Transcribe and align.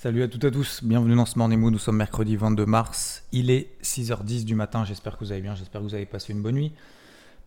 Salut 0.00 0.22
à 0.22 0.28
toutes 0.28 0.44
et 0.44 0.46
à 0.46 0.50
tous, 0.52 0.84
bienvenue 0.84 1.16
dans 1.16 1.26
ce 1.26 1.36
Morning 1.36 1.58
Mood. 1.58 1.72
Nous 1.72 1.78
sommes 1.80 1.96
mercredi 1.96 2.36
22 2.36 2.64
mars. 2.66 3.24
Il 3.32 3.50
est 3.50 3.68
6h10 3.82 4.44
du 4.44 4.54
matin. 4.54 4.84
J'espère 4.84 5.18
que 5.18 5.24
vous 5.24 5.32
allez 5.32 5.40
bien, 5.40 5.56
j'espère 5.56 5.80
que 5.80 5.86
vous 5.86 5.94
avez 5.96 6.06
passé 6.06 6.32
une 6.32 6.40
bonne 6.40 6.54
nuit. 6.54 6.72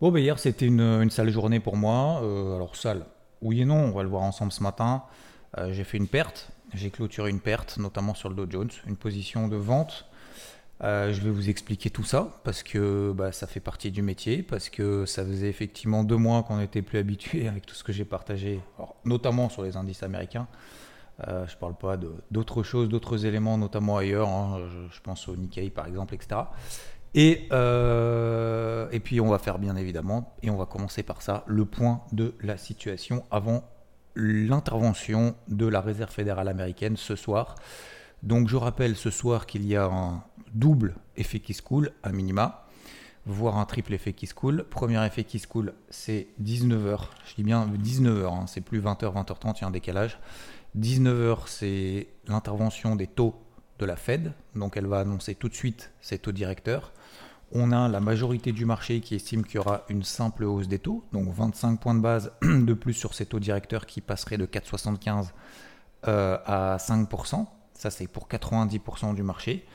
Bon, 0.02 0.12
ben 0.12 0.18
hier 0.18 0.38
c'était 0.38 0.66
une, 0.66 1.08
sale 1.08 1.30
journée 1.30 1.60
pour 1.60 1.78
moi. 1.78 2.20
Euh, 2.22 2.56
alors, 2.56 2.76
sale, 2.76 3.06
oui 3.40 3.62
et 3.62 3.64
non, 3.64 3.78
on 3.78 3.92
va 3.92 4.02
le 4.02 4.10
voir 4.10 4.20
ensemble 4.20 4.52
ce 4.52 4.62
matin. 4.62 5.02
Euh, 5.56 5.72
j'ai 5.72 5.82
fait 5.82 5.96
une 5.96 6.08
perte, 6.08 6.50
j'ai 6.74 6.90
clôturé 6.90 7.30
une 7.30 7.40
perte, 7.40 7.78
notamment 7.78 8.12
sur 8.12 8.28
le 8.28 8.34
Dow 8.34 8.46
Jones, 8.50 8.70
une 8.86 8.96
position 8.96 9.48
de 9.48 9.56
vente. 9.56 10.04
Euh, 10.84 11.10
je 11.10 11.22
vais 11.22 11.30
vous 11.30 11.48
expliquer 11.48 11.88
tout 11.88 12.04
ça 12.04 12.38
parce 12.44 12.62
que 12.62 13.14
bah, 13.16 13.32
ça 13.32 13.46
fait 13.46 13.60
partie 13.60 13.90
du 13.90 14.02
métier, 14.02 14.42
parce 14.42 14.68
que 14.68 15.06
ça 15.06 15.24
faisait 15.24 15.48
effectivement 15.48 16.04
deux 16.04 16.18
mois 16.18 16.42
qu'on 16.42 16.58
n'était 16.58 16.82
plus 16.82 16.98
habitué 16.98 17.48
avec 17.48 17.64
tout 17.64 17.74
ce 17.74 17.82
que 17.82 17.94
j'ai 17.94 18.04
partagé, 18.04 18.60
notamment 19.06 19.48
sur 19.48 19.62
les 19.62 19.78
indices 19.78 20.02
américains. 20.02 20.48
Euh, 21.28 21.46
je 21.46 21.54
ne 21.54 21.58
parle 21.58 21.76
pas 21.76 21.96
d'autres 22.30 22.62
choses, 22.62 22.88
d'autres 22.88 23.26
éléments, 23.26 23.58
notamment 23.58 23.96
ailleurs. 23.96 24.28
Hein. 24.28 24.60
Je, 24.90 25.00
pense 25.00 25.28
au 25.28 25.36
Nikkei 25.36 25.70
par 25.70 25.86
exemple, 25.86 26.14
etc. 26.14 26.42
Et, 27.14 27.46
euh, 27.52 28.88
et 28.90 29.00
puis 29.00 29.20
on 29.20 29.28
va 29.28 29.38
faire 29.38 29.58
bien 29.58 29.76
évidemment, 29.76 30.34
et 30.42 30.50
on 30.50 30.56
va 30.56 30.66
commencer 30.66 31.02
par 31.02 31.20
ça, 31.20 31.44
le 31.46 31.66
point 31.66 32.02
de 32.12 32.34
la 32.40 32.56
situation 32.56 33.24
avant 33.30 33.64
l'intervention 34.14 35.34
de 35.48 35.66
la 35.66 35.80
Réserve 35.80 36.10
fédérale 36.10 36.48
américaine 36.48 36.96
ce 36.96 37.16
soir. 37.16 37.54
Donc 38.22 38.48
je 38.48 38.56
rappelle 38.56 38.96
ce 38.96 39.10
soir 39.10 39.46
qu'il 39.46 39.66
y 39.66 39.76
a 39.76 39.86
un 39.86 40.22
double 40.54 40.94
effet 41.16 41.40
qui 41.40 41.54
se 41.54 41.62
coule, 41.62 41.90
à 42.02 42.12
minima, 42.12 42.66
voire 43.26 43.58
un 43.58 43.64
triple 43.64 43.94
effet 43.94 44.12
qui 44.12 44.26
se 44.26 44.34
coule. 44.34 44.64
Premier 44.64 45.04
effet 45.04 45.24
qui 45.24 45.38
se 45.38 45.46
coule, 45.46 45.74
c'est 45.90 46.28
19h, 46.42 47.00
je 47.26 47.34
dis 47.34 47.42
bien 47.42 47.66
19h, 47.66 48.26
hein, 48.26 48.46
c'est 48.46 48.60
plus 48.60 48.80
20h, 48.80 49.12
20h30, 49.12 49.54
il 49.58 49.60
y 49.62 49.64
a 49.64 49.68
un 49.68 49.70
décalage. 49.70 50.18
19h, 50.78 51.40
c'est 51.46 52.08
l'intervention 52.26 52.96
des 52.96 53.06
taux 53.06 53.34
de 53.78 53.84
la 53.84 53.96
Fed, 53.96 54.32
donc 54.54 54.76
elle 54.76 54.86
va 54.86 55.00
annoncer 55.00 55.34
tout 55.34 55.48
de 55.48 55.54
suite 55.54 55.92
ses 56.00 56.18
taux 56.18 56.32
directeurs. 56.32 56.92
On 57.52 57.72
a 57.72 57.88
la 57.88 58.00
majorité 58.00 58.52
du 58.52 58.64
marché 58.64 59.00
qui 59.00 59.14
estime 59.14 59.44
qu'il 59.44 59.56
y 59.56 59.58
aura 59.58 59.84
une 59.90 60.02
simple 60.02 60.44
hausse 60.44 60.68
des 60.68 60.78
taux, 60.78 61.04
donc 61.12 61.28
25 61.28 61.78
points 61.78 61.94
de 61.94 62.00
base 62.00 62.32
de 62.42 62.72
plus 62.72 62.94
sur 62.94 63.12
ces 63.12 63.26
taux 63.26 63.40
directeurs 63.40 63.84
qui 63.84 64.00
passeraient 64.00 64.38
de 64.38 64.46
4,75 64.46 65.26
euh, 66.08 66.38
à 66.46 66.78
5%. 66.78 67.46
Ça, 67.74 67.90
c'est 67.90 68.06
pour 68.06 68.26
90% 68.28 69.14
du 69.14 69.22
marché. 69.22 69.66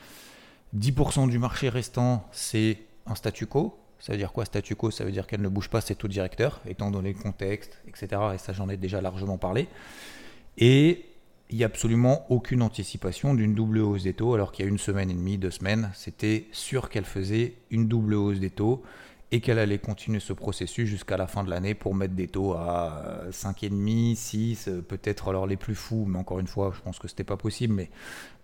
10% 0.76 1.28
du 1.28 1.38
marché 1.38 1.68
restant, 1.68 2.26
c'est 2.32 2.78
un 3.06 3.14
statu 3.14 3.46
quo. 3.46 3.78
Ça 4.00 4.12
veut 4.12 4.18
dire 4.18 4.32
quoi 4.32 4.44
statu 4.44 4.74
quo? 4.74 4.90
Ça 4.90 5.04
veut 5.04 5.12
dire 5.12 5.28
qu'elle 5.28 5.42
ne 5.42 5.48
bouge 5.48 5.68
pas 5.68 5.80
ses 5.80 5.94
taux 5.94 6.08
directeurs, 6.08 6.60
étant 6.66 6.90
donné 6.90 7.12
le 7.12 7.18
contexte, 7.18 7.78
etc. 7.86 8.08
Et 8.34 8.38
ça, 8.38 8.52
j'en 8.52 8.68
ai 8.68 8.76
déjà 8.76 9.00
largement 9.00 9.38
parlé. 9.38 9.68
Et 10.58 11.04
il 11.50 11.56
n'y 11.56 11.62
a 11.62 11.66
absolument 11.66 12.26
aucune 12.30 12.62
anticipation 12.62 13.32
d'une 13.34 13.54
double 13.54 13.78
hausse 13.78 14.02
des 14.02 14.12
taux, 14.12 14.34
alors 14.34 14.52
qu'il 14.52 14.64
y 14.64 14.68
a 14.68 14.70
une 14.70 14.78
semaine 14.78 15.10
et 15.10 15.14
demie, 15.14 15.38
deux 15.38 15.50
semaines, 15.50 15.90
c'était 15.94 16.46
sûr 16.52 16.90
qu'elle 16.90 17.06
faisait 17.06 17.54
une 17.70 17.88
double 17.88 18.14
hausse 18.14 18.38
des 18.38 18.50
taux 18.50 18.82
et 19.30 19.40
qu'elle 19.40 19.58
allait 19.58 19.78
continuer 19.78 20.20
ce 20.20 20.32
processus 20.32 20.88
jusqu'à 20.88 21.16
la 21.16 21.26
fin 21.26 21.44
de 21.44 21.50
l'année 21.50 21.74
pour 21.74 21.94
mettre 21.94 22.14
des 22.14 22.28
taux 22.28 22.54
à 22.54 23.24
5,5, 23.30 24.14
6, 24.14 24.70
peut-être 24.88 25.28
alors 25.28 25.46
les 25.46 25.56
plus 25.56 25.74
fous, 25.74 26.06
mais 26.06 26.18
encore 26.18 26.38
une 26.38 26.46
fois, 26.46 26.72
je 26.74 26.80
pense 26.80 26.98
que 26.98 27.08
ce 27.08 27.14
n'était 27.14 27.24
pas 27.24 27.36
possible, 27.36 27.74
mais 27.74 27.90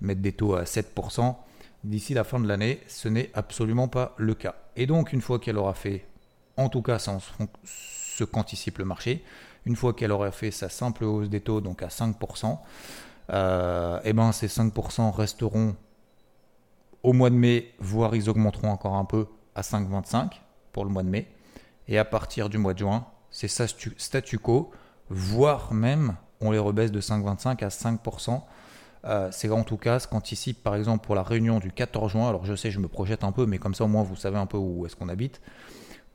mettre 0.01 0.21
des 0.21 0.33
taux 0.33 0.55
à 0.55 0.65
7% 0.65 1.37
d'ici 1.85 2.15
la 2.15 2.25
fin 2.25 2.41
de 2.41 2.47
l'année, 2.47 2.81
ce 2.87 3.09
n'est 3.09 3.31
absolument 3.35 3.89
pas 3.89 4.15
le 4.19 4.35
cas. 4.35 4.55
Et 4.77 4.87
donc, 4.87 5.13
une 5.13 5.21
fois 5.21 5.39
qu'elle 5.39 5.59
aura 5.59 5.75
fait, 5.75 6.07
en 6.57 6.69
tout 6.69 6.83
cas, 6.83 6.99
ce 6.99 8.25
qu'anticipe 8.25 8.79
le 8.79 8.85
marché, 8.85 9.23
une 9.67 9.77
fois 9.77 9.93
qu'elle 9.95 10.13
aura 10.13 10.31
fait 10.31 10.51
sa 10.51 10.69
simple 10.69 11.05
hausse 11.05 11.29
des 11.29 11.41
taux, 11.41 11.61
donc 11.61 11.83
à 11.83 11.89
5%, 11.89 12.59
euh, 13.31 14.01
et 14.05 14.13
ben 14.13 14.33
ces 14.33 14.49
5% 14.49 15.11
resteront 15.11 15.77
au 17.03 17.13
mois 17.13 17.31
de 17.31 17.37
mai, 17.37 17.73
voire 17.79 18.15
ils 18.15 18.29
augmenteront 18.29 18.71
encore 18.71 18.95
un 18.95 19.05
peu 19.05 19.27
à 19.55 19.63
5,25 19.63 20.41
pour 20.73 20.85
le 20.85 20.91
mois 20.91 21.03
de 21.03 21.09
mai. 21.09 21.29
Et 21.87 21.99
à 21.99 22.05
partir 22.05 22.49
du 22.49 22.59
mois 22.59 22.75
de 22.75 22.79
juin, 22.79 23.07
c'est 23.31 23.49
statu 23.49 24.39
quo, 24.39 24.71
voire 25.11 25.73
même 25.73 26.17
on 26.41 26.51
les 26.51 26.59
rebaisse 26.59 26.93
de 26.93 27.01
5,25 27.01 27.65
à 27.65 27.69
5%. 27.69 28.43
Euh, 29.07 29.29
c'est 29.31 29.51
en 29.51 29.65
tout 29.65 29.77
cas 29.77 29.99
ce 29.99 30.09
qu'anticipe 30.09 30.63
par 30.63 30.75
exemple 30.77 31.05
pour 31.05 31.15
la 31.15 31.23
réunion 31.23 31.59
du 31.59 31.73
14 31.73 32.13
juin. 32.13 32.29
Alors 32.29 32.45
je 32.45 32.55
sais, 32.55 32.71
je 32.71 32.81
me 32.81 32.89
projette 32.89 33.23
un 33.23 33.33
peu, 33.33 33.47
mais 33.47 33.59
comme 33.59 33.75
ça 33.75 33.85
au 33.85 33.89
moins 33.89 34.03
vous 34.03 34.17
savez 34.17 34.39
un 34.39 34.47
peu 34.47 34.57
où 34.57 34.87
est-ce 34.87 34.97
qu'on 34.97 35.09
habite. 35.09 35.41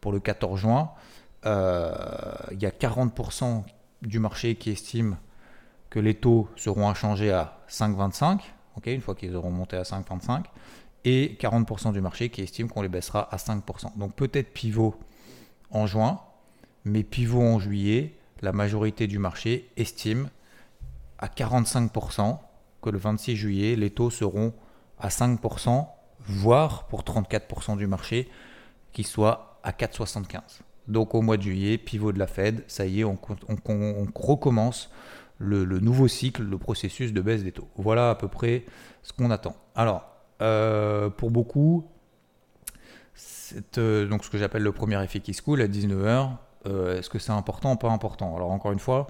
Pour 0.01 0.11
le 0.11 0.19
14 0.19 0.59
juin, 0.59 0.91
il 1.43 2.61
y 2.61 2.65
a 2.65 2.71
40% 2.71 3.63
du 4.01 4.19
marché 4.19 4.55
qui 4.55 4.71
estime 4.71 5.17
que 5.89 5.99
les 5.99 6.15
taux 6.15 6.49
seront 6.55 6.87
inchangés 6.89 7.31
à 7.31 7.59
5,25, 7.69 8.39
ok, 8.77 8.87
une 8.87 9.01
fois 9.01 9.15
qu'ils 9.15 9.35
auront 9.35 9.51
monté 9.51 9.75
à 9.77 9.83
5,25, 9.83 10.43
et 11.05 11.37
40% 11.39 11.93
du 11.93 12.01
marché 12.01 12.29
qui 12.29 12.41
estime 12.41 12.69
qu'on 12.69 12.81
les 12.81 12.89
baissera 12.89 13.33
à 13.33 13.37
5%. 13.37 13.97
Donc 13.97 14.15
peut-être 14.15 14.53
pivot 14.53 14.95
en 15.71 15.87
juin, 15.87 16.19
mais 16.83 17.03
pivot 17.03 17.41
en 17.41 17.59
juillet, 17.59 18.17
la 18.41 18.51
majorité 18.51 19.07
du 19.07 19.19
marché 19.19 19.69
estime 19.77 20.29
à 21.17 21.27
45% 21.27 22.39
que 22.81 22.89
le 22.89 22.97
26 22.97 23.35
juillet, 23.35 23.75
les 23.75 23.89
taux 23.89 24.09
seront 24.09 24.53
à 24.99 25.09
5%, 25.09 25.87
voire 26.19 26.87
pour 26.87 27.03
34% 27.03 27.77
du 27.77 27.87
marché, 27.87 28.29
qui 28.93 29.03
soit 29.03 29.59
à 29.63 29.71
4,75. 29.71 30.61
Donc 30.89 31.13
au 31.13 31.21
mois 31.21 31.37
de 31.37 31.43
juillet, 31.43 31.77
pivot 31.77 32.11
de 32.11 32.19
la 32.19 32.27
Fed, 32.27 32.63
ça 32.67 32.85
y 32.85 33.01
est, 33.01 33.03
on, 33.03 33.17
recommence 34.15 34.89
le, 35.37 35.63
nouveau 35.65 36.07
cycle, 36.07 36.43
le 36.43 36.57
processus 36.57 37.13
de 37.13 37.21
baisse 37.21 37.43
des 37.43 37.51
taux. 37.51 37.67
Voilà 37.77 38.09
à 38.09 38.15
peu 38.15 38.27
près 38.27 38.65
ce 39.03 39.13
qu'on 39.13 39.29
attend. 39.29 39.55
Alors, 39.75 40.03
euh, 40.41 41.09
pour 41.11 41.29
beaucoup, 41.29 41.85
euh, 43.77 44.09
ce 44.21 44.29
que 44.29 44.37
j'appelle 44.39 44.63
le 44.63 44.71
premier 44.71 45.01
effet 45.03 45.19
qui 45.19 45.35
se 45.35 45.43
coule 45.43 45.61
à 45.61 45.67
19h, 45.67 46.31
euh, 46.65 46.97
est-ce 46.97 47.09
que 47.09 47.19
c'est 47.19 47.31
important 47.31 47.75
pas 47.75 47.91
important? 47.91 48.35
Alors 48.35 48.49
encore 48.51 48.71
une 48.71 48.79
fois, 48.79 49.07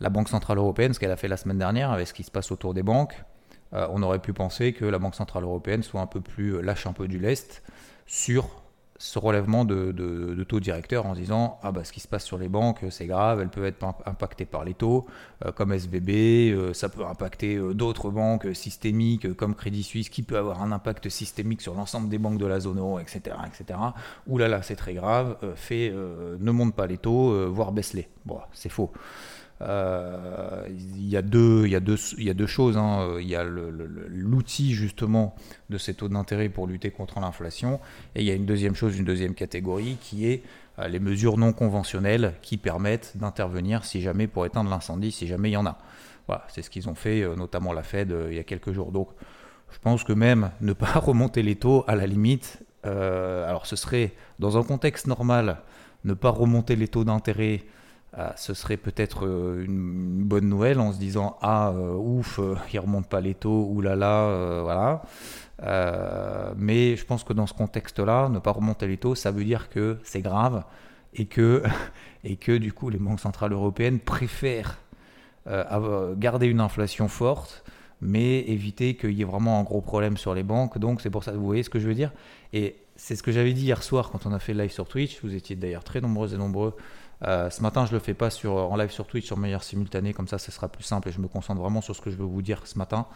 la 0.00 0.10
Banque 0.10 0.28
Centrale 0.28 0.58
Européenne, 0.58 0.92
ce 0.92 1.00
qu'elle 1.00 1.10
a 1.10 1.16
fait 1.16 1.28
la 1.28 1.38
semaine 1.38 1.58
dernière 1.58 1.90
avec 1.92 2.08
ce 2.08 2.14
qui 2.14 2.24
se 2.24 2.30
passe 2.30 2.52
autour 2.52 2.74
des 2.74 2.82
banques, 2.82 3.24
on 3.72 4.02
aurait 4.02 4.18
pu 4.18 4.32
penser 4.32 4.72
que 4.72 4.84
la 4.84 4.98
Banque 4.98 5.14
Centrale 5.14 5.44
Européenne 5.44 5.84
soit 5.84 6.00
un 6.00 6.08
peu 6.08 6.20
plus, 6.20 6.60
lâche 6.60 6.88
un 6.88 6.92
peu 6.92 7.06
du 7.06 7.20
lest 7.20 7.62
sur 8.04 8.48
ce 9.00 9.18
relèvement 9.18 9.64
de, 9.64 10.44
taux 10.46 10.60
directeurs 10.60 11.06
en 11.06 11.14
disant 11.14 11.58
ah 11.62 11.72
bah 11.72 11.84
ce 11.84 11.92
qui 11.92 12.00
se 12.00 12.06
passe 12.06 12.22
sur 12.22 12.36
les 12.36 12.48
banques 12.48 12.84
c'est 12.90 13.06
grave, 13.06 13.40
elles 13.40 13.48
peuvent 13.48 13.64
être 13.64 13.82
impactées 14.04 14.44
par 14.44 14.62
les 14.62 14.74
taux 14.74 15.06
euh, 15.46 15.52
comme 15.52 15.72
SVB, 15.72 16.10
euh, 16.52 16.74
ça 16.74 16.90
peut 16.90 17.06
impacter 17.06 17.56
euh, 17.56 17.72
d'autres 17.72 18.10
banques 18.10 18.48
systémiques 18.52 19.34
comme 19.36 19.54
Crédit 19.54 19.84
Suisse 19.84 20.10
qui 20.10 20.22
peut 20.22 20.36
avoir 20.36 20.62
un 20.62 20.70
impact 20.70 21.08
systémique 21.08 21.62
sur 21.62 21.74
l'ensemble 21.74 22.10
des 22.10 22.18
banques 22.18 22.36
de 22.36 22.44
la 22.44 22.60
zone 22.60 22.78
euro, 22.78 22.98
etc. 22.98 23.36
etc. 23.46 23.78
Ouh 24.26 24.36
là 24.36 24.48
là 24.48 24.60
c'est 24.60 24.76
très 24.76 24.92
grave, 24.92 25.38
fait 25.54 25.90
ne 25.90 26.50
monte 26.50 26.74
pas 26.74 26.86
les 26.86 26.98
taux, 26.98 27.50
voire 27.50 27.72
baisse-les. 27.72 28.06
Bon 28.26 28.38
c'est 28.52 28.68
faux. 28.68 28.92
Euh, 29.62 30.66
il, 30.68 31.08
y 31.08 31.16
a 31.16 31.22
deux, 31.22 31.66
il, 31.66 31.72
y 31.72 31.76
a 31.76 31.80
deux, 31.80 31.96
il 32.16 32.24
y 32.24 32.30
a 32.30 32.34
deux 32.34 32.46
choses. 32.46 32.76
Hein. 32.76 33.16
Il 33.20 33.28
y 33.28 33.36
a 33.36 33.44
l'outil 33.44 34.72
justement 34.72 35.34
de 35.68 35.78
ces 35.78 35.94
taux 35.94 36.08
d'intérêt 36.08 36.48
pour 36.48 36.66
lutter 36.66 36.90
contre 36.90 37.20
l'inflation. 37.20 37.80
Et 38.14 38.20
il 38.20 38.26
y 38.26 38.30
a 38.30 38.34
une 38.34 38.46
deuxième 38.46 38.74
chose, 38.74 38.96
une 38.96 39.04
deuxième 39.04 39.34
catégorie 39.34 39.98
qui 40.00 40.26
est 40.26 40.42
euh, 40.78 40.88
les 40.88 40.98
mesures 40.98 41.36
non 41.36 41.52
conventionnelles 41.52 42.34
qui 42.42 42.56
permettent 42.56 43.12
d'intervenir 43.16 43.84
si 43.84 44.00
jamais 44.00 44.26
pour 44.26 44.46
éteindre 44.46 44.70
l'incendie, 44.70 45.12
si 45.12 45.26
jamais 45.26 45.50
il 45.50 45.54
y 45.54 45.58
en 45.58 45.66
a. 45.66 45.78
Voilà, 46.26 46.44
c'est 46.48 46.62
ce 46.62 46.70
qu'ils 46.70 46.88
ont 46.88 46.94
fait, 46.94 47.22
euh, 47.22 47.36
notamment 47.36 47.72
la 47.72 47.82
Fed 47.82 48.14
il 48.30 48.36
y 48.36 48.40
a 48.40 48.44
quelques 48.44 48.72
jours. 48.72 48.92
Donc 48.92 49.08
je 49.70 49.78
pense 49.78 50.04
que 50.04 50.12
même 50.12 50.50
ne 50.60 50.72
pas 50.72 50.92
remonter 50.98 51.42
les 51.42 51.56
taux 51.56 51.84
à 51.86 51.96
la 51.96 52.06
limite, 52.06 52.62
alors 52.82 53.66
ce 53.66 53.76
serait 53.76 54.14
dans 54.38 54.56
un 54.56 54.62
contexte 54.62 55.06
normal, 55.06 55.58
ne 56.04 56.14
pas 56.14 56.30
remonter 56.30 56.76
les 56.76 56.88
taux 56.88 57.04
d'intérêt 57.04 57.62
ah, 58.12 58.34
ce 58.36 58.54
serait 58.54 58.76
peut-être 58.76 59.24
euh, 59.24 59.64
une 59.64 60.24
bonne 60.24 60.48
nouvelle 60.48 60.80
en 60.80 60.92
se 60.92 60.98
disant 60.98 61.36
ah 61.42 61.70
euh, 61.70 61.94
ouf 61.94 62.40
euh, 62.40 62.56
il 62.72 62.80
remonte 62.80 63.06
pas 63.06 63.20
les 63.20 63.34
taux 63.34 63.68
oulala 63.70 64.62
voilà 64.62 65.02
mais 66.56 66.96
je 66.96 67.04
pense 67.04 67.22
que 67.22 67.32
dans 67.32 67.46
ce 67.46 67.54
contexte-là 67.54 68.28
ne 68.28 68.40
pas 68.40 68.50
remonter 68.50 68.88
les 68.88 68.96
taux 68.96 69.14
ça 69.14 69.30
veut 69.30 69.44
dire 69.44 69.68
que 69.68 69.98
c'est 70.02 70.22
grave 70.22 70.64
et 71.14 71.26
que 71.26 71.62
et 72.24 72.34
que 72.34 72.56
du 72.56 72.72
coup 72.72 72.90
les 72.90 72.98
banques 72.98 73.20
centrales 73.20 73.52
européennes 73.52 74.00
préfèrent 74.00 74.78
garder 76.16 76.46
une 76.46 76.60
inflation 76.60 77.08
forte, 77.08 77.64
mais 78.00 78.40
éviter 78.40 78.94
qu'il 78.94 79.12
y 79.12 79.22
ait 79.22 79.24
vraiment 79.24 79.58
un 79.58 79.64
gros 79.64 79.80
problème 79.80 80.16
sur 80.16 80.32
les 80.32 80.44
banques. 80.44 80.78
Donc 80.78 81.00
c'est 81.00 81.10
pour 81.10 81.24
ça, 81.24 81.32
vous 81.32 81.44
voyez 81.44 81.64
ce 81.64 81.70
que 81.70 81.80
je 81.80 81.88
veux 81.88 81.94
dire? 81.94 82.12
Et 82.52 82.76
c'est 82.94 83.16
ce 83.16 83.22
que 83.22 83.32
j'avais 83.32 83.52
dit 83.52 83.62
hier 83.62 83.82
soir 83.82 84.10
quand 84.10 84.26
on 84.26 84.32
a 84.32 84.38
fait 84.38 84.54
le 84.54 84.62
live 84.62 84.70
sur 84.70 84.86
Twitch. 84.86 85.20
Vous 85.24 85.34
étiez 85.34 85.56
d'ailleurs 85.56 85.82
très 85.82 86.00
nombreux 86.00 86.34
et 86.34 86.36
nombreux. 86.36 86.76
Euh, 87.26 87.50
ce 87.50 87.62
matin, 87.62 87.86
je 87.86 87.92
le 87.92 87.98
fais 87.98 88.14
pas 88.14 88.30
sur, 88.30 88.54
en 88.54 88.76
live 88.76 88.90
sur 88.90 89.06
Twitch 89.06 89.26
sur 89.26 89.36
meilleur 89.36 89.62
simultané, 89.62 90.14
comme 90.14 90.28
ça, 90.28 90.38
ce 90.38 90.50
sera 90.50 90.68
plus 90.68 90.84
simple 90.84 91.08
et 91.08 91.12
je 91.12 91.20
me 91.20 91.28
concentre 91.28 91.60
vraiment 91.60 91.80
sur 91.80 91.94
ce 91.94 92.00
que 92.00 92.10
je 92.10 92.16
veux 92.16 92.24
vous 92.24 92.42
dire 92.42 92.66
ce 92.66 92.78
matin, 92.78 93.06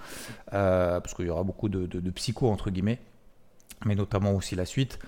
euh, 0.52 1.00
parce 1.00 1.14
qu'il 1.14 1.26
y 1.26 1.30
aura 1.30 1.42
beaucoup 1.42 1.68
de, 1.68 1.86
de, 1.86 2.10
psycho 2.10 2.50
entre 2.50 2.70
guillemets, 2.70 3.00
mais 3.86 3.94
notamment 3.94 4.32
aussi 4.32 4.56
la 4.56 4.66
suite. 4.66 4.98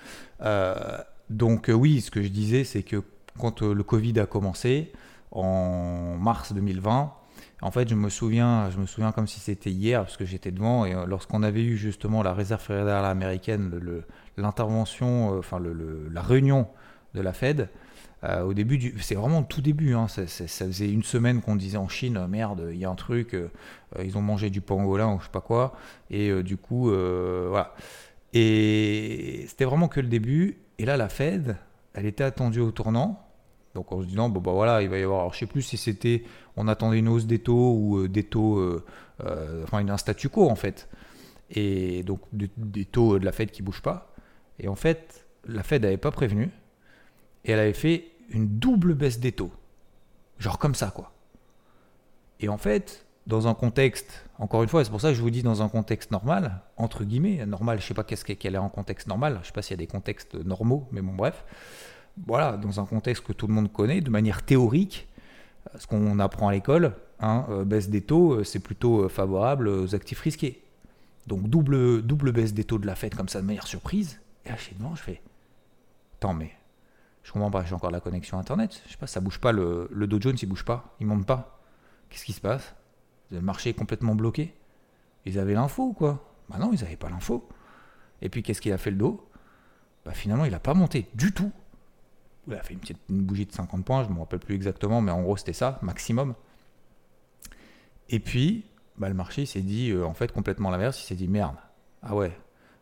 Euh, 0.43 0.99
donc 1.29 1.71
oui, 1.73 2.01
ce 2.01 2.11
que 2.11 2.23
je 2.23 2.29
disais, 2.29 2.65
c'est 2.65 2.83
que 2.83 3.03
quand 3.39 3.61
le 3.63 3.83
Covid 3.83 4.19
a 4.21 4.27
commencé 4.27 4.93
en 5.31 6.17
mars 6.19 6.53
2020, 6.55 7.13
en 7.63 7.71
fait, 7.71 7.89
je 7.89 7.95
me 7.95 8.09
souviens, 8.09 8.71
je 8.71 8.79
me 8.79 8.87
souviens 8.87 9.13
comme 9.13 9.27
si 9.27 9.41
c'était 9.41 9.71
hier, 9.71 10.03
parce 10.03 10.17
que 10.17 10.25
j'étais 10.25 10.51
devant, 10.51 10.87
et 10.87 10.95
lorsqu'on 11.07 11.43
avait 11.43 11.63
eu 11.63 11.77
justement 11.77 12.23
la 12.23 12.33
réserve 12.33 12.63
fédérale 12.63 13.05
américaine, 13.05 14.05
l'intervention, 14.37 15.39
enfin 15.39 15.61
la 15.61 16.23
réunion 16.23 16.69
de 17.15 17.21
la 17.21 17.33
Fed, 17.33 17.69
euh, 18.25 18.43
au 18.43 18.55
début, 18.55 18.95
c'est 19.01 19.15
vraiment 19.15 19.41
le 19.41 19.47
tout 19.47 19.61
début, 19.61 19.95
hein, 19.95 20.09
ça, 20.09 20.27
faisait 20.27 20.91
une 20.91 21.03
semaine 21.03 21.41
qu'on 21.43 21.57
disait 21.57 21.77
en 21.77 21.89
Chine, 21.89 22.27
merde, 22.29 22.69
il 22.73 22.79
y 22.79 22.85
a 22.85 22.91
un 22.91 22.95
truc, 22.95 23.37
ils 24.03 24.17
ont 24.17 24.23
mangé 24.23 24.51
du 24.51 24.61
pangolin 24.61 25.15
ou 25.15 25.19
je 25.21 25.25
sais 25.25 25.31
pas 25.31 25.41
quoi, 25.41 25.75
et 26.11 26.43
du 26.43 26.57
coup, 26.57 26.91
voilà. 26.91 27.75
Et 28.33 29.45
c'était 29.49 29.65
vraiment 29.65 29.89
que 29.89 30.01
le 30.01 30.09
début, 30.09 30.59
et 30.79 30.85
là, 30.85 30.97
la 30.97 31.09
Fed, 31.09 31.57
elle 31.95 32.07
était 32.07 32.25
attendue 32.25 32.61
au 32.61 32.71
tournant, 32.71 33.27
donc 33.77 33.93
en 33.93 34.01
se 34.01 34.07
disant, 34.07 34.31
bon 34.31 34.41
bah 34.41 34.53
voilà, 34.53 34.83
il 34.83 34.89
va 34.89 34.99
y 34.99 35.03
avoir, 35.03 35.21
alors, 35.21 35.35
je 35.35 35.39
sais 35.41 35.47
plus 35.47 35.63
si 35.63 35.77
c'était, 35.77 36.25
on 36.57 36.67
attendait 36.67 36.99
une 36.99 37.09
hausse 37.09 37.27
des 37.27 37.39
taux 37.39 37.75
ou 37.75 37.99
euh, 37.99 38.09
des 38.09 38.25
taux, 38.25 38.59
euh, 38.59 38.85
euh, 39.25 39.63
enfin 39.65 39.87
un 39.87 39.97
statu 39.99 40.29
quo 40.31 40.49
en 40.49 40.57
fait. 40.57 40.89
Et 41.51 42.03
donc 42.03 42.21
des, 42.33 42.85
taux 42.87 43.19
de 43.19 43.25
la 43.25 43.33
Fed 43.33 43.51
qui 43.51 43.63
bougent 43.63 43.83
pas. 43.83 44.15
Et 44.59 44.67
en 44.69 44.75
fait, 44.75 45.27
la 45.47 45.63
Fed 45.63 45.83
n'avait 45.83 45.99
pas 45.99 46.11
prévenu 46.11 46.51
et 47.47 47.53
elle 47.53 47.61
avait 47.61 47.73
fait 47.73 48.05
une 48.29 48.59
double 48.59 48.95
baisse 48.95 49.19
des 49.19 49.33
taux. 49.33 49.53
Genre 50.39 50.59
comme 50.59 50.75
ça 50.75 50.93
quoi. 50.95 51.13
Et 52.41 52.51
en 52.51 52.59
fait, 52.59 53.07
dans 53.27 53.49
un 53.49 53.55
contexte, 53.55 54.29
encore 54.39 54.63
une 54.63 54.69
fois, 54.69 54.85
c'est 54.85 54.91
pour 54.91 55.01
ça 55.01 55.09
que 55.09 55.15
je 55.15 55.23
vous 55.23 55.31
dis 55.31 55.43
dans 55.43 55.63
un 55.63 55.71
contexte 55.71 56.11
normal, 56.11 56.61
entre 56.77 57.05
guillemets, 57.05 57.47
normal, 57.47 57.81
je 57.81 57.87
sais 57.87 57.95
pas 57.95 58.05
qu'est-ce 58.05 58.27
qu'elle 58.27 58.55
est 58.55 58.59
en 58.59 58.69
contexte 58.69 59.09
normal, 59.09 59.39
je 59.41 59.47
sais 59.47 59.53
pas 59.53 59.63
s'il 59.63 59.73
y 59.73 59.75
a 59.75 59.79
des 59.79 59.87
contextes 59.87 60.35
normaux, 60.35 60.87
mais 60.93 61.01
bon 61.01 61.15
bref 61.15 61.45
voilà, 62.25 62.57
dans 62.57 62.81
un 62.81 62.87
contexte 62.87 63.25
que 63.25 63.33
tout 63.33 63.47
le 63.47 63.53
monde 63.53 63.73
connaît, 63.73 64.01
de 64.01 64.11
manière 64.11 64.43
théorique, 64.43 65.09
euh, 65.75 65.79
ce 65.79 65.87
qu'on 65.87 66.19
apprend 66.19 66.49
à 66.49 66.53
l'école, 66.53 66.95
hein, 67.21 67.47
euh, 67.51 67.65
baisse 67.65 67.91
des 67.91 68.01
taux, 68.01 68.35
euh, 68.35 68.45
c'est 68.45 68.61
plutôt 68.61 69.09
favorable 69.09 69.69
aux 69.69 69.95
actifs 69.95 70.21
risqués. 70.21 70.63
Donc 71.27 71.49
double, 71.49 72.03
double 72.03 72.33
baisse 72.33 72.55
des 72.55 72.65
taux 72.65 72.79
de 72.79 72.87
la 72.87 72.95
fête 72.95 73.15
comme 73.15 73.29
ça 73.29 73.41
de 73.41 73.47
manière 73.47 73.67
surprise. 73.67 74.21
Et 74.45 74.51
là, 74.51 74.57
devant, 74.79 74.95
je 74.95 75.03
fais, 75.03 75.21
attends, 76.17 76.35
mais 76.35 76.53
je 77.27 77.33
comprends 77.33 77.51
pas, 77.51 77.65
j'ai 77.65 77.75
encore 77.75 77.91
la 77.91 78.01
connexion 78.01 78.39
Internet. 78.39 78.81
Je 78.87 78.93
sais 78.93 78.97
pas, 78.97 79.09
ça 79.09 79.21
bouge 79.21 79.41
pas, 79.41 79.51
le, 79.51 79.89
le 79.91 80.07
Dow 80.07 80.21
Jones, 80.21 80.37
il 80.41 80.49
bouge 80.49 80.65
pas, 80.65 80.95
il 81.01 81.07
monte 81.07 81.27
pas. 81.27 81.61
Qu'est-ce 82.09 82.25
qui 82.25 82.33
se 82.33 82.41
passe? 82.41 82.75
Le 83.33 83.41
marché 83.41 83.71
est 83.71 83.75
complètement 83.75 84.15
bloqué. 84.15 84.55
Ils 85.25 85.39
avaient 85.39 85.55
l'info 85.55 85.89
ou 85.89 85.93
quoi? 85.93 86.25
Bah 86.49 86.59
non, 86.59 86.73
ils 86.73 86.81
n'avaient 86.83 86.97
pas 86.97 87.11
l'info. 87.11 87.49
Et 88.23 88.29
puis 88.29 88.45
qu'est-ce 88.45 88.61
qu'il 88.61 88.73
a 88.73 88.79
fait 88.79 88.93
le 88.93 88.97
dos 88.97 89.29
Bah 90.05 90.13
finalement, 90.13 90.45
il 90.45 90.53
n'a 90.53 90.61
pas 90.61 90.73
monté 90.73 91.09
du 91.15 91.33
tout 91.33 91.51
il 92.47 92.55
a 92.55 92.63
fait 92.63 92.75
une 92.75 92.81
petite 92.81 93.01
bougie 93.09 93.47
de 93.47 93.53
50 93.53 93.85
points, 93.85 94.05
je 94.05 94.09
ne 94.09 94.15
me 94.15 94.21
rappelle 94.21 94.39
plus 94.39 94.55
exactement, 94.55 95.01
mais 95.01 95.11
en 95.11 95.23
gros 95.23 95.37
c'était 95.37 95.53
ça, 95.53 95.79
maximum. 95.83 96.35
Et 98.09 98.21
puis, 98.21 98.67
bah, 98.99 99.09
le 99.09 99.15
marché 99.15 99.47
s'est 99.47 99.63
dit, 99.63 99.91
euh, 99.91 100.07
en 100.07 100.15
fait, 100.15 100.33
complètement 100.33 100.71
l'inverse, 100.71 101.03
il 101.03 101.07
s'est 101.07 101.17
dit, 101.17 101.29
merde, 101.29 101.57
ah 102.03 102.15
ouais, 102.15 102.37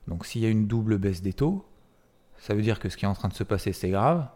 donc 0.06 0.26
s'il 0.26 0.42
y 0.42 0.46
a 0.46 0.50
une 0.50 0.66
double 0.66 0.98
baisse 0.98 1.22
des 1.22 1.32
taux, 1.32 1.64
ça 2.38 2.54
veut 2.54 2.62
dire 2.62 2.78
que 2.78 2.88
ce 2.88 2.96
qui 2.96 3.04
est 3.04 3.08
en 3.08 3.14
train 3.14 3.28
de 3.28 3.34
se 3.34 3.44
passer, 3.44 3.72
c'est 3.72 3.90
grave, 3.90 4.26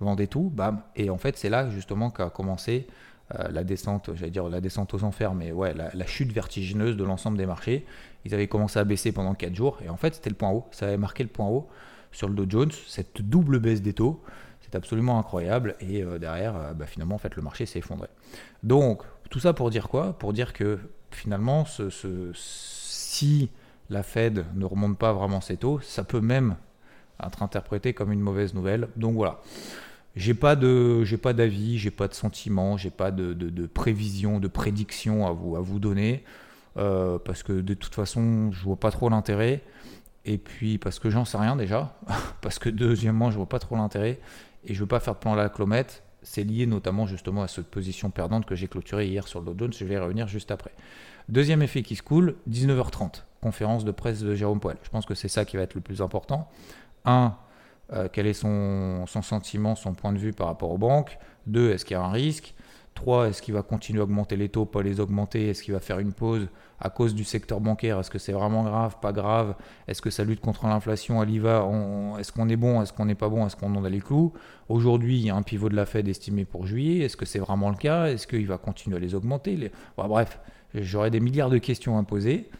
vendez 0.00 0.26
tout, 0.26 0.50
bam. 0.54 0.82
Et 0.94 1.10
en 1.10 1.18
fait, 1.18 1.36
c'est 1.36 1.50
là 1.50 1.68
justement 1.70 2.10
qu'a 2.10 2.30
commencé 2.30 2.86
euh, 3.34 3.48
la 3.50 3.64
descente, 3.64 4.10
j'allais 4.14 4.30
dire 4.30 4.48
la 4.48 4.60
descente 4.60 4.94
aux 4.94 5.02
enfers, 5.02 5.34
mais 5.34 5.52
ouais, 5.52 5.74
la, 5.74 6.06
chute 6.06 6.32
vertigineuse 6.32 6.96
de 6.96 7.04
l'ensemble 7.04 7.38
des 7.38 7.46
marchés. 7.46 7.84
Ils 8.24 8.34
avaient 8.34 8.48
commencé 8.48 8.78
à 8.78 8.84
baisser 8.84 9.12
pendant 9.12 9.34
4 9.34 9.54
jours, 9.54 9.78
et 9.84 9.88
en 9.88 9.96
fait, 9.96 10.14
c'était 10.14 10.30
le 10.30 10.36
point 10.36 10.50
haut, 10.50 10.66
ça 10.70 10.86
avait 10.86 10.96
marqué 10.96 11.22
le 11.22 11.28
point 11.28 11.46
haut 11.46 11.68
sur 12.12 12.28
le 12.28 12.34
Dow 12.34 12.46
Jones, 12.48 12.72
cette 12.86 13.20
double 13.20 13.58
baisse 13.58 13.82
des 13.82 13.92
taux. 13.92 14.22
C'est 14.62 14.74
absolument 14.74 15.18
incroyable. 15.18 15.76
Et 15.80 16.02
euh, 16.02 16.18
derrière, 16.18 16.56
euh, 16.56 16.72
bah, 16.72 16.86
finalement, 16.86 17.14
en 17.14 17.18
fait, 17.18 17.36
le 17.36 17.42
marché 17.42 17.66
s'est 17.66 17.78
effondré. 17.78 18.08
Donc, 18.62 19.02
tout 19.30 19.38
ça 19.38 19.52
pour 19.52 19.70
dire 19.70 19.88
quoi? 19.88 20.18
Pour 20.18 20.32
dire 20.32 20.52
que 20.52 20.78
finalement, 21.10 21.64
si 22.34 23.50
la 23.90 24.02
Fed 24.02 24.44
ne 24.54 24.64
remonte 24.64 24.98
pas 24.98 25.12
vraiment 25.12 25.40
ses 25.40 25.56
taux, 25.56 25.80
ça 25.80 26.04
peut 26.04 26.20
même 26.20 26.56
être 27.24 27.42
interprété 27.42 27.92
comme 27.94 28.12
une 28.12 28.20
mauvaise 28.20 28.54
nouvelle. 28.54 28.88
Donc 28.96 29.14
voilà. 29.14 29.40
J'ai 30.16 30.34
pas 30.34 30.56
de, 30.56 31.04
j'ai 31.04 31.18
pas 31.18 31.34
d'avis, 31.34 31.78
j'ai 31.78 31.90
pas 31.90 32.08
de 32.08 32.14
sentiment, 32.14 32.78
j'ai 32.78 32.90
pas 32.90 33.10
de, 33.10 33.34
de, 33.34 33.66
prévision, 33.66 34.40
de 34.40 34.48
prédiction 34.48 35.26
à 35.26 35.32
vous, 35.32 35.56
à 35.56 35.60
vous 35.60 35.78
donner, 35.78 36.24
euh, 36.78 37.18
parce 37.18 37.42
que 37.42 37.52
de 37.52 37.74
toute 37.74 37.94
façon, 37.94 38.50
je 38.50 38.64
vois 38.64 38.76
pas 38.76 38.90
trop 38.90 39.10
l'intérêt. 39.10 39.62
Et 40.24 40.38
puis 40.38 40.78
parce 40.78 40.98
que 40.98 41.10
j'en 41.10 41.24
sais 41.24 41.36
rien 41.36 41.54
déjà, 41.54 41.96
parce 42.40 42.58
que 42.58 42.70
deuxièmement, 42.70 43.30
je 43.30 43.36
vois 43.36 43.48
pas 43.48 43.58
trop 43.58 43.76
l'intérêt 43.76 44.18
et 44.64 44.74
je 44.74 44.80
veux 44.80 44.86
pas 44.86 45.00
faire 45.00 45.14
de 45.14 45.18
plan 45.18 45.34
à 45.34 45.36
la 45.36 45.48
clomette. 45.50 46.02
C'est 46.22 46.42
lié 46.42 46.66
notamment 46.66 47.06
justement 47.06 47.42
à 47.42 47.48
cette 47.48 47.66
position 47.66 48.10
perdante 48.10 48.46
que 48.46 48.56
j'ai 48.56 48.66
clôturée 48.66 49.06
hier 49.06 49.28
sur 49.28 49.40
le 49.40 49.46
Dow 49.46 49.54
Jones. 49.58 49.72
Je 49.72 49.84
vais 49.84 49.94
y 49.94 49.98
revenir 49.98 50.26
juste 50.26 50.50
après. 50.50 50.72
Deuxième 51.28 51.62
effet 51.62 51.82
qui 51.82 51.94
se 51.94 52.02
coule, 52.02 52.36
19h30, 52.48 53.22
conférence 53.40 53.84
de 53.84 53.90
presse 53.90 54.22
de 54.22 54.34
Jérôme 54.34 54.60
Poel. 54.60 54.76
Je 54.82 54.88
pense 54.88 55.06
que 55.06 55.14
c'est 55.14 55.28
ça 55.28 55.44
qui 55.44 55.56
va 55.56 55.62
être 55.62 55.74
le 55.74 55.80
plus 55.80 56.00
important. 56.00 56.48
Un, 57.06 57.36
euh, 57.92 58.08
quel 58.12 58.26
est 58.26 58.34
son, 58.34 59.06
sentiment, 59.06 59.76
son 59.76 59.94
point 59.94 60.12
de 60.12 60.18
vue 60.18 60.32
par 60.32 60.48
rapport 60.48 60.70
aux 60.70 60.78
banques. 60.78 61.18
Deux, 61.46 61.70
est-ce 61.70 61.84
qu'il 61.84 61.96
y 61.96 62.00
a 62.00 62.02
un 62.02 62.10
risque? 62.10 62.54
3. 62.94 63.28
Est-ce 63.28 63.42
qu'il 63.42 63.54
va 63.54 63.62
continuer 63.62 64.00
à 64.00 64.04
augmenter 64.04 64.36
les 64.36 64.48
taux, 64.48 64.64
pas 64.64 64.82
les 64.82 65.00
augmenter? 65.00 65.50
Est-ce 65.50 65.62
qu'il 65.62 65.74
va 65.74 65.80
faire 65.80 65.98
une 65.98 66.12
pause 66.12 66.48
à 66.80 66.90
cause 66.90 67.14
du 67.14 67.24
secteur 67.24 67.60
bancaire? 67.60 68.00
Est-ce 68.00 68.10
que 68.10 68.18
c'est 68.18 68.32
vraiment 68.32 68.64
grave, 68.64 68.96
pas 69.00 69.12
grave? 69.12 69.54
Est-ce 69.86 70.02
que 70.02 70.10
ça 70.10 70.24
lutte 70.24 70.40
contre 70.40 70.66
l'inflation 70.66 71.20
à 71.20 71.24
l'IVA 71.24 71.68
Est-ce 72.18 72.32
qu'on 72.32 72.48
est 72.48 72.56
bon? 72.56 72.82
Est-ce 72.82 72.92
qu'on 72.92 73.04
n'est 73.04 73.14
pas 73.14 73.28
bon? 73.28 73.46
Est-ce 73.46 73.54
qu'on 73.54 73.74
en 73.76 73.84
a 73.84 73.90
les 73.90 74.00
clous? 74.00 74.32
Aujourd'hui, 74.68 75.18
il 75.18 75.26
y 75.26 75.30
a 75.30 75.36
un 75.36 75.42
pivot 75.42 75.68
de 75.68 75.76
la 75.76 75.86
Fed 75.86 76.08
estimé 76.08 76.44
pour 76.44 76.66
juillet. 76.66 77.04
Est-ce 77.04 77.16
que 77.16 77.26
c'est 77.26 77.38
vraiment 77.38 77.70
le 77.70 77.76
cas? 77.76 78.06
Est-ce 78.06 78.26
qu'il 78.26 78.46
va 78.46 78.58
continuer 78.58 78.96
à 78.96 79.00
les 79.00 79.14
augmenter? 79.14 79.70
Bref, 79.96 80.40
j'aurais 80.74 81.10
des 81.10 81.20
milliards 81.20 81.50
de 81.50 81.58
questions 81.58 81.98
à 81.98 82.02
poser. 82.02 82.50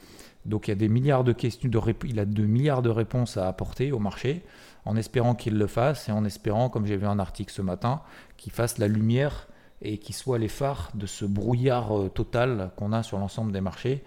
Donc 0.46 0.68
il 0.68 0.70
y 0.70 0.72
a 0.72 0.76
des 0.76 0.88
milliards 0.88 1.24
de 1.24 1.32
questions, 1.32 1.68
de 1.68 1.80
il 2.04 2.20
a 2.20 2.24
2 2.24 2.44
milliards 2.44 2.82
de 2.82 2.90
réponses 2.90 3.36
à 3.36 3.48
apporter 3.48 3.92
au 3.92 3.98
marché, 3.98 4.42
en 4.84 4.96
espérant 4.96 5.34
qu'il 5.34 5.58
le 5.58 5.66
fasse 5.66 6.08
et 6.08 6.12
en 6.12 6.24
espérant, 6.24 6.70
comme 6.70 6.86
j'ai 6.86 6.96
vu 6.96 7.06
un 7.06 7.18
article 7.18 7.52
ce 7.52 7.62
matin, 7.62 8.00
qu'il 8.36 8.52
fasse 8.52 8.78
la 8.78 8.88
lumière 8.88 9.48
et 9.82 9.98
qui 9.98 10.12
soient 10.12 10.38
les 10.38 10.48
phares 10.48 10.90
de 10.94 11.06
ce 11.06 11.24
brouillard 11.24 11.96
euh, 11.96 12.08
total 12.08 12.70
qu'on 12.76 12.92
a 12.92 13.02
sur 13.02 13.18
l'ensemble 13.18 13.52
des 13.52 13.60
marchés, 13.60 14.04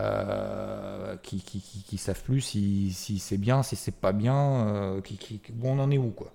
euh, 0.00 1.16
qui, 1.22 1.42
qui, 1.42 1.60
qui, 1.60 1.98
savent 1.98 2.22
plus 2.22 2.40
si, 2.40 2.92
c'est 2.92 3.36
bien, 3.36 3.62
si 3.62 3.76
c'est 3.76 3.94
pas 3.94 4.12
bien, 4.12 4.66
euh, 4.66 5.00
qui, 5.02 5.40
où 5.60 5.68
on 5.68 5.78
en 5.78 5.90
est 5.90 5.98
où 5.98 6.10
quoi. 6.10 6.32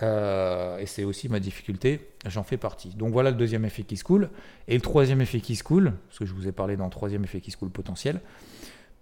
et 0.00 0.86
c'est 0.86 1.02
aussi 1.02 1.28
ma 1.28 1.40
difficulté, 1.40 2.08
j'en 2.26 2.44
fais 2.44 2.56
partie. 2.56 2.90
Donc 2.90 3.12
voilà 3.12 3.32
le 3.32 3.36
deuxième 3.36 3.64
effet 3.64 3.82
qui 3.82 3.96
se 3.96 4.04
coule. 4.04 4.30
Et 4.68 4.74
le 4.74 4.80
troisième 4.80 5.20
effet 5.20 5.40
qui 5.40 5.56
se 5.56 5.64
coule, 5.64 5.94
parce 6.06 6.20
que 6.20 6.26
je 6.26 6.32
vous 6.32 6.46
ai 6.46 6.52
parlé 6.52 6.76
d'un 6.76 6.88
troisième 6.88 7.24
effet 7.24 7.40
qui 7.40 7.50
se 7.50 7.56
coule 7.56 7.70
potentiel, 7.70 8.20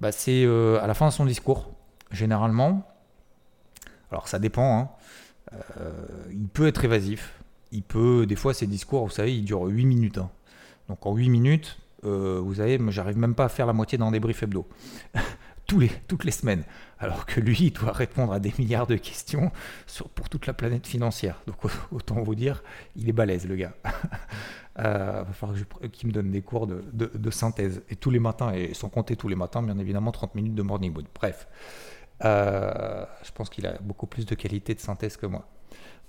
bah 0.00 0.12
c'est 0.12 0.44
à 0.44 0.86
la 0.86 0.94
fin 0.94 1.08
de 1.08 1.12
son 1.12 1.24
discours. 1.24 1.72
Généralement, 2.10 2.86
alors 4.10 4.28
ça 4.28 4.38
dépend, 4.38 4.78
hein, 4.78 5.58
il 6.30 6.48
peut 6.48 6.66
être 6.66 6.84
évasif, 6.84 7.34
il 7.74 7.82
peut, 7.82 8.24
des 8.24 8.36
fois, 8.36 8.54
ces 8.54 8.68
discours, 8.68 9.04
vous 9.04 9.10
savez, 9.10 9.36
ils 9.36 9.44
durent 9.44 9.64
8 9.64 9.84
minutes. 9.84 10.18
Hein. 10.18 10.30
Donc 10.88 11.04
en 11.06 11.14
8 11.14 11.28
minutes, 11.28 11.76
euh, 12.04 12.40
vous 12.40 12.54
savez, 12.54 12.78
j'arrive 12.88 13.18
même 13.18 13.34
pas 13.34 13.46
à 13.46 13.48
faire 13.48 13.66
la 13.66 13.72
moitié 13.72 13.98
d'un 13.98 14.12
débrief 14.12 14.44
hebdo. 14.44 14.66
Tous 15.66 15.80
les, 15.80 15.90
toutes 16.08 16.24
les 16.24 16.30
semaines. 16.30 16.62
Alors 17.04 17.26
que 17.26 17.38
lui, 17.38 17.56
il 17.60 17.72
doit 17.72 17.92
répondre 17.92 18.32
à 18.32 18.40
des 18.40 18.52
milliards 18.58 18.86
de 18.86 18.96
questions 18.96 19.52
pour 20.14 20.30
toute 20.30 20.46
la 20.46 20.54
planète 20.54 20.86
financière. 20.86 21.42
Donc 21.46 21.56
autant 21.92 22.22
vous 22.22 22.34
dire, 22.34 22.62
il 22.96 23.08
est 23.08 23.12
balèze, 23.12 23.46
le 23.46 23.56
gars. 23.56 23.74
euh, 24.78 25.22
va 25.22 25.32
falloir 25.34 25.58
qu'il 25.92 26.08
me 26.08 26.12
donne 26.12 26.30
des 26.30 26.40
cours 26.40 26.66
de, 26.66 26.82
de, 26.92 27.30
synthèse. 27.30 27.82
Et 27.90 27.96
tous 27.96 28.10
les 28.10 28.20
matins, 28.20 28.52
et 28.52 28.72
sans 28.72 28.88
compter 28.88 29.16
tous 29.16 29.28
les 29.28 29.36
matins, 29.36 29.62
bien 29.62 29.78
évidemment, 29.78 30.12
30 30.12 30.34
minutes 30.34 30.54
de 30.54 30.62
morning 30.62 30.94
mood. 30.94 31.06
Bref. 31.14 31.46
Euh, 32.24 33.04
je 33.22 33.32
pense 33.32 33.50
qu'il 33.50 33.66
a 33.66 33.76
beaucoup 33.82 34.06
plus 34.06 34.24
de 34.24 34.34
qualité 34.34 34.74
de 34.74 34.80
synthèse 34.80 35.18
que 35.18 35.26
moi. 35.26 35.46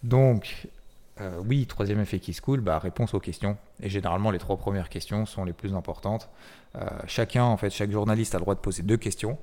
Donc, 0.03 0.67
euh, 1.21 1.41
oui, 1.47 1.65
troisième 1.65 2.01
effet 2.01 2.19
qui 2.19 2.33
se 2.33 2.41
coule, 2.41 2.59
bah, 2.59 2.77
réponse 2.77 3.13
aux 3.13 3.21
questions. 3.21 3.57
Et 3.81 3.89
généralement, 3.89 4.31
les 4.31 4.39
trois 4.39 4.57
premières 4.57 4.89
questions 4.89 5.25
sont 5.25 5.45
les 5.45 5.53
plus 5.53 5.73
importantes. 5.73 6.29
Euh, 6.75 6.85
chacun, 7.07 7.45
en 7.45 7.55
fait, 7.55 7.69
chaque 7.69 7.89
journaliste 7.89 8.35
a 8.35 8.37
le 8.37 8.41
droit 8.41 8.55
de 8.55 8.59
poser 8.59 8.83
deux 8.83 8.97
questions. 8.97 9.37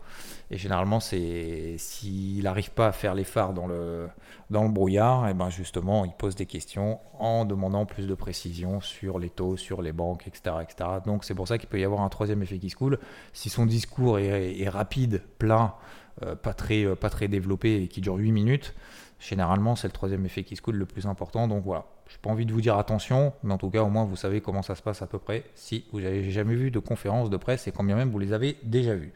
Et 0.51 0.59
généralement, 0.59 1.01
c'est 1.01 1.77
s'il 1.79 2.43
n'arrive 2.43 2.73
pas 2.73 2.89
à 2.89 2.93
faire 2.93 3.15
les 3.15 3.25
phares 3.25 3.55
dans 3.55 3.67
le, 3.67 4.09
brouillard, 4.51 5.27
et 5.27 5.31
eh 5.31 5.35
ben 5.35 5.49
justement, 5.49 6.05
il 6.05 6.13
pose 6.13 6.35
des 6.35 6.45
questions 6.45 7.01
en 7.19 7.47
demandant 7.47 7.87
plus 7.87 8.07
de 8.07 8.15
précision 8.15 8.83
sur 8.83 9.19
les 9.19 9.31
taux, 9.31 9.57
sur 9.57 9.81
les 9.81 9.93
banques, 9.93 10.27
etc. 10.27 10.57
etc. 10.61 10.91
Donc 11.07 11.25
c'est 11.25 11.35
pour 11.35 11.49
ça 11.49 11.57
qu'il 11.57 11.71
peut 11.71 11.81
y 11.81 11.85
avoir 11.85 12.03
un 12.03 12.11
troisième 12.11 12.43
effet 12.43 12.59
qui 12.59 12.69
se 12.69 12.77
coule. 12.77 12.99
Si 13.33 13.49
son 13.49 13.65
discours 13.65 14.19
est, 14.19 14.69
rapide, 14.69 15.23
plein, 15.39 15.75
euh, 16.23 16.35
pas, 16.35 16.53
très, 16.53 16.95
pas 16.97 17.09
très 17.09 17.29
développé 17.29 17.83
et 17.83 17.89
qui 17.89 18.03
dure 18.03 18.17
8 18.17 18.31
minutes, 18.31 18.75
Généralement, 19.23 19.77
c'est 19.77 19.87
le 19.87 19.93
troisième 19.93 20.27
effet 20.27 20.43
qui 20.43 20.57
se 20.57 20.63
coule 20.63 20.75
le 20.75 20.85
plus 20.85 21.07
important. 21.07 21.47
Donc 21.47 21.63
voilà, 21.65 21.85
je 22.09 22.15
n'ai 22.15 22.19
pas 22.21 22.31
envie 22.31 22.45
de 22.45 22.53
vous 22.53 22.61
dire 22.61 22.77
attention, 22.77 23.33
mais 23.45 23.55
en 23.55 23.59
tout 23.59 23.71
cas, 23.71 23.83
au 23.83 23.89
moins, 23.89 24.05
vous 24.05 24.17
savez 24.17 24.41
comment 24.41 24.63
ça 24.63 24.75
se 24.75 24.83
passe 24.83 25.01
à 25.01 25.07
peu 25.07 25.19
près 25.19 25.45
si 25.55 25.85
vous 25.93 26.01
n'avez 26.01 26.29
jamais 26.31 26.57
vu 26.57 26.73
de 26.73 26.81
conférences 26.81 27.31
de 27.31 27.37
presse 27.37 27.69
et 27.69 27.73
quand 27.73 27.85
bien 27.85 27.95
même 27.95 28.11
vous 28.11 28.19
les 28.19 28.33
avez 28.33 28.57
déjà 28.65 28.97
vues. 28.97 29.13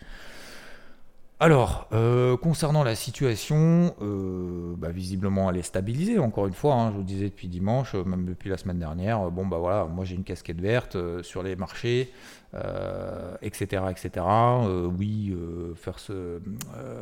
Alors, 1.38 1.86
euh, 1.92 2.36
concernant 2.38 2.82
la 2.82 2.94
situation, 2.94 3.94
euh, 4.00 4.74
bah, 4.78 4.90
visiblement 4.90 5.50
elle 5.50 5.58
est 5.58 5.62
stabilisée, 5.62 6.18
encore 6.18 6.46
une 6.46 6.54
fois, 6.54 6.74
hein, 6.74 6.92
je 6.92 6.96
vous 6.96 7.02
disais 7.02 7.26
depuis 7.26 7.48
dimanche, 7.48 7.94
euh, 7.94 8.04
même 8.04 8.24
depuis 8.24 8.48
la 8.48 8.56
semaine 8.56 8.78
dernière, 8.78 9.30
bon 9.30 9.44
bah 9.44 9.58
voilà, 9.58 9.84
moi 9.84 10.06
j'ai 10.06 10.14
une 10.14 10.24
casquette 10.24 10.60
verte 10.60 10.96
sur 11.22 11.42
les 11.42 11.54
marchés, 11.54 12.10
etc. 13.42 13.82
etc. 13.90 14.24
oui, 14.98 15.36
faire 15.74 15.98
ce, 15.98 16.40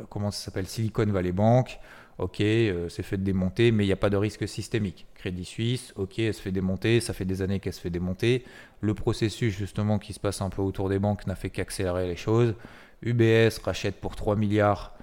comment 0.09 0.31
ça 0.31 0.45
s'appelle, 0.45 0.67
Silicon 0.67 1.05
Valley 1.05 1.31
Bank, 1.31 1.79
ok, 2.17 2.41
euh, 2.41 2.89
c'est 2.89 3.03
fait 3.03 3.17
démonter, 3.17 3.71
mais 3.71 3.83
il 3.83 3.87
n'y 3.87 3.93
a 3.93 3.97
pas 3.97 4.09
de 4.09 4.17
risque 4.17 4.47
systémique. 4.47 5.05
Crédit 5.15 5.45
Suisse, 5.45 5.93
ok, 5.95 6.19
elle 6.19 6.33
se 6.33 6.41
fait 6.41 6.51
démonter, 6.51 6.99
ça 6.99 7.13
fait 7.13 7.25
des 7.25 7.41
années 7.41 7.59
qu'elle 7.59 7.73
se 7.73 7.81
fait 7.81 7.89
démonter. 7.89 8.45
Le 8.81 8.93
processus 8.93 9.55
justement 9.55 9.99
qui 9.99 10.13
se 10.13 10.19
passe 10.19 10.41
un 10.41 10.49
peu 10.49 10.61
autour 10.61 10.89
des 10.89 10.99
banques 10.99 11.27
n'a 11.27 11.35
fait 11.35 11.49
qu'accélérer 11.49 12.07
les 12.07 12.15
choses. 12.15 12.55
UBS 13.01 13.59
rachète 13.63 13.99
pour 13.99 14.15
3 14.15 14.35
milliards, 14.35 14.95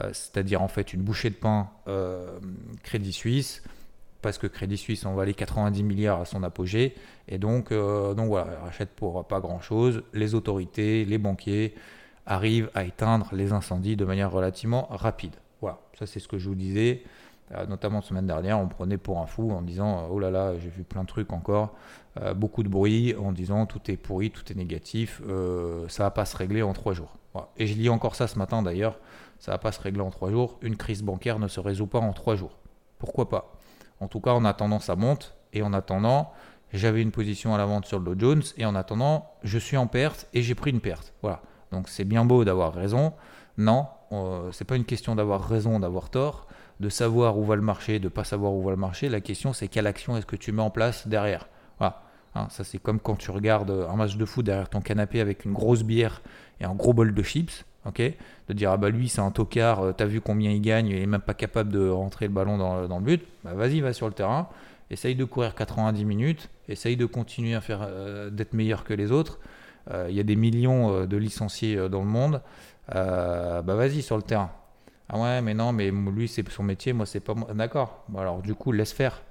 euh, 0.00 0.10
c'est-à-dire 0.12 0.62
en 0.62 0.68
fait 0.68 0.92
une 0.92 1.02
bouchée 1.02 1.30
de 1.30 1.34
pain 1.34 1.70
euh, 1.88 2.38
Crédit 2.84 3.12
Suisse, 3.12 3.62
parce 4.22 4.38
que 4.38 4.46
Crédit 4.46 4.76
Suisse 4.76 5.06
en 5.06 5.14
valait 5.14 5.34
90 5.34 5.82
milliards 5.82 6.20
à 6.20 6.24
son 6.24 6.42
apogée, 6.42 6.94
et 7.26 7.38
donc, 7.38 7.72
donc 7.72 8.28
voilà, 8.28 8.48
elle 8.52 8.62
rachète 8.62 8.90
pour 8.90 9.26
pas 9.26 9.40
grand-chose. 9.40 10.02
Les 10.12 10.34
autorités, 10.34 11.06
les 11.06 11.16
banquiers 11.16 11.74
arrivent 12.26 12.70
à 12.74 12.84
éteindre 12.84 13.28
les 13.32 13.52
incendies 13.52 13.96
de 13.96 14.04
manière 14.04 14.30
relativement 14.30 14.88
rapide. 14.90 15.36
Ça 16.00 16.06
c'est 16.06 16.18
ce 16.18 16.28
que 16.28 16.38
je 16.38 16.48
vous 16.48 16.54
disais. 16.54 17.02
Euh, 17.52 17.66
notamment 17.66 18.00
semaine 18.00 18.26
dernière, 18.26 18.58
on 18.58 18.68
prenait 18.68 18.96
pour 18.96 19.18
un 19.18 19.26
fou 19.26 19.50
en 19.50 19.60
disant 19.60 20.08
oh 20.10 20.18
là 20.18 20.30
là, 20.30 20.58
j'ai 20.58 20.68
vu 20.70 20.82
plein 20.82 21.02
de 21.02 21.08
trucs 21.08 21.32
encore, 21.32 21.74
euh, 22.20 22.32
beaucoup 22.32 22.62
de 22.62 22.68
bruit 22.68 23.14
en 23.16 23.32
disant 23.32 23.66
tout 23.66 23.90
est 23.90 23.96
pourri, 23.96 24.30
tout 24.30 24.50
est 24.50 24.54
négatif, 24.54 25.20
euh, 25.28 25.86
ça 25.88 26.04
va 26.04 26.10
pas 26.10 26.24
se 26.24 26.36
régler 26.36 26.62
en 26.62 26.72
trois 26.72 26.94
jours. 26.94 27.18
Et 27.58 27.66
je 27.66 27.74
lis 27.74 27.90
encore 27.90 28.14
ça 28.14 28.28
ce 28.28 28.38
matin 28.38 28.62
d'ailleurs, 28.62 28.98
ça 29.38 29.52
va 29.52 29.58
pas 29.58 29.72
se 29.72 29.80
régler 29.80 30.00
en 30.00 30.10
trois 30.10 30.30
jours. 30.30 30.58
Une 30.62 30.76
crise 30.76 31.02
bancaire 31.02 31.38
ne 31.38 31.48
se 31.48 31.60
résout 31.60 31.86
pas 31.86 31.98
en 31.98 32.12
trois 32.12 32.34
jours. 32.34 32.58
Pourquoi 32.98 33.28
pas? 33.28 33.52
En 34.00 34.08
tout 34.08 34.20
cas, 34.20 34.32
en 34.32 34.44
attendant, 34.44 34.80
ça 34.80 34.96
monte 34.96 35.36
et 35.52 35.62
en 35.62 35.72
attendant, 35.74 36.32
j'avais 36.72 37.02
une 37.02 37.10
position 37.10 37.54
à 37.54 37.58
la 37.58 37.66
vente 37.66 37.84
sur 37.84 37.98
le 37.98 38.14
Dow 38.14 38.18
Jones 38.18 38.42
et 38.56 38.64
en 38.64 38.74
attendant, 38.74 39.28
je 39.42 39.58
suis 39.58 39.76
en 39.76 39.86
perte 39.86 40.28
et 40.32 40.42
j'ai 40.42 40.54
pris 40.54 40.70
une 40.70 40.80
perte. 40.80 41.12
Voilà. 41.20 41.42
Donc 41.72 41.88
c'est 41.88 42.04
bien 42.04 42.24
beau 42.24 42.44
d'avoir 42.44 42.72
raison. 42.72 43.12
Non, 43.58 43.86
euh, 43.86 43.99
c'est 44.52 44.64
pas 44.64 44.76
une 44.76 44.84
question 44.84 45.14
d'avoir 45.14 45.48
raison, 45.48 45.78
d'avoir 45.80 46.10
tort, 46.10 46.46
de 46.80 46.88
savoir 46.88 47.38
où 47.38 47.44
va 47.44 47.56
le 47.56 47.62
marché, 47.62 47.98
de 47.98 48.08
pas 48.08 48.24
savoir 48.24 48.52
où 48.52 48.62
va 48.62 48.70
le 48.70 48.76
marché. 48.76 49.08
La 49.08 49.20
question, 49.20 49.52
c'est 49.52 49.68
quelle 49.68 49.86
action 49.86 50.16
est-ce 50.16 50.26
que 50.26 50.36
tu 50.36 50.50
mets 50.50 50.62
en 50.62 50.70
place 50.70 51.06
derrière. 51.06 51.46
Voilà. 51.78 52.02
Hein, 52.34 52.46
ça, 52.50 52.64
c'est 52.64 52.78
comme 52.78 53.00
quand 53.00 53.16
tu 53.16 53.30
regardes 53.30 53.70
un 53.70 53.96
match 53.96 54.16
de 54.16 54.24
foot 54.24 54.44
derrière 54.44 54.68
ton 54.68 54.80
canapé 54.80 55.20
avec 55.20 55.44
une 55.44 55.52
grosse 55.52 55.82
bière 55.82 56.22
et 56.60 56.64
un 56.64 56.74
gros 56.74 56.92
bol 56.92 57.12
de 57.12 57.22
chips. 57.22 57.64
ok? 57.84 58.00
De 58.48 58.54
dire, 58.54 58.70
ah 58.70 58.76
bah 58.76 58.88
lui, 58.88 59.08
c'est 59.08 59.20
un 59.20 59.30
tocard, 59.30 59.80
euh, 59.80 59.92
t'as 59.92 60.06
vu 60.06 60.20
combien 60.20 60.50
il 60.50 60.60
gagne, 60.60 60.88
il 60.88 60.96
est 60.96 61.06
même 61.06 61.20
pas 61.20 61.34
capable 61.34 61.70
de 61.70 61.88
rentrer 61.88 62.26
le 62.26 62.32
ballon 62.32 62.56
dans, 62.56 62.98
le 62.98 63.04
but. 63.04 63.22
Bah, 63.44 63.54
vas-y, 63.54 63.80
va 63.80 63.92
sur 63.92 64.06
le 64.06 64.14
terrain, 64.14 64.48
essaye 64.90 65.14
de 65.14 65.24
courir 65.24 65.54
90 65.54 66.04
minutes, 66.04 66.48
essaye 66.68 66.96
de 66.96 67.06
continuer 67.06 67.54
à 67.54 67.60
faire 67.60 67.80
euh, 67.82 68.30
d'être 68.30 68.54
meilleur 68.54 68.84
que 68.84 68.94
les 68.94 69.12
autres. 69.12 69.38
Il 70.08 70.14
y 70.14 70.20
a 70.20 70.22
des 70.22 70.36
millions 70.36 71.04
de 71.04 71.16
licenciés 71.16 71.88
dans 71.88 72.02
le 72.02 72.06
monde. 72.06 72.42
Euh, 72.94 73.62
bah 73.62 73.74
vas-y 73.74 74.02
sur 74.02 74.16
le 74.16 74.22
terrain. 74.22 74.50
Ah 75.08 75.18
ouais, 75.18 75.42
mais 75.42 75.54
non, 75.54 75.72
mais 75.72 75.90
lui 75.90 76.28
c'est 76.28 76.48
son 76.50 76.62
métier, 76.62 76.92
moi 76.92 77.06
c'est 77.06 77.20
pas 77.20 77.34
moi. 77.34 77.48
D'accord. 77.54 78.04
alors 78.16 78.42
du 78.42 78.54
coup, 78.54 78.72
laisse 78.72 78.92
faire. 78.92 79.22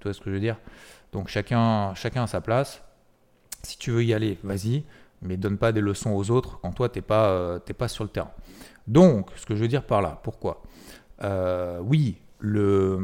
Tu 0.00 0.04
vois 0.04 0.14
ce 0.14 0.20
que 0.20 0.26
je 0.30 0.34
veux 0.34 0.40
dire? 0.40 0.58
Donc 1.12 1.28
chacun, 1.28 1.94
chacun 1.94 2.24
à 2.24 2.26
sa 2.26 2.40
place. 2.40 2.82
Si 3.62 3.78
tu 3.78 3.90
veux 3.90 4.04
y 4.04 4.12
aller, 4.12 4.38
vas-y, 4.42 4.84
mais 5.22 5.36
donne 5.36 5.56
pas 5.58 5.72
des 5.72 5.80
leçons 5.80 6.10
aux 6.12 6.30
autres 6.30 6.58
quand 6.60 6.72
toi 6.72 6.88
t'es 6.88 7.00
pas, 7.00 7.28
euh, 7.30 7.58
pas 7.58 7.88
sur 7.88 8.04
le 8.04 8.10
terrain. 8.10 8.30
Donc, 8.86 9.30
ce 9.36 9.46
que 9.46 9.54
je 9.56 9.60
veux 9.62 9.68
dire 9.68 9.84
par 9.84 10.02
là, 10.02 10.20
pourquoi? 10.22 10.62
Euh, 11.22 11.78
Oui, 11.82 12.18
le 12.40 12.98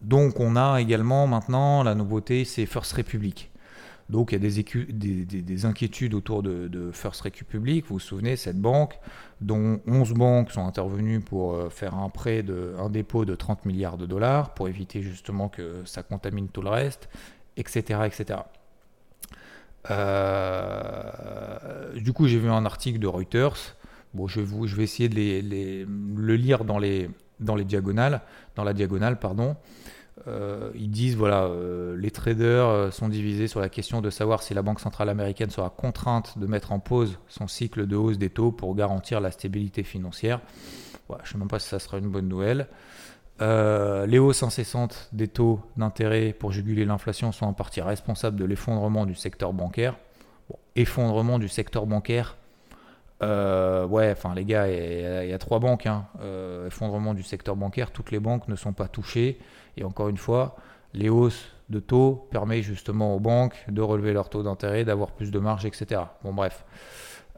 donc 0.00 0.38
on 0.40 0.56
a 0.56 0.80
également 0.80 1.26
maintenant 1.26 1.82
la 1.82 1.94
nouveauté, 1.94 2.44
c'est 2.44 2.66
First 2.66 2.92
Republic. 2.92 3.50
Donc 4.08 4.32
il 4.32 4.34
y 4.34 4.36
a 4.36 4.38
des, 4.92 5.66
inquiétudes 5.66 6.14
autour 6.14 6.42
de, 6.42 6.90
First 6.92 7.22
Republic. 7.22 7.86
Vous 7.88 7.94
vous 7.94 8.00
souvenez, 8.00 8.36
cette 8.36 8.60
banque, 8.60 8.98
dont 9.40 9.80
11 9.86 10.12
banques 10.12 10.52
sont 10.52 10.66
intervenues 10.66 11.20
pour 11.20 11.54
euh, 11.54 11.70
faire 11.70 11.94
un 11.94 12.08
prêt, 12.08 12.42
de, 12.42 12.74
un 12.78 12.88
dépôt 12.88 13.24
de 13.24 13.34
30 13.34 13.64
milliards 13.64 13.96
de 13.96 14.06
dollars, 14.06 14.54
pour 14.54 14.68
éviter 14.68 15.02
justement 15.02 15.48
que 15.48 15.82
ça 15.84 16.02
contamine 16.02 16.48
tout 16.48 16.62
le 16.62 16.70
reste, 16.70 17.08
etc. 17.56 18.00
etc. 18.06 18.40
Euh, 19.90 21.92
du 21.94 22.12
coup, 22.12 22.28
j'ai 22.28 22.38
vu 22.38 22.48
un 22.48 22.64
article 22.64 23.00
de 23.00 23.08
Reuters. 23.08 23.76
Bon, 24.14 24.28
je, 24.28 24.40
vais, 24.40 24.84
essayer 24.84 25.08
de 25.08 25.86
le 25.86 26.36
lire 26.36 26.64
dans 26.64 26.78
dans 27.38 27.54
les 27.54 27.64
diagonales, 27.64 28.22
dans 28.54 28.64
la 28.64 28.72
diagonale, 28.72 29.18
pardon. 29.18 29.56
Euh, 30.28 30.70
ils 30.74 30.90
disent 30.90 31.16
voilà, 31.16 31.44
euh, 31.44 31.96
les 31.96 32.10
traders 32.10 32.66
euh, 32.66 32.90
sont 32.90 33.08
divisés 33.08 33.46
sur 33.46 33.60
la 33.60 33.68
question 33.68 34.00
de 34.00 34.10
savoir 34.10 34.42
si 34.42 34.54
la 34.54 34.62
Banque 34.62 34.80
centrale 34.80 35.08
américaine 35.08 35.50
sera 35.50 35.70
contrainte 35.70 36.36
de 36.38 36.46
mettre 36.46 36.72
en 36.72 36.80
pause 36.80 37.18
son 37.28 37.46
cycle 37.46 37.86
de 37.86 37.96
hausse 37.96 38.18
des 38.18 38.30
taux 38.30 38.50
pour 38.50 38.74
garantir 38.74 39.20
la 39.20 39.30
stabilité 39.30 39.84
financière. 39.84 40.40
je 41.08 41.14
ne 41.14 41.26
sais 41.26 41.38
même 41.38 41.48
pas 41.48 41.60
si 41.60 41.68
ça 41.68 41.78
sera 41.78 41.98
une 41.98 42.08
bonne 42.08 42.28
nouvelle. 42.28 42.66
les 43.40 44.18
hausses 44.18 44.42
incessantes 44.42 45.08
des 45.12 45.28
taux 45.28 45.60
d'intérêt 45.76 46.32
pour 46.32 46.50
juguler 46.50 46.84
l'inflation 46.84 47.30
sont 47.30 47.46
en 47.46 47.52
partie 47.52 47.80
responsables 47.80 48.36
de 48.36 48.44
l'effondrement 48.44 49.06
du 49.06 49.14
secteur 49.14 49.52
bancaire. 49.52 49.96
effondrement 50.74 51.38
du 51.38 51.48
secteur 51.48 51.86
bancaire, 51.86 52.36
ouais, 53.20 54.10
enfin 54.10 54.34
les 54.34 54.44
gars, 54.44 54.66
il 54.68 55.28
y, 55.28 55.32
a 55.32 55.38
trois 55.38 55.60
banques. 55.60 55.86
Hein. 55.86 56.06
effondrement 56.66 57.14
du 57.14 57.22
secteur 57.22 57.54
bancaire, 57.54 57.92
toutes 57.92 58.10
les 58.10 58.20
banques 58.20 58.48
ne 58.48 58.56
sont 58.56 58.72
pas 58.72 58.88
touchées. 58.88 59.38
Et 59.76 59.84
encore 59.84 60.08
une 60.08 60.16
fois, 60.16 60.56
les 60.94 61.08
hausses 61.08 61.46
de 61.68 61.80
taux 61.80 62.28
permettent 62.30 62.64
justement 62.64 63.14
aux 63.14 63.20
banques 63.20 63.56
de 63.68 63.82
relever 63.82 64.12
leur 64.12 64.28
taux 64.28 64.42
d'intérêt, 64.42 64.84
d'avoir 64.84 65.12
plus 65.12 65.30
de 65.30 65.38
marge, 65.38 65.66
etc. 65.66 66.02
Bon, 66.22 66.32
bref. 66.32 66.64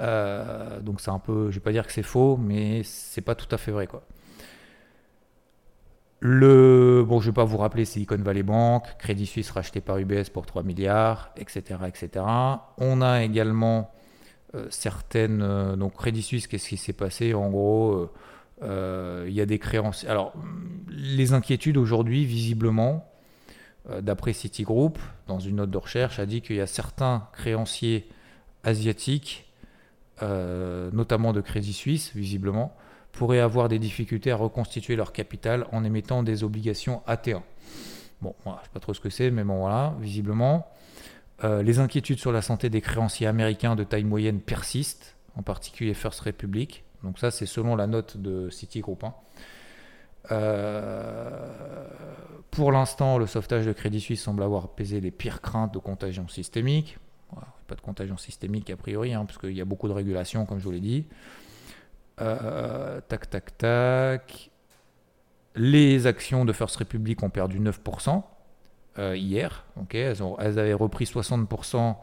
Euh, 0.00 0.80
donc 0.80 1.00
c'est 1.00 1.11
un 1.11 1.18
peu, 1.18 1.50
je 1.50 1.57
vais 1.57 1.62
pas 1.62 1.73
dire 1.73 1.87
que 1.87 1.92
c'est 1.92 2.02
faux, 2.02 2.37
mais 2.37 2.83
c'est 2.85 3.21
pas 3.21 3.35
tout 3.35 3.52
à 3.52 3.59
fait 3.59 3.73
vrai 3.73 3.87
quoi. 3.87 4.04
Le, 6.21 7.04
bon, 7.07 7.21
je 7.21 7.26
vais 7.26 7.35
pas 7.35 7.45
vous 7.45 7.59
rappeler 7.59 7.85
Silicon 7.85 8.16
Valley 8.16 8.42
Bank, 8.42 8.85
Crédit 8.99 9.26
Suisse 9.26 9.50
racheté 9.52 9.80
par 9.80 9.99
UBS 9.99 10.30
pour 10.33 10.47
3 10.47 10.64
milliards, 10.64 11.30
etc., 11.37 11.80
etc. 11.87 12.25
On 12.78 13.02
a 13.02 13.23
également 13.23 13.92
euh, 14.57 14.66
certaines, 14.68 15.42
euh, 15.42 15.76
donc 15.76 15.95
Crédit 15.95 16.23
Suisse, 16.23 16.49
qu'est-ce 16.49 16.71
qui 16.71 16.76
s'est 16.76 16.92
passé? 16.92 17.35
En 17.35 17.50
gros, 17.50 18.11
il 18.62 19.33
y 19.33 19.41
a 19.41 19.47
des 19.47 19.59
créances. 19.59 20.05
Alors, 20.05 20.35
les 20.91 21.33
inquiétudes 21.33 21.77
aujourd'hui, 21.77 22.25
visiblement, 22.25 23.09
euh, 23.91 24.00
d'après 24.00 24.33
Citigroup, 24.33 24.99
dans 25.27 25.38
une 25.38 25.57
note 25.57 25.71
de 25.71 25.79
recherche, 25.79 26.19
a 26.19 26.27
dit 26.27 26.43
qu'il 26.43 26.57
y 26.57 26.61
a 26.61 26.67
certains 26.67 27.29
créanciers 27.33 28.09
asiatiques, 28.65 29.50
euh, 30.23 30.91
notamment 30.93 31.33
de 31.33 31.41
Crédit 31.41 31.73
Suisse, 31.73 32.12
visiblement, 32.15 32.77
pourraient 33.12 33.41
avoir 33.41 33.69
des 33.69 33.79
difficultés 33.79 34.31
à 34.31 34.37
reconstituer 34.37 34.95
leur 34.95 35.12
capital 35.12 35.67
en 35.73 35.85
émettant 35.85 36.23
des 36.23 36.45
obligations 36.45 37.03
AT1. 37.07 37.43
Bon, 38.21 38.35
je 38.45 38.50
ne 38.50 38.55
sais 38.57 38.71
pas 38.73 38.81
trop 38.81 38.95
ce 38.95 39.00
que 39.00 39.11
c'est, 39.11 39.31
mais 39.31 39.45
bon, 39.45 39.61
voilà, 39.61 39.95
visiblement. 40.00 40.67
les 41.43 41.79
inquiétudes 41.79 42.19
sur 42.19 42.33
la 42.33 42.43
santé 42.43 42.69
des 42.69 42.81
créanciers 42.81 43.29
américains 43.29 43.77
de 43.77 43.85
taille 43.85 44.05
moyenne 44.05 44.41
persistent, 44.41 45.17
en 45.37 45.43
particulier 45.43 45.95
First 45.95 46.21
Republic. 46.21 46.85
Donc 47.02 47.19
ça, 47.19 47.31
c'est 47.31 47.47
selon 47.47 47.76
la 47.76 47.87
note 47.87 48.17
de 48.17 48.50
Citigroup. 48.50 49.05
Hein. 49.05 49.14
Euh, 50.31 51.87
pour 52.50 52.73
l'instant, 52.73 53.19
le 53.19 53.26
sauvetage 53.26 53.67
de 53.67 53.73
Crédit 53.73 54.00
Suisse 54.00 54.23
semble 54.23 54.43
avoir 54.43 54.64
apaisé 54.64 55.00
les 55.00 55.11
pires 55.11 55.40
craintes 55.40 55.73
de 55.75 55.78
contagion 55.78 56.28
systémique. 56.28 56.99
pas 57.67 57.75
de 57.75 57.81
contagion 57.81 58.17
systémique 58.17 58.71
a 58.71 58.76
priori, 58.76 59.14
hein, 59.14 59.25
parce 59.26 59.38
qu'il 59.38 59.52
y 59.52 59.61
a 59.61 59.64
beaucoup 59.64 59.88
de 59.88 59.93
régulation, 59.93 60.47
comme 60.47 60.59
je 60.59 60.64
vous 60.64 60.71
l'ai 60.71 60.81
dit. 60.81 61.07
Euh, 62.21 63.00
tac, 63.09 63.31
tac, 63.31 63.57
tac. 63.59 64.50
Les 65.55 66.07
actions 66.07 66.45
de 66.45 66.52
First 66.52 66.76
Republic 66.76 67.23
ont 67.23 67.31
perdu 67.31 67.61
9%. 67.61 68.23
hier. 69.14 69.64
ok 69.81 69.95
elles, 69.95 70.23
ont, 70.23 70.37
elles 70.38 70.59
avaient 70.59 70.75
repris 70.75 71.05
60%. 71.05 71.97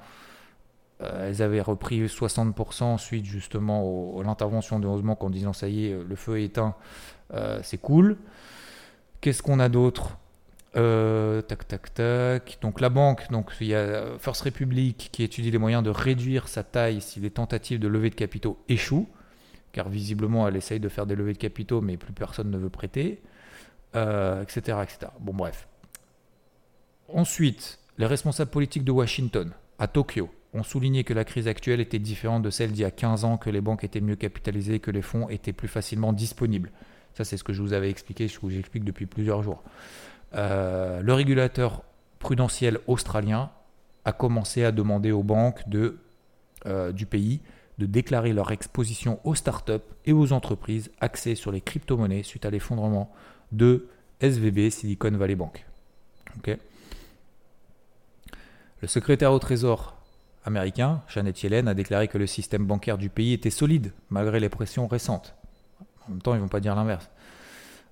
Elles 0.99 1.41
avaient 1.41 1.61
repris 1.61 2.05
60% 2.05 2.97
suite 2.97 3.25
justement 3.25 4.17
à 4.19 4.23
l'intervention 4.23 4.79
de 4.79 4.87
Heureusement 4.87 5.17
en 5.19 5.29
disant 5.29 5.53
ça 5.53 5.67
y 5.67 5.87
est, 5.87 5.97
le 6.07 6.15
feu 6.15 6.39
est 6.39 6.45
éteint, 6.45 6.75
c'est 7.63 7.77
cool. 7.77 8.17
Qu'est-ce 9.21 9.41
qu'on 9.41 9.59
a 9.59 9.69
d'autre? 9.69 10.17
Euh, 10.77 11.41
tac, 11.41 11.67
tac, 11.67 11.93
tac. 11.93 12.57
Donc 12.61 12.81
la 12.81 12.89
banque, 12.89 13.31
donc 13.31 13.51
il 13.61 13.67
y 13.67 13.75
a 13.75 14.17
First 14.19 14.41
Republic 14.41 15.09
qui 15.11 15.23
étudie 15.23 15.49
les 15.49 15.57
moyens 15.57 15.83
de 15.83 15.89
réduire 15.89 16.47
sa 16.47 16.63
taille 16.63 17.01
si 17.01 17.19
les 17.19 17.29
tentatives 17.29 17.79
de 17.79 17.87
levée 17.87 18.09
de 18.09 18.15
capitaux 18.15 18.61
échouent, 18.67 19.07
car 19.71 19.87
visiblement 19.87 20.47
elle 20.47 20.57
essaye 20.57 20.81
de 20.81 20.89
faire 20.89 21.05
des 21.05 21.15
levées 21.15 21.33
de 21.33 21.37
capitaux, 21.37 21.79
mais 21.79 21.95
plus 21.95 22.11
personne 22.11 22.51
ne 22.51 22.57
veut 22.57 22.69
prêter, 22.69 23.21
euh, 23.95 24.43
etc., 24.43 24.79
etc. 24.83 25.11
Bon 25.21 25.33
bref. 25.33 25.67
Ensuite, 27.07 27.79
les 27.97 28.05
responsables 28.05 28.51
politiques 28.51 28.83
de 28.83 28.91
Washington, 28.91 29.51
à 29.79 29.87
Tokyo, 29.87 30.29
ont 30.55 30.63
souligné 30.63 31.03
que 31.03 31.13
la 31.13 31.25
crise 31.25 31.47
actuelle 31.47 31.79
était 31.79 31.99
différente 31.99 32.41
de 32.41 32.49
celle 32.49 32.71
d'il 32.71 32.81
y 32.81 32.85
a 32.85 32.91
15 32.91 33.25
ans, 33.25 33.37
que 33.37 33.49
les 33.49 33.61
banques 33.61 33.83
étaient 33.83 34.01
mieux 34.01 34.15
capitalisées, 34.15 34.79
que 34.79 34.91
les 34.91 35.01
fonds 35.01 35.29
étaient 35.29 35.53
plus 35.53 35.67
facilement 35.67 36.13
disponibles. 36.13 36.71
Ça, 37.13 37.23
c'est 37.23 37.37
ce 37.37 37.43
que 37.43 37.53
je 37.53 37.61
vous 37.61 37.73
avais 37.73 37.89
expliqué, 37.89 38.27
ce 38.27 38.39
que 38.39 38.49
j'explique 38.49 38.83
depuis 38.83 39.05
plusieurs 39.05 39.43
jours. 39.43 39.63
Euh, 40.33 41.01
le 41.01 41.13
régulateur 41.13 41.83
prudentiel 42.19 42.79
australien 42.87 43.51
a 44.05 44.13
commencé 44.13 44.63
à 44.63 44.71
demander 44.71 45.11
aux 45.11 45.23
banques 45.23 45.63
euh, 46.65 46.91
du 46.91 47.05
pays 47.05 47.41
de 47.77 47.85
déclarer 47.85 48.31
leur 48.31 48.51
exposition 48.51 49.19
aux 49.25 49.35
startups 49.35 49.83
et 50.05 50.13
aux 50.13 50.31
entreprises 50.31 50.91
axées 51.01 51.35
sur 51.35 51.51
les 51.51 51.61
crypto-monnaies 51.61 52.23
suite 52.23 52.45
à 52.45 52.49
l'effondrement 52.49 53.11
de 53.51 53.87
SVB, 54.21 54.69
Silicon 54.69 55.11
Valley 55.11 55.35
Bank. 55.35 55.65
le 58.81 58.87
secrétaire 58.87 59.33
au 59.33 59.39
Trésor 59.39 59.95
américain, 60.45 61.01
Janet 61.07 61.41
Yellen, 61.43 61.67
a 61.67 61.73
déclaré 61.73 62.07
que 62.07 62.17
le 62.17 62.27
système 62.27 62.65
bancaire 62.65 62.97
du 62.97 63.09
pays 63.09 63.33
était 63.33 63.49
solide 63.49 63.91
malgré 64.09 64.39
les 64.39 64.49
pressions 64.49 64.87
récentes. 64.87 65.35
En 66.07 66.11
même 66.11 66.21
temps, 66.21 66.33
ils 66.33 66.37
ne 66.37 66.43
vont 66.43 66.47
pas 66.47 66.59
dire 66.59 66.75
l'inverse. 66.75 67.09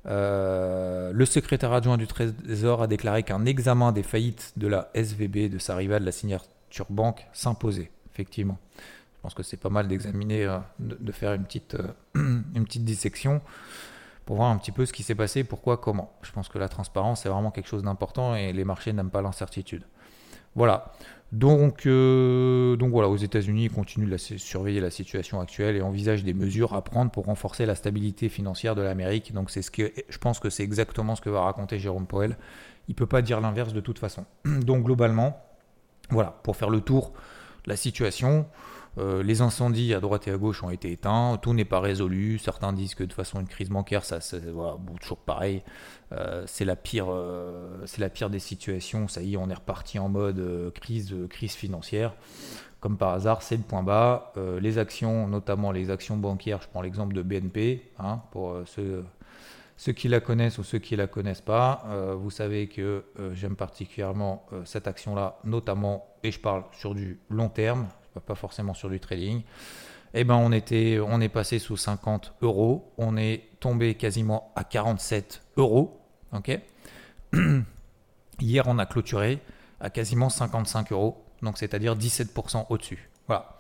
Euh, 0.05 1.11
le 1.13 1.25
secrétaire 1.25 1.71
adjoint 1.71 1.97
du 1.97 2.07
Trésor 2.07 2.83
a 2.83 2.87
déclaré 2.87 3.23
qu'un 3.23 3.45
examen 3.45 3.91
des 3.91 4.03
faillites 4.03 4.53
de 4.57 4.67
la 4.67 4.89
SVB, 4.93 5.49
de 5.49 5.57
sa 5.57 5.75
rivale, 5.75 6.03
la 6.03 6.11
signature 6.11 6.87
banque, 6.89 7.25
s'imposait. 7.33 7.91
Effectivement. 8.13 8.59
Je 8.77 9.21
pense 9.21 9.33
que 9.33 9.43
c'est 9.43 9.57
pas 9.57 9.69
mal 9.69 9.87
d'examiner, 9.87 10.45
euh, 10.45 10.57
de, 10.79 11.11
faire 11.11 11.33
une 11.33 11.45
petite, 11.45 11.75
euh, 11.75 11.93
une 12.15 12.65
petite 12.65 12.83
dissection 12.83 13.41
pour 14.25 14.35
voir 14.37 14.49
un 14.49 14.57
petit 14.57 14.71
peu 14.71 14.85
ce 14.85 14.93
qui 14.93 15.03
s'est 15.03 15.15
passé, 15.15 15.43
pourquoi, 15.43 15.77
comment. 15.77 16.13
Je 16.21 16.31
pense 16.31 16.49
que 16.49 16.57
la 16.57 16.69
transparence 16.69 17.25
est 17.25 17.29
vraiment 17.29 17.51
quelque 17.51 17.67
chose 17.67 17.83
d'important 17.83 18.35
et 18.35 18.53
les 18.53 18.63
marchés 18.63 18.93
n'aiment 18.93 19.09
pas 19.09 19.21
l'incertitude. 19.21 19.83
Voilà. 20.55 20.91
Donc, 21.33 21.87
euh, 21.87 22.75
donc 22.75 22.91
voilà, 22.91 23.09
aux 23.09 23.17
États-Unis, 23.17 23.65
ils 23.65 23.71
continuent 23.71 24.09
de 24.09 24.17
surveiller 24.17 24.79
la 24.79 24.91
situation 24.91 25.41
actuelle 25.41 25.75
et 25.75 25.81
envisagent 25.81 26.23
des 26.23 26.35
mesures 26.35 26.75
à 26.75 26.83
prendre 26.83 27.09
pour 27.09 27.25
renforcer 27.25 27.65
la 27.65 27.73
stabilité 27.73 28.29
financière 28.29 28.75
de 28.75 28.83
l'Amérique. 28.83 29.33
Donc 29.33 29.49
c'est 29.49 29.63
ce 29.63 29.71
que 29.71 29.91
je 30.07 30.17
pense 30.19 30.39
que 30.39 30.51
c'est 30.51 30.61
exactement 30.61 31.15
ce 31.15 31.21
que 31.21 31.31
va 31.31 31.41
raconter 31.41 31.79
Jérôme 31.79 32.05
Powell. 32.05 32.37
Il 32.87 32.91
ne 32.91 32.95
peut 32.95 33.07
pas 33.07 33.23
dire 33.23 33.41
l'inverse 33.41 33.73
de 33.73 33.79
toute 33.79 33.97
façon. 33.97 34.25
Donc 34.45 34.83
globalement, 34.83 35.41
voilà, 36.11 36.39
pour 36.43 36.55
faire 36.55 36.69
le 36.69 36.81
tour 36.81 37.13
de 37.65 37.69
la 37.71 37.77
situation, 37.77 38.45
euh, 38.97 39.23
les 39.23 39.41
incendies 39.41 39.93
à 39.93 39.99
droite 39.99 40.27
et 40.27 40.31
à 40.31 40.37
gauche 40.37 40.63
ont 40.63 40.69
été 40.69 40.91
éteints, 40.91 41.39
tout 41.41 41.53
n'est 41.53 41.65
pas 41.65 41.79
résolu. 41.79 42.37
Certains 42.37 42.73
disent 42.73 42.95
que 42.95 43.03
de 43.03 43.09
toute 43.09 43.15
façon 43.15 43.39
une 43.39 43.47
crise 43.47 43.69
bancaire, 43.69 44.05
ça, 44.05 44.19
voilà, 44.51 44.77
toujours 45.01 45.17
pareil. 45.17 45.63
Euh, 46.11 46.43
c'est 46.45 46.65
la 46.65 46.75
pire, 46.75 47.07
euh, 47.09 47.81
c'est 47.85 48.01
la 48.01 48.09
pire 48.09 48.29
des 48.29 48.39
situations. 48.39 49.07
Ça 49.07 49.21
y 49.21 49.33
est, 49.33 49.37
on 49.37 49.49
est 49.49 49.55
reparti 49.55 49.97
en 49.97 50.09
mode 50.09 50.71
crise, 50.75 51.15
crise 51.29 51.53
financière. 51.53 52.13
Comme 52.79 52.97
par 52.97 53.13
hasard, 53.13 53.41
c'est 53.41 53.55
le 53.55 53.63
point 53.63 53.81
bas. 53.81 54.33
les 54.59 54.77
actions, 54.77 55.27
notamment 55.27 55.71
les 55.71 55.89
actions 55.89 56.17
bancaires, 56.17 56.61
je 56.61 56.67
prends 56.67 56.81
l'exemple 56.81 57.13
de 57.13 57.21
BNP, 57.21 57.89
hein, 57.97 58.21
pour 58.31 58.57
ceux, 58.65 59.05
ceux, 59.77 59.93
qui 59.93 60.09
la 60.09 60.19
connaissent 60.19 60.57
ou 60.57 60.65
ceux 60.65 60.79
qui 60.79 60.97
la 60.97 61.07
connaissent 61.07 61.39
pas. 61.39 61.85
vous 62.19 62.29
savez 62.29 62.67
que 62.67 63.05
j'aime 63.31 63.55
particulièrement 63.55 64.45
cette 64.65 64.85
action-là, 64.85 65.39
notamment, 65.45 66.05
et 66.23 66.31
je 66.31 66.41
parle 66.41 66.65
sur 66.73 66.93
du 66.93 67.21
long 67.29 67.47
terme 67.47 67.87
pas 68.19 68.35
forcément 68.35 68.73
sur 68.73 68.89
du 68.89 68.99
trading. 68.99 69.43
Eh 70.15 70.23
ben 70.23 70.35
on, 70.35 70.51
était, 70.51 70.99
on 70.99 71.21
est 71.21 71.29
passé 71.29 71.57
sous 71.57 71.75
50 71.75 72.35
euros, 72.43 72.91
on 72.97 73.17
est 73.17 73.49
tombé 73.59 73.95
quasiment 73.95 74.51
à 74.55 74.63
47 74.63 75.41
euros. 75.57 75.99
Hier, 78.39 78.63
on 78.67 78.77
a 78.77 78.85
clôturé 78.85 79.39
à 79.79 79.89
quasiment 79.89 80.29
55 80.29 80.91
euros, 80.91 81.23
donc 81.41 81.57
c'est-à-dire 81.57 81.95
17% 81.95 82.67
au-dessus. 82.69 83.09
Voilà, 83.27 83.59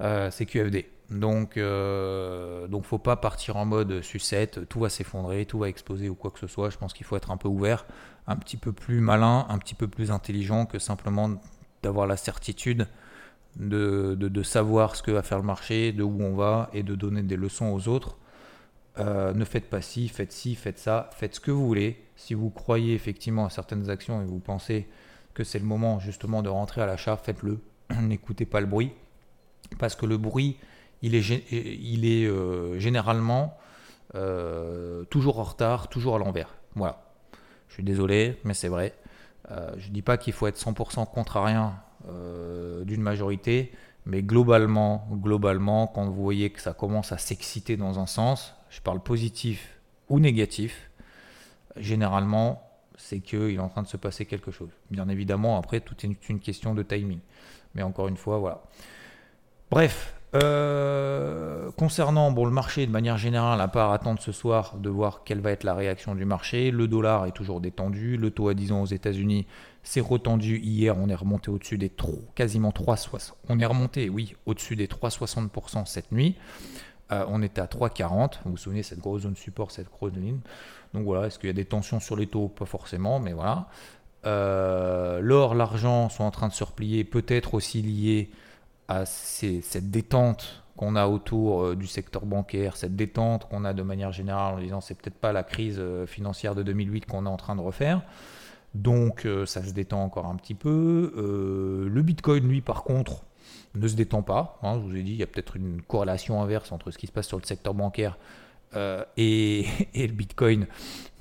euh, 0.00 0.30
c'est 0.30 0.46
QFD. 0.46 0.86
Donc, 1.10 1.56
euh, 1.56 2.66
donc 2.66 2.84
faut 2.84 2.98
pas 2.98 3.16
partir 3.16 3.56
en 3.56 3.64
mode 3.64 4.02
sucette, 4.02 4.68
tout 4.68 4.80
va 4.80 4.88
s'effondrer, 4.88 5.46
tout 5.46 5.60
va 5.60 5.68
exploser 5.68 6.08
ou 6.08 6.16
quoi 6.16 6.32
que 6.32 6.40
ce 6.40 6.48
soit. 6.48 6.70
Je 6.70 6.78
pense 6.78 6.92
qu'il 6.92 7.06
faut 7.06 7.16
être 7.16 7.30
un 7.30 7.36
peu 7.36 7.48
ouvert, 7.48 7.86
un 8.26 8.36
petit 8.36 8.56
peu 8.56 8.72
plus 8.72 9.00
malin, 9.00 9.46
un 9.48 9.58
petit 9.58 9.76
peu 9.76 9.86
plus 9.86 10.10
intelligent 10.10 10.66
que 10.66 10.80
simplement 10.80 11.30
d'avoir 11.82 12.08
la 12.08 12.16
certitude 12.16 12.88
de, 13.58 14.42
savoir 14.42 14.96
ce 14.96 15.02
que 15.02 15.10
va 15.10 15.22
faire 15.22 15.38
le 15.38 15.44
marché, 15.44 15.92
de 15.92 16.02
où 16.02 16.22
on 16.22 16.34
va 16.34 16.70
et 16.72 16.82
de 16.82 16.94
donner 16.94 17.22
des 17.22 17.36
leçons 17.36 17.66
aux 17.66 17.88
autres. 17.88 18.16
Euh, 18.98 19.34
ne 19.34 19.44
faites 19.44 19.68
pas 19.68 19.82
ci, 19.82 20.08
faites 20.08 20.32
ci, 20.32 20.54
faites 20.54 20.78
ça, 20.78 21.10
faites 21.12 21.34
ce 21.34 21.40
que 21.40 21.50
vous 21.50 21.66
voulez. 21.66 22.02
Si 22.16 22.34
vous 22.34 22.50
croyez 22.50 22.94
effectivement 22.94 23.44
à 23.44 23.50
certaines 23.50 23.90
actions 23.90 24.22
et 24.22 24.24
vous 24.24 24.38
pensez 24.38 24.88
que 25.34 25.44
c'est 25.44 25.58
le 25.58 25.66
moment 25.66 25.98
justement 25.98 26.42
de 26.42 26.48
rentrer 26.48 26.80
à 26.80 26.86
l'achat, 26.86 27.16
faites-le. 27.16 27.60
N'écoutez 28.00 28.46
pas 28.46 28.60
le 28.60 28.66
bruit. 28.66 28.92
Parce 29.78 29.96
que 29.96 30.06
le 30.06 30.16
bruit, 30.16 30.56
il 31.02 31.14
est, 31.14 32.26
euh, 32.26 32.78
généralement 32.78 33.58
euh, 34.14 35.04
toujours 35.04 35.40
en 35.40 35.44
retard, 35.44 35.88
toujours 35.88 36.16
à 36.16 36.18
l'envers. 36.18 36.54
Voilà. 36.74 37.02
Je 37.68 37.74
suis 37.74 37.82
désolé, 37.82 38.38
mais 38.44 38.54
c'est 38.54 38.68
vrai. 38.68 38.94
je 39.50 39.88
ne 39.88 39.92
dis 39.92 40.02
pas 40.02 40.16
qu'il 40.16 40.32
faut 40.32 40.46
être 40.46 40.58
100% 40.58 41.10
contre 41.10 41.36
à 41.36 41.44
rien 41.44 41.74
d'une 42.84 43.02
majorité. 43.02 43.72
Mais 44.04 44.22
globalement, 44.22 45.08
globalement, 45.10 45.88
quand 45.88 46.04
vous 46.04 46.22
voyez 46.22 46.50
que 46.50 46.60
ça 46.60 46.72
commence 46.72 47.10
à 47.10 47.18
s'exciter 47.18 47.76
dans 47.76 47.98
un 47.98 48.06
sens, 48.06 48.54
je 48.70 48.80
parle 48.80 49.00
positif 49.00 49.78
ou 50.08 50.20
négatif, 50.20 50.90
généralement, 51.76 52.62
c'est 52.96 53.20
qu'il 53.20 53.50
est 53.50 53.58
en 53.58 53.68
train 53.68 53.82
de 53.82 53.88
se 53.88 53.96
passer 53.96 54.24
quelque 54.24 54.50
chose. 54.50 54.70
Bien 54.90 55.08
évidemment, 55.08 55.58
après, 55.58 55.80
tout 55.80 55.96
est 56.04 56.28
une 56.28 56.40
question 56.40 56.74
de 56.74 56.82
timing. 56.82 57.18
Mais 57.74 57.82
encore 57.82 58.08
une 58.08 58.16
fois, 58.16 58.38
voilà. 58.38 58.62
Bref, 59.70 60.14
euh, 60.34 61.70
concernant 61.72 62.30
bon, 62.30 62.44
le 62.44 62.50
marché 62.50 62.86
de 62.86 62.92
manière 62.92 63.16
générale, 63.16 63.60
à 63.60 63.68
part 63.68 63.92
attendre 63.92 64.20
ce 64.20 64.32
soir 64.32 64.76
de 64.76 64.88
voir 64.88 65.22
quelle 65.24 65.40
va 65.40 65.50
être 65.50 65.64
la 65.64 65.74
réaction 65.74 66.14
du 66.14 66.24
marché, 66.24 66.70
le 66.70 66.88
dollar 66.88 67.26
est 67.26 67.32
toujours 67.32 67.60
détendu, 67.60 68.16
le 68.16 68.30
taux 68.30 68.48
à 68.48 68.54
10 68.54 68.72
ans 68.72 68.82
aux 68.82 68.86
États-Unis 68.86 69.46
s'est 69.86 70.00
retendu 70.00 70.58
hier, 70.58 70.96
on 70.98 71.08
est 71.08 71.14
remonté 71.14 71.50
au-dessus 71.50 71.78
des 71.78 71.92
quasiment 72.34 72.70
3,60. 72.70 73.34
On 73.48 73.60
est 73.60 73.66
remonté, 73.66 74.08
oui, 74.08 74.34
au-dessus 74.44 74.74
des 74.74 74.88
3,60% 74.88 75.86
cette 75.86 76.10
nuit. 76.12 76.34
Euh, 77.12 77.24
on 77.28 77.40
était 77.40 77.60
à 77.60 77.66
3,40. 77.66 78.38
Vous 78.44 78.52
vous 78.52 78.56
souvenez, 78.56 78.82
cette 78.82 78.98
grosse 78.98 79.22
zone 79.22 79.36
support, 79.36 79.70
cette 79.70 79.88
grosse 79.88 80.12
ligne. 80.14 80.40
Donc 80.92 81.04
voilà, 81.04 81.28
est-ce 81.28 81.38
qu'il 81.38 81.48
y 81.48 81.50
a 81.50 81.54
des 81.54 81.64
tensions 81.64 82.00
sur 82.00 82.16
les 82.16 82.26
taux? 82.26 82.48
Pas 82.48 82.64
forcément, 82.64 83.20
mais 83.20 83.32
voilà. 83.32 83.68
Euh, 84.24 85.20
l'or, 85.20 85.54
l'argent 85.54 86.08
sont 86.08 86.24
en 86.24 86.32
train 86.32 86.48
de 86.48 86.52
se 86.52 86.64
replier, 86.64 87.04
peut-être 87.04 87.54
aussi 87.54 87.80
lié 87.80 88.30
à 88.88 89.06
cette 89.06 89.90
détente 89.90 90.64
qu'on 90.76 90.96
a 90.96 91.06
autour 91.06 91.62
euh, 91.62 91.76
du 91.76 91.86
secteur 91.86 92.26
bancaire, 92.26 92.76
cette 92.76 92.96
détente 92.96 93.48
qu'on 93.48 93.64
a 93.64 93.72
de 93.72 93.82
manière 93.82 94.10
générale 94.10 94.54
en 94.54 94.58
disant 94.58 94.80
c'est 94.80 94.94
peut-être 94.94 95.18
pas 95.18 95.32
la 95.32 95.44
crise 95.44 95.80
financière 96.06 96.56
de 96.56 96.64
2008 96.64 97.06
qu'on 97.06 97.24
est 97.24 97.28
en 97.28 97.36
train 97.36 97.54
de 97.54 97.60
refaire. 97.60 98.02
Donc 98.76 99.24
euh, 99.24 99.46
ça 99.46 99.64
se 99.64 99.72
détend 99.72 100.02
encore 100.02 100.26
un 100.26 100.36
petit 100.36 100.54
peu. 100.54 101.12
Euh, 101.16 101.88
le 101.88 102.02
Bitcoin, 102.02 102.46
lui, 102.46 102.60
par 102.60 102.84
contre, 102.84 103.24
ne 103.74 103.88
se 103.88 103.96
détend 103.96 104.22
pas. 104.22 104.58
Hein. 104.62 104.74
je 104.74 104.80
vous 104.80 104.96
ai 104.96 105.02
dit, 105.02 105.12
il 105.12 105.18
y 105.18 105.22
a 105.22 105.26
peut-être 105.26 105.56
une 105.56 105.80
corrélation 105.80 106.42
inverse 106.42 106.72
entre 106.72 106.90
ce 106.90 106.98
qui 106.98 107.06
se 107.06 107.12
passe 107.12 107.26
sur 107.26 107.38
le 107.38 107.44
secteur 107.44 107.72
bancaire 107.72 108.18
euh, 108.74 109.02
et, 109.16 109.66
le 109.94 110.12
Bitcoin. 110.12 110.66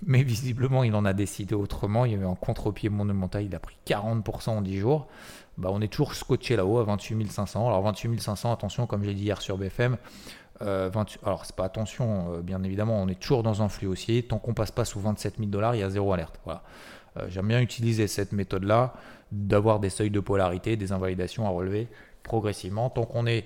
Mais 0.06 0.24
visiblement, 0.24 0.84
il 0.84 0.94
en 0.96 1.06
a 1.06 1.14
décidé 1.14 1.56
autrement. 1.56 2.04
Il 2.04 2.12
y 2.12 2.16
avait 2.16 2.26
un 2.26 2.36
contre-pied 2.36 2.90
monumental. 2.90 3.44
Il 3.44 3.56
a 3.56 3.60
pris 3.60 3.78
40% 3.88 4.50
en 4.50 4.62
10 4.62 4.78
jours. 4.78 5.08
Bah, 5.58 5.70
on 5.72 5.80
est 5.80 5.88
toujours 5.88 6.14
scotché 6.14 6.58
là-haut 6.58 6.80
à 6.80 6.84
28 6.84 7.32
500. 7.32 7.68
Alors 7.68 7.82
28 7.84 8.22
500, 8.22 8.52
attention, 8.52 8.86
comme 8.86 9.06
j'ai 9.06 9.14
dit 9.14 9.24
hier 9.24 9.42
sur 9.42 9.58
BFM, 9.58 9.96
28, 10.60 11.20
alors 11.26 11.46
c'est 11.46 11.56
pas 11.56 11.66
attention, 11.66 12.40
bien 12.42 12.62
évidemment, 12.64 13.02
on 13.02 13.08
est 13.08 13.20
toujours 13.20 13.44
dans 13.44 13.62
un 13.62 13.70
flux 13.70 13.88
haussier. 13.88 14.24
Tant 14.24 14.38
qu'on 14.38 14.54
passe 14.54 14.72
pas 14.72 14.84
sous 14.84 15.00
27 15.00 15.38
000 15.38 15.50
dollars, 15.50 15.76
il 15.76 15.80
y 15.80 15.84
a 15.84 15.90
zéro 15.90 16.12
alerte. 16.12 16.42
Voilà. 16.44 16.62
Euh, 17.18 17.26
j'aime 17.30 17.48
bien 17.48 17.62
utiliser 17.62 18.08
cette 18.08 18.32
méthode-là, 18.32 18.94
d'avoir 19.32 19.80
des 19.80 19.90
seuils 19.90 20.12
de 20.12 20.20
polarité, 20.20 20.78
des 20.78 20.92
invalidations 20.92 21.46
à 21.46 21.50
relever 21.50 21.88
progressivement. 22.24 22.90
Tant 22.90 23.06
qu'on 23.06 23.26
est 23.26 23.46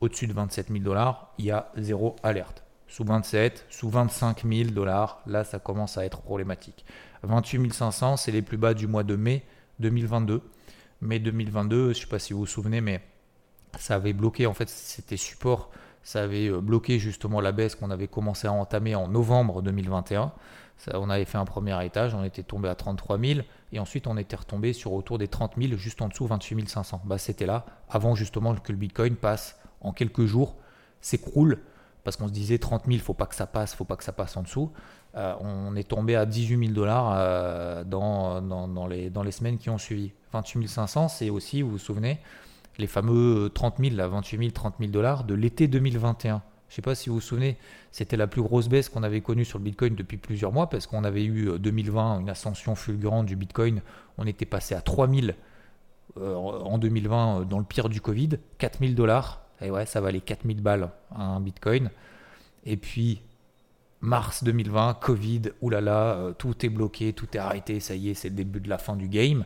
au-dessus 0.00 0.26
de 0.26 0.32
27 0.32 0.68
000 0.68 0.80
dollars, 0.80 1.32
il 1.38 1.46
y 1.46 1.50
a 1.50 1.70
zéro 1.76 2.16
alerte. 2.22 2.62
Sous 2.86 3.04
27, 3.04 3.66
sous 3.68 3.90
25 3.90 4.44
000 4.50 4.70
dollars, 4.70 5.20
là 5.26 5.44
ça 5.44 5.58
commence 5.58 5.98
à 5.98 6.04
être 6.04 6.22
problématique. 6.22 6.84
28 7.22 7.72
500, 7.72 8.16
c'est 8.16 8.32
les 8.32 8.42
plus 8.42 8.56
bas 8.56 8.74
du 8.74 8.86
mois 8.86 9.02
de 9.02 9.16
mai 9.16 9.42
2022. 9.80 10.40
Mai 11.02 11.18
2022, 11.18 11.84
je 11.84 11.88
ne 11.88 11.92
sais 11.94 12.06
pas 12.06 12.18
si 12.18 12.32
vous 12.32 12.40
vous 12.40 12.46
souvenez, 12.46 12.80
mais 12.80 13.00
ça 13.78 13.96
avait 13.96 14.12
bloqué, 14.12 14.46
en 14.46 14.54
fait, 14.54 14.68
c'était 14.68 15.16
support, 15.16 15.70
ça 16.08 16.22
avait 16.22 16.48
euh, 16.48 16.62
bloqué 16.62 16.98
justement 16.98 17.42
la 17.42 17.52
baisse 17.52 17.74
qu'on 17.74 17.90
avait 17.90 18.08
commencé 18.08 18.48
à 18.48 18.52
entamer 18.52 18.94
en 18.94 19.08
novembre 19.08 19.60
2021. 19.60 20.32
Ça, 20.78 20.98
on 20.98 21.10
avait 21.10 21.26
fait 21.26 21.36
un 21.36 21.44
premier 21.44 21.84
étage, 21.84 22.14
on 22.14 22.24
était 22.24 22.42
tombé 22.42 22.70
à 22.70 22.74
33 22.74 23.18
000 23.18 23.40
et 23.72 23.78
ensuite 23.78 24.06
on 24.06 24.16
était 24.16 24.36
retombé 24.36 24.72
sur 24.72 24.94
autour 24.94 25.18
des 25.18 25.28
30 25.28 25.56
000, 25.58 25.76
juste 25.76 26.00
en 26.00 26.08
dessous 26.08 26.26
28 26.26 26.66
500. 26.66 27.02
Bah, 27.04 27.18
c'était 27.18 27.44
là, 27.44 27.66
avant 27.90 28.14
justement 28.14 28.54
que 28.54 28.72
le 28.72 28.78
Bitcoin 28.78 29.16
passe 29.16 29.60
en 29.82 29.92
quelques 29.92 30.24
jours, 30.24 30.56
s'écroule 31.02 31.58
parce 32.04 32.16
qu'on 32.16 32.28
se 32.28 32.32
disait 32.32 32.56
30 32.56 32.86
000, 32.86 33.00
faut 33.00 33.12
pas 33.12 33.26
que 33.26 33.34
ça 33.34 33.46
passe, 33.46 33.74
faut 33.74 33.84
pas 33.84 33.96
que 33.96 34.04
ça 34.04 34.12
passe 34.12 34.34
en 34.38 34.42
dessous. 34.42 34.72
Euh, 35.14 35.34
on 35.40 35.76
est 35.76 35.86
tombé 35.86 36.16
à 36.16 36.24
18 36.24 36.58
000 36.58 36.72
dollars 36.72 37.12
euh, 37.18 37.84
dans, 37.84 38.40
dans, 38.40 38.86
les, 38.86 39.10
dans 39.10 39.22
les 39.22 39.32
semaines 39.32 39.58
qui 39.58 39.68
ont 39.68 39.76
suivi. 39.76 40.12
28 40.32 40.68
500, 40.68 41.08
c'est 41.08 41.28
aussi, 41.28 41.60
vous 41.60 41.72
vous 41.72 41.78
souvenez, 41.78 42.18
les 42.78 42.86
fameux 42.86 43.50
30 43.52 43.76
000, 43.78 43.96
là, 43.96 44.08
28 44.08 44.38
000, 44.38 44.50
30 44.50 44.74
000 44.78 44.90
dollars 44.90 45.24
de 45.24 45.34
l'été 45.34 45.68
2021. 45.68 46.42
Je 46.68 46.72
ne 46.72 46.76
sais 46.76 46.82
pas 46.82 46.94
si 46.94 47.08
vous 47.08 47.16
vous 47.16 47.20
souvenez, 47.20 47.56
c'était 47.92 48.16
la 48.16 48.26
plus 48.26 48.42
grosse 48.42 48.68
baisse 48.68 48.88
qu'on 48.88 49.02
avait 49.02 49.20
connue 49.20 49.44
sur 49.44 49.58
le 49.58 49.64
Bitcoin 49.64 49.94
depuis 49.94 50.18
plusieurs 50.18 50.52
mois 50.52 50.68
parce 50.68 50.86
qu'on 50.86 51.02
avait 51.02 51.24
eu 51.24 51.58
2020 51.58 52.16
euh, 52.16 52.20
une 52.20 52.28
ascension 52.28 52.74
fulgurante 52.74 53.26
du 53.26 53.36
Bitcoin. 53.36 53.80
On 54.18 54.26
était 54.26 54.44
passé 54.44 54.74
à 54.74 54.82
3000 54.82 55.34
euh, 56.18 56.34
en 56.34 56.78
2020 56.78 57.46
dans 57.48 57.58
le 57.58 57.64
pire 57.64 57.88
du 57.88 58.00
Covid, 58.00 58.30
4000 58.58 58.94
dollars. 58.94 59.42
Et 59.60 59.70
ouais, 59.70 59.86
ça 59.86 60.00
valait 60.00 60.20
4000 60.20 60.62
balles 60.62 60.90
un 61.14 61.40
Bitcoin. 61.40 61.90
Et 62.64 62.76
puis 62.76 63.22
mars 64.00 64.44
2020, 64.44 64.98
Covid, 65.00 65.42
oulala, 65.60 66.14
euh, 66.14 66.32
tout 66.32 66.64
est 66.64 66.68
bloqué, 66.68 67.12
tout 67.12 67.28
est 67.34 67.38
arrêté, 67.38 67.80
ça 67.80 67.94
y 67.94 68.10
est, 68.10 68.14
c'est 68.14 68.28
le 68.28 68.34
début 68.34 68.60
de 68.60 68.68
la 68.68 68.78
fin 68.78 68.96
du 68.96 69.08
game. 69.08 69.44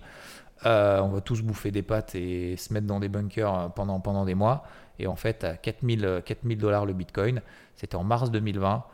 Euh, 0.65 1.01
on 1.01 1.09
va 1.09 1.21
tous 1.21 1.43
bouffer 1.43 1.71
des 1.71 1.83
pâtes 1.83 2.15
et 2.15 2.57
se 2.57 2.73
mettre 2.73 2.87
dans 2.87 3.01
des 3.01 3.09
bunkers 3.09 3.55
euh, 3.55 3.69
pendant, 3.69 4.01
pendant 4.01 4.25
des 4.25 4.35
mois. 4.35 4.65
Et 4.99 5.07
en 5.07 5.17
fait, 5.17 5.45
à 5.45 5.57
4000 5.57 6.23
dollars 6.57 6.87
le 6.87 6.93
Bitcoin, 6.93 7.43
c'était 7.75 7.97
en 7.97 8.05
mars 8.05 8.31
2020. 8.31 8.85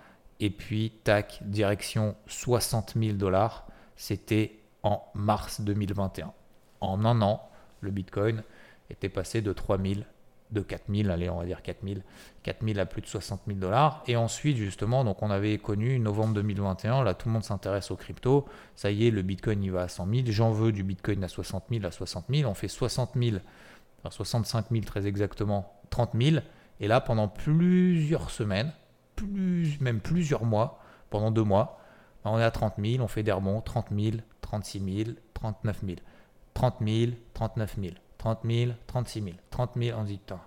Et 0.41 0.51
puis, 0.51 0.93
tac, 1.05 1.41
direction 1.43 2.15
60 2.27 2.95
000 2.97 3.17
dollars, 3.17 3.67
c'était 3.97 4.59
en 4.83 5.03
mars 5.15 5.61
2021. 5.61 6.33
En 6.81 7.05
un 7.05 7.21
an, 7.23 7.43
le 7.81 7.91
Bitcoin 7.91 8.43
était 8.91 9.09
passé 9.09 9.43
de 9.43 9.53
3000 9.53 10.07
de 10.51 10.61
4000, 10.61 11.11
allez, 11.11 11.29
on 11.29 11.39
va 11.39 11.45
dire 11.45 11.63
4000, 11.63 12.03
4000 12.43 12.81
à 12.81 12.87
plus 12.87 13.03
de 13.03 13.07
60 13.07 13.43
000 13.47 13.59
dollars. 13.59 14.03
Et 14.07 14.17
ensuite, 14.17 14.57
justement, 14.57 15.05
donc 15.05 15.23
on 15.23 15.31
avait 15.31 15.59
connu 15.59 15.99
novembre 15.99 16.35
2021, 16.35 17.05
là 17.05 17.15
tout 17.15 17.29
le 17.29 17.35
monde 17.35 17.45
s'intéresse 17.45 17.91
aux 17.91 17.97
crypto. 17.97 18.47
Ça 18.75 18.91
y 18.91 19.07
est, 19.07 19.11
le 19.11 19.23
Bitcoin 19.23 19.63
il 19.63 19.73
va 19.73 19.83
à 19.83 19.89
100 19.89 20.07
000. 20.07 20.23
J'en 20.29 20.51
veux 20.51 20.73
du 20.73 20.83
Bitcoin 20.83 21.23
à 21.25 21.29
60 21.29 21.65
000, 21.71 21.85
à 21.85 21.91
60 21.91 22.27
000. 22.31 22.51
On 22.51 22.55
fait 22.55 22.69
60 22.69 23.11
000, 23.17 23.37
enfin 23.99 24.11
65 24.11 24.67
000 24.71 24.85
très 24.85 25.07
exactement, 25.07 25.73
30 25.91 26.11
000. 26.21 26.37
Et 26.81 26.89
là, 26.89 27.01
pendant 27.01 27.29
plusieurs 27.29 28.31
semaines, 28.31 28.73
plus, 29.17 29.81
même 29.81 30.01
plusieurs 30.01 30.45
mois, 30.45 30.81
pendant 31.11 31.31
deux 31.31 31.43
mois, 31.43 31.81
ben, 32.25 32.31
on 32.31 32.39
est 32.39 32.45
à 32.45 32.51
30 32.51 32.75
000, 32.79 33.03
on 33.03 33.09
fait 33.09 33.23
des 33.23 33.33
rebonds, 33.33 33.61
30 33.61 33.89
000, 33.91 34.17
36 34.41 35.05
000, 35.05 35.11
39 35.35 35.81
000, 35.85 35.97
30 36.55 36.77
000, 36.81 37.13
39 37.35 37.77
000. 37.81 37.95
30 38.19 38.41
000, 38.45 38.73
36 38.87 39.23
000, 39.23 39.37
30 39.51 39.71
000, 39.77 39.99
on 39.99 40.05
dit, 40.05 40.19
putain, 40.19 40.41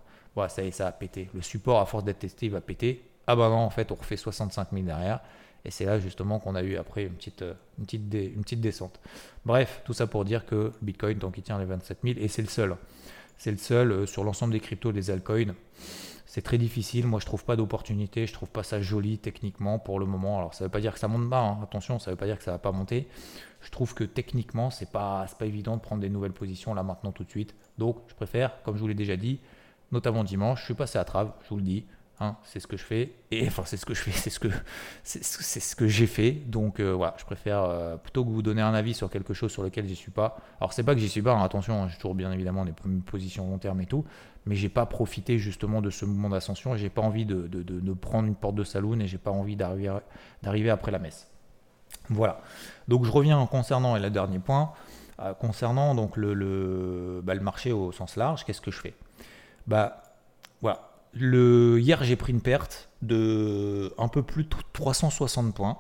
ça 0.49 0.63
y 0.63 0.67
est, 0.67 0.71
ça 0.71 0.88
a 0.88 0.91
pété. 0.91 1.29
Le 1.34 1.41
support, 1.41 1.79
à 1.79 1.86
force 1.86 2.03
d'être 2.03 2.19
testé, 2.19 2.47
il 2.47 2.51
va 2.51 2.62
péter. 2.62 3.05
Ah 3.27 3.36
bah 3.36 3.49
non, 3.49 3.57
en 3.57 3.69
fait, 3.69 3.91
on 3.91 3.95
refait 3.95 4.17
65 4.17 4.69
000 4.71 4.86
derrière. 4.86 5.21
Et 5.63 5.71
c'est 5.71 5.86
là 5.86 5.99
justement 5.99 6.39
qu'on 6.39 6.55
a 6.55 6.63
eu 6.63 6.75
après 6.77 7.03
une 7.03 7.13
petite, 7.13 7.43
euh, 7.43 7.53
une, 7.77 7.86
petite 8.41 8.62
descente. 8.62 8.99
Bref, 9.45 9.81
tout 9.86 9.93
ça 9.93 10.07
pour 10.07 10.25
dire 10.25 10.45
que 10.45 10.71
Bitcoin, 10.81 11.19
donc 11.19 11.38
il 11.38 11.43
tient 11.43 11.60
les 11.60 11.65
27 11.65 11.99
000, 12.03 12.15
et 12.19 12.27
c'est 12.27 12.41
le 12.41 12.47
seul. 12.47 12.75
C'est 13.38 13.51
le 13.51 13.57
seul 13.57 13.91
euh, 13.91 14.05
sur 14.05 14.23
l'ensemble 14.23 14.53
des 14.53 14.60
cryptos, 14.60 14.91
des 14.91 15.12
altcoins. 15.12 15.53
C'est 16.34 16.41
très 16.41 16.58
difficile. 16.58 17.08
Moi, 17.08 17.20
je 17.20 17.26
trouve 17.26 17.44
pas 17.44 17.58
d'opportunité. 17.58 18.26
Je 18.26 18.32
trouve 18.32 18.50
pas 18.50 18.63
ça 18.63 18.80
joli 18.80 19.17
techniquement 19.17 19.80
pour 19.80 20.00
le 20.00 20.06
moment. 20.06 20.38
Alors, 20.38 20.54
ça 20.54 20.63
veut 20.63 20.70
pas 20.70 20.80
dire 20.80 20.94
que 20.94 21.00
ça 21.00 21.10
monte 21.10 21.30
pas. 21.30 21.41
Hein. 21.41 21.60
Attention, 21.62 22.00
ça 22.00 22.10
veut 22.10 22.15
pas 22.15 22.26
dire 22.26 22.38
que 22.38 22.44
ça 22.46 22.52
va 22.52 22.58
pas 22.58 22.72
monter. 22.72 23.10
Je 23.60 23.70
trouve 23.70 23.94
que 23.94 24.06
techniquement, 24.06 24.70
c'est 24.70 24.89
pas, 24.89 25.26
pas 25.38 25.46
évident 25.46 25.76
de 25.76 25.82
prendre 25.82 26.02
des 26.02 26.08
nouvelles 26.08 26.32
positions 26.32 26.74
là 26.74 26.84
maintenant 26.84 27.12
tout 27.12 27.26
de 27.26 27.30
suite. 27.30 27.54
Donc, 27.78 27.98
je 28.08 28.15
préfère, 28.15 28.63
comme 28.63 28.78
je 28.78 28.80
vous 28.80 28.88
l'ai 28.88 28.94
déjà 28.94 29.17
dit, 29.17 29.41
notamment 29.91 30.24
dimanche, 30.24 30.62
je 30.62 30.65
suis 30.67 30.74
passé 30.74 30.98
à 30.98 31.04
trave, 31.04 31.34
je 31.44 31.50
vous 31.50 31.58
le 31.58 31.63
dis. 31.63 31.86
Hein, 32.21 32.38
c'est 32.43 32.60
ce 32.60 32.67
que 32.67 32.77
je 32.77 32.84
fais. 32.84 33.13
Et 33.31 33.47
enfin, 33.47 33.63
c'est 33.65 33.77
ce 33.77 33.86
que 33.86 33.95
je 33.95 34.01
fais, 34.01 34.12
c'est 34.12 34.29
ce 34.29 34.39
que, 34.39 34.47
c'est 35.03 35.23
ce 35.23 35.75
que 35.75 35.88
j'ai 35.88 36.05
fait. 36.05 36.31
Donc 36.31 36.79
euh, 36.79 36.91
voilà, 36.91 37.15
je 37.17 37.25
préfère 37.25 37.63
euh, 37.63 37.97
plutôt 37.97 38.23
que 38.23 38.29
vous 38.29 38.43
donner 38.43 38.62
un 38.62 38.75
avis 38.75 38.93
sur 38.93 39.10
quelque 39.10 39.34
chose 39.34 39.51
sur 39.51 39.63
lequel 39.63 39.88
j'y 39.88 39.95
suis 39.95 40.12
pas. 40.12 40.38
Alors 40.60 40.71
c'est 40.71 40.84
pas 40.84 40.93
que 40.93 41.01
j'y 41.01 41.10
suis 41.10 41.23
pas, 41.23 41.34
hein, 41.34 41.43
attention, 41.43 41.88
j'ai 41.89 41.95
toujours 41.95 42.13
bien 42.13 42.31
évidemment 42.31 42.63
des 42.63 42.73
positions 43.05 43.49
long 43.49 43.57
terme 43.57 43.81
et 43.81 43.88
tout, 43.88 44.05
mais 44.45 44.55
j'ai 44.55 44.69
pas 44.69 44.86
profité 44.86 45.39
justement 45.39 45.81
de 45.81 45.89
ce 45.89 46.05
mouvement 46.05 46.29
d'ascension. 46.29 46.75
J'ai 46.75 46.91
pas 46.91 47.01
envie 47.01 47.25
de, 47.25 47.47
de, 47.47 47.93
prendre 47.93 48.27
une 48.27 48.36
porte 48.36 48.55
de 48.55 48.63
saloon 48.63 48.99
et 48.99 49.07
j'ai 49.07 49.17
pas 49.17 49.31
envie 49.31 49.55
d'arriver 49.55 50.69
après 50.69 50.91
la 50.91 50.99
messe. 50.99 51.27
Voilà. 52.10 52.41
Donc 52.88 53.03
je 53.03 53.12
reviens 53.12 53.39
en 53.39 53.47
concernant 53.47 53.95
et 53.95 53.99
le 53.99 54.12
dernier 54.12 54.39
point. 54.39 54.73
Euh, 55.19 55.34
concernant 55.34 55.93
donc 55.93 56.17
le, 56.17 57.21
bah, 57.23 57.36
le, 57.36 57.41
marché 57.41 57.71
au 57.71 57.91
sens 57.91 58.15
large, 58.15 58.43
qu'est-ce 58.43 58.62
que 58.62 58.71
je 58.71 58.79
fais? 58.79 58.93
Bah 59.67 60.03
voilà. 60.62 60.90
Hier 61.13 62.04
j'ai 62.04 62.15
pris 62.15 62.32
une 62.32 62.41
perte 62.41 62.89
de 63.02 63.93
un 63.97 64.08
peu 64.08 64.24
plus 64.24 64.43
de 64.43 64.50
360 64.74 65.54
points 65.54 65.78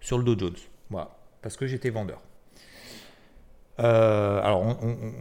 sur 0.00 0.18
le 0.18 0.24
Dow 0.24 0.38
Jones. 0.38 0.56
Voilà, 0.90 1.16
parce 1.42 1.56
que 1.56 1.66
j'étais 1.66 1.90
vendeur. 1.90 2.20
Euh, 3.80 4.40
alors, 4.42 4.76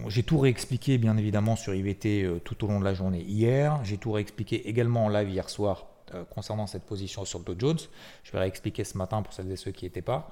j'ai 0.10 0.22
tout 0.22 0.38
réexpliqué 0.38 1.00
bien 1.00 1.18
évidemment 1.18 1.56
sur 1.56 1.74
IVT 1.74 2.24
euh, 2.24 2.40
tout 2.40 2.64
au 2.64 2.68
long 2.68 2.80
de 2.80 2.86
la 2.86 2.94
journée 2.94 3.22
hier. 3.22 3.80
J'ai 3.84 3.98
tout 3.98 4.12
réexpliqué 4.12 4.68
également 4.68 5.06
en 5.06 5.10
live 5.10 5.30
hier 5.30 5.50
soir 5.50 5.88
concernant 6.30 6.68
cette 6.68 6.84
position 6.84 7.26
sur 7.26 7.40
le 7.40 7.46
Dow 7.46 7.56
Jones. 7.58 7.80
Je 8.24 8.32
vais 8.32 8.38
réexpliquer 8.38 8.84
ce 8.84 9.00
matin 9.00 9.24
pour 9.24 9.34
celles 9.34 9.52
et 9.52 9.56
ceux 9.56 9.72
qui 9.72 9.86
n'étaient 9.86 10.04
pas, 10.04 10.30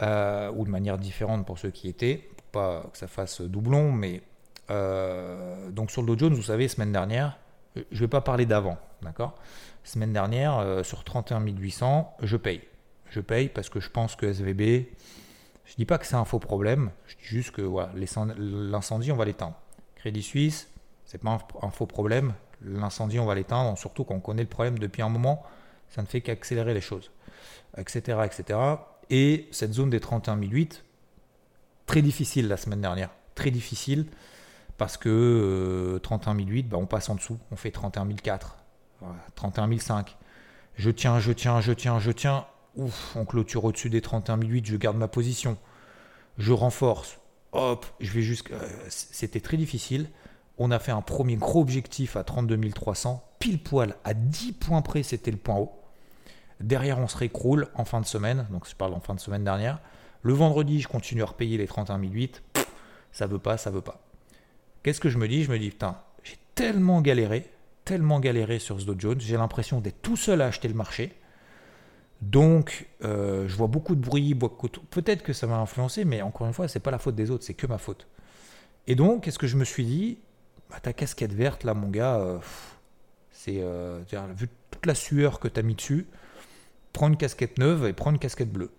ou 0.00 0.64
de 0.64 0.68
manière 0.68 0.98
différente 0.98 1.46
pour 1.46 1.60
ceux 1.60 1.70
qui 1.70 1.86
étaient 1.88 2.28
pas 2.50 2.84
que 2.92 2.98
ça 2.98 3.06
fasse 3.08 3.40
doublon, 3.40 3.92
mais 3.92 4.22
euh, 4.70 5.70
donc 5.70 5.90
sur 5.90 6.02
le 6.02 6.06
Dow 6.08 6.18
Jones, 6.18 6.34
vous 6.34 6.42
savez, 6.42 6.68
semaine 6.68 6.92
dernière, 6.92 7.38
je 7.76 7.80
ne 7.90 8.00
vais 8.00 8.08
pas 8.08 8.20
parler 8.20 8.46
d'avant, 8.46 8.78
d'accord? 9.02 9.34
Semaine 9.84 10.12
dernière, 10.12 10.58
euh, 10.58 10.82
sur 10.82 11.04
31 11.04 11.40
800, 11.40 12.16
je 12.22 12.36
paye. 12.36 12.60
Je 13.10 13.20
paye 13.20 13.48
parce 13.48 13.68
que 13.68 13.80
je 13.80 13.90
pense 13.90 14.16
que 14.16 14.26
SVB, 14.26 14.86
je 15.64 15.74
dis 15.76 15.84
pas 15.84 15.98
que 15.98 16.06
c'est 16.06 16.14
un 16.14 16.24
faux 16.24 16.38
problème, 16.38 16.90
je 17.06 17.16
dis 17.16 17.24
juste 17.24 17.50
que 17.50 17.62
l'incendie, 18.38 19.12
on 19.12 19.16
va 19.16 19.24
l'éteindre. 19.24 19.56
Crédit 19.96 20.22
Suisse, 20.22 20.68
c'est 21.04 21.18
pas 21.18 21.38
un, 21.62 21.70
faux 21.70 21.86
problème, 21.86 22.34
l'incendie, 22.62 23.18
on 23.18 23.26
va 23.26 23.34
l'éteindre, 23.34 23.76
surtout 23.76 24.04
quand 24.04 24.14
on 24.14 24.20
connaît 24.20 24.42
le 24.42 24.48
problème 24.48 24.78
depuis 24.78 25.02
un 25.02 25.08
moment, 25.08 25.42
ça 25.88 26.02
ne 26.02 26.06
fait 26.06 26.20
qu'accélérer 26.20 26.74
les 26.74 26.80
choses, 26.80 27.10
etc., 27.76 28.20
etc. 28.24 28.58
Et 29.10 29.48
cette 29.50 29.74
zone 29.74 29.90
des 29.90 30.00
31 30.00 30.40
008, 30.40 30.84
très 31.86 32.02
difficile 32.02 32.48
la 32.48 32.56
semaine 32.56 32.80
dernière. 32.80 33.10
Très 33.34 33.50
difficile 33.50 34.06
parce 34.82 34.96
que 34.96 35.08
euh, 35.94 36.00
31 36.00 36.34
008, 36.34 36.64
bah, 36.64 36.76
on 36.76 36.86
passe 36.86 37.08
en 37.08 37.14
dessous. 37.14 37.38
On 37.52 37.56
fait 37.56 37.70
31 37.70 38.04
004, 38.20 38.56
31 39.36 39.78
005. 39.78 40.16
Je 40.74 40.90
tiens, 40.90 41.20
je 41.20 41.30
tiens, 41.30 41.60
je 41.60 41.72
tiens, 41.72 42.00
je 42.00 42.10
tiens. 42.10 42.46
Ouf, 42.74 43.14
on 43.14 43.24
clôture 43.24 43.64
au-dessus 43.64 43.90
des 43.90 44.00
31 44.00 44.40
008, 44.40 44.66
je 44.66 44.76
garde 44.76 44.96
ma 44.96 45.06
position. 45.06 45.56
Je 46.36 46.52
renforce. 46.52 47.20
Hop, 47.52 47.86
je 48.00 48.10
vais 48.10 48.22
jusqu'à. 48.22 48.54
Euh, 48.54 48.68
c'était 48.88 49.38
très 49.38 49.56
difficile. 49.56 50.10
On 50.58 50.72
a 50.72 50.80
fait 50.80 50.90
un 50.90 51.00
premier 51.00 51.36
gros 51.36 51.60
objectif 51.60 52.16
à 52.16 52.24
32 52.24 52.58
300. 52.70 53.22
Pile 53.38 53.62
poil, 53.62 53.94
à 54.02 54.14
10 54.14 54.54
points 54.54 54.82
près, 54.82 55.04
c'était 55.04 55.30
le 55.30 55.36
point 55.36 55.58
haut. 55.58 55.70
Derrière, 56.58 56.98
on 56.98 57.06
se 57.06 57.18
récroule 57.18 57.68
en 57.76 57.84
fin 57.84 58.00
de 58.00 58.06
semaine. 58.06 58.48
Donc, 58.50 58.68
je 58.68 58.74
parle 58.74 58.94
en 58.94 59.00
fin 59.00 59.14
de 59.14 59.20
semaine 59.20 59.44
dernière. 59.44 59.78
Le 60.22 60.32
vendredi, 60.32 60.80
je 60.80 60.88
continue 60.88 61.22
à 61.22 61.26
repayer 61.26 61.56
les 61.56 61.68
31 61.68 62.00
008. 62.00 62.42
Ça 63.12 63.28
veut 63.28 63.38
pas, 63.38 63.56
ça 63.56 63.70
veut 63.70 63.80
pas. 63.80 64.00
Qu'est-ce 64.82 65.00
que 65.00 65.08
je 65.08 65.18
me 65.18 65.28
dis? 65.28 65.44
Je 65.44 65.50
me 65.50 65.58
dis, 65.58 65.70
putain, 65.70 65.96
j'ai 66.24 66.38
tellement 66.54 67.00
galéré, 67.00 67.48
tellement 67.84 68.18
galéré 68.20 68.58
sur 68.58 68.80
ce 68.80 68.86
Dow 68.86 68.96
Jones. 68.98 69.20
J'ai 69.20 69.36
l'impression 69.36 69.80
d'être 69.80 70.02
tout 70.02 70.16
seul 70.16 70.40
à 70.42 70.46
acheter 70.46 70.68
le 70.68 70.74
marché. 70.74 71.12
Donc, 72.20 72.88
euh, 73.04 73.46
je 73.48 73.56
vois 73.56 73.68
beaucoup 73.68 73.94
de 73.94 74.00
bruit. 74.00 74.34
Peut-être 74.90 75.22
que 75.22 75.32
ça 75.32 75.46
m'a 75.46 75.58
influencé, 75.58 76.04
mais 76.04 76.22
encore 76.22 76.46
une 76.46 76.52
fois, 76.52 76.68
c'est 76.68 76.80
pas 76.80 76.90
la 76.90 76.98
faute 76.98 77.14
des 77.14 77.30
autres, 77.30 77.44
c'est 77.44 77.54
que 77.54 77.66
ma 77.66 77.78
faute. 77.78 78.06
Et 78.86 78.94
donc, 78.94 79.24
qu'est-ce 79.24 79.38
que 79.38 79.46
je 79.46 79.56
me 79.56 79.64
suis 79.64 79.84
dit? 79.84 80.18
Bah, 80.70 80.80
Ta 80.80 80.92
casquette 80.92 81.32
verte, 81.32 81.64
là, 81.64 81.74
mon 81.74 81.88
gars, 81.88 82.16
euh, 82.16 82.38
c'est. 83.30 83.58
Euh, 83.60 84.00
vu 84.36 84.48
toute 84.70 84.86
la 84.86 84.94
sueur 84.94 85.38
que 85.38 85.48
tu 85.48 85.60
as 85.60 85.62
mis 85.62 85.74
dessus, 85.74 86.06
prends 86.92 87.08
une 87.08 87.16
casquette 87.16 87.58
neuve 87.58 87.86
et 87.86 87.92
prends 87.92 88.10
une 88.10 88.18
casquette 88.18 88.52
bleue 88.52 88.70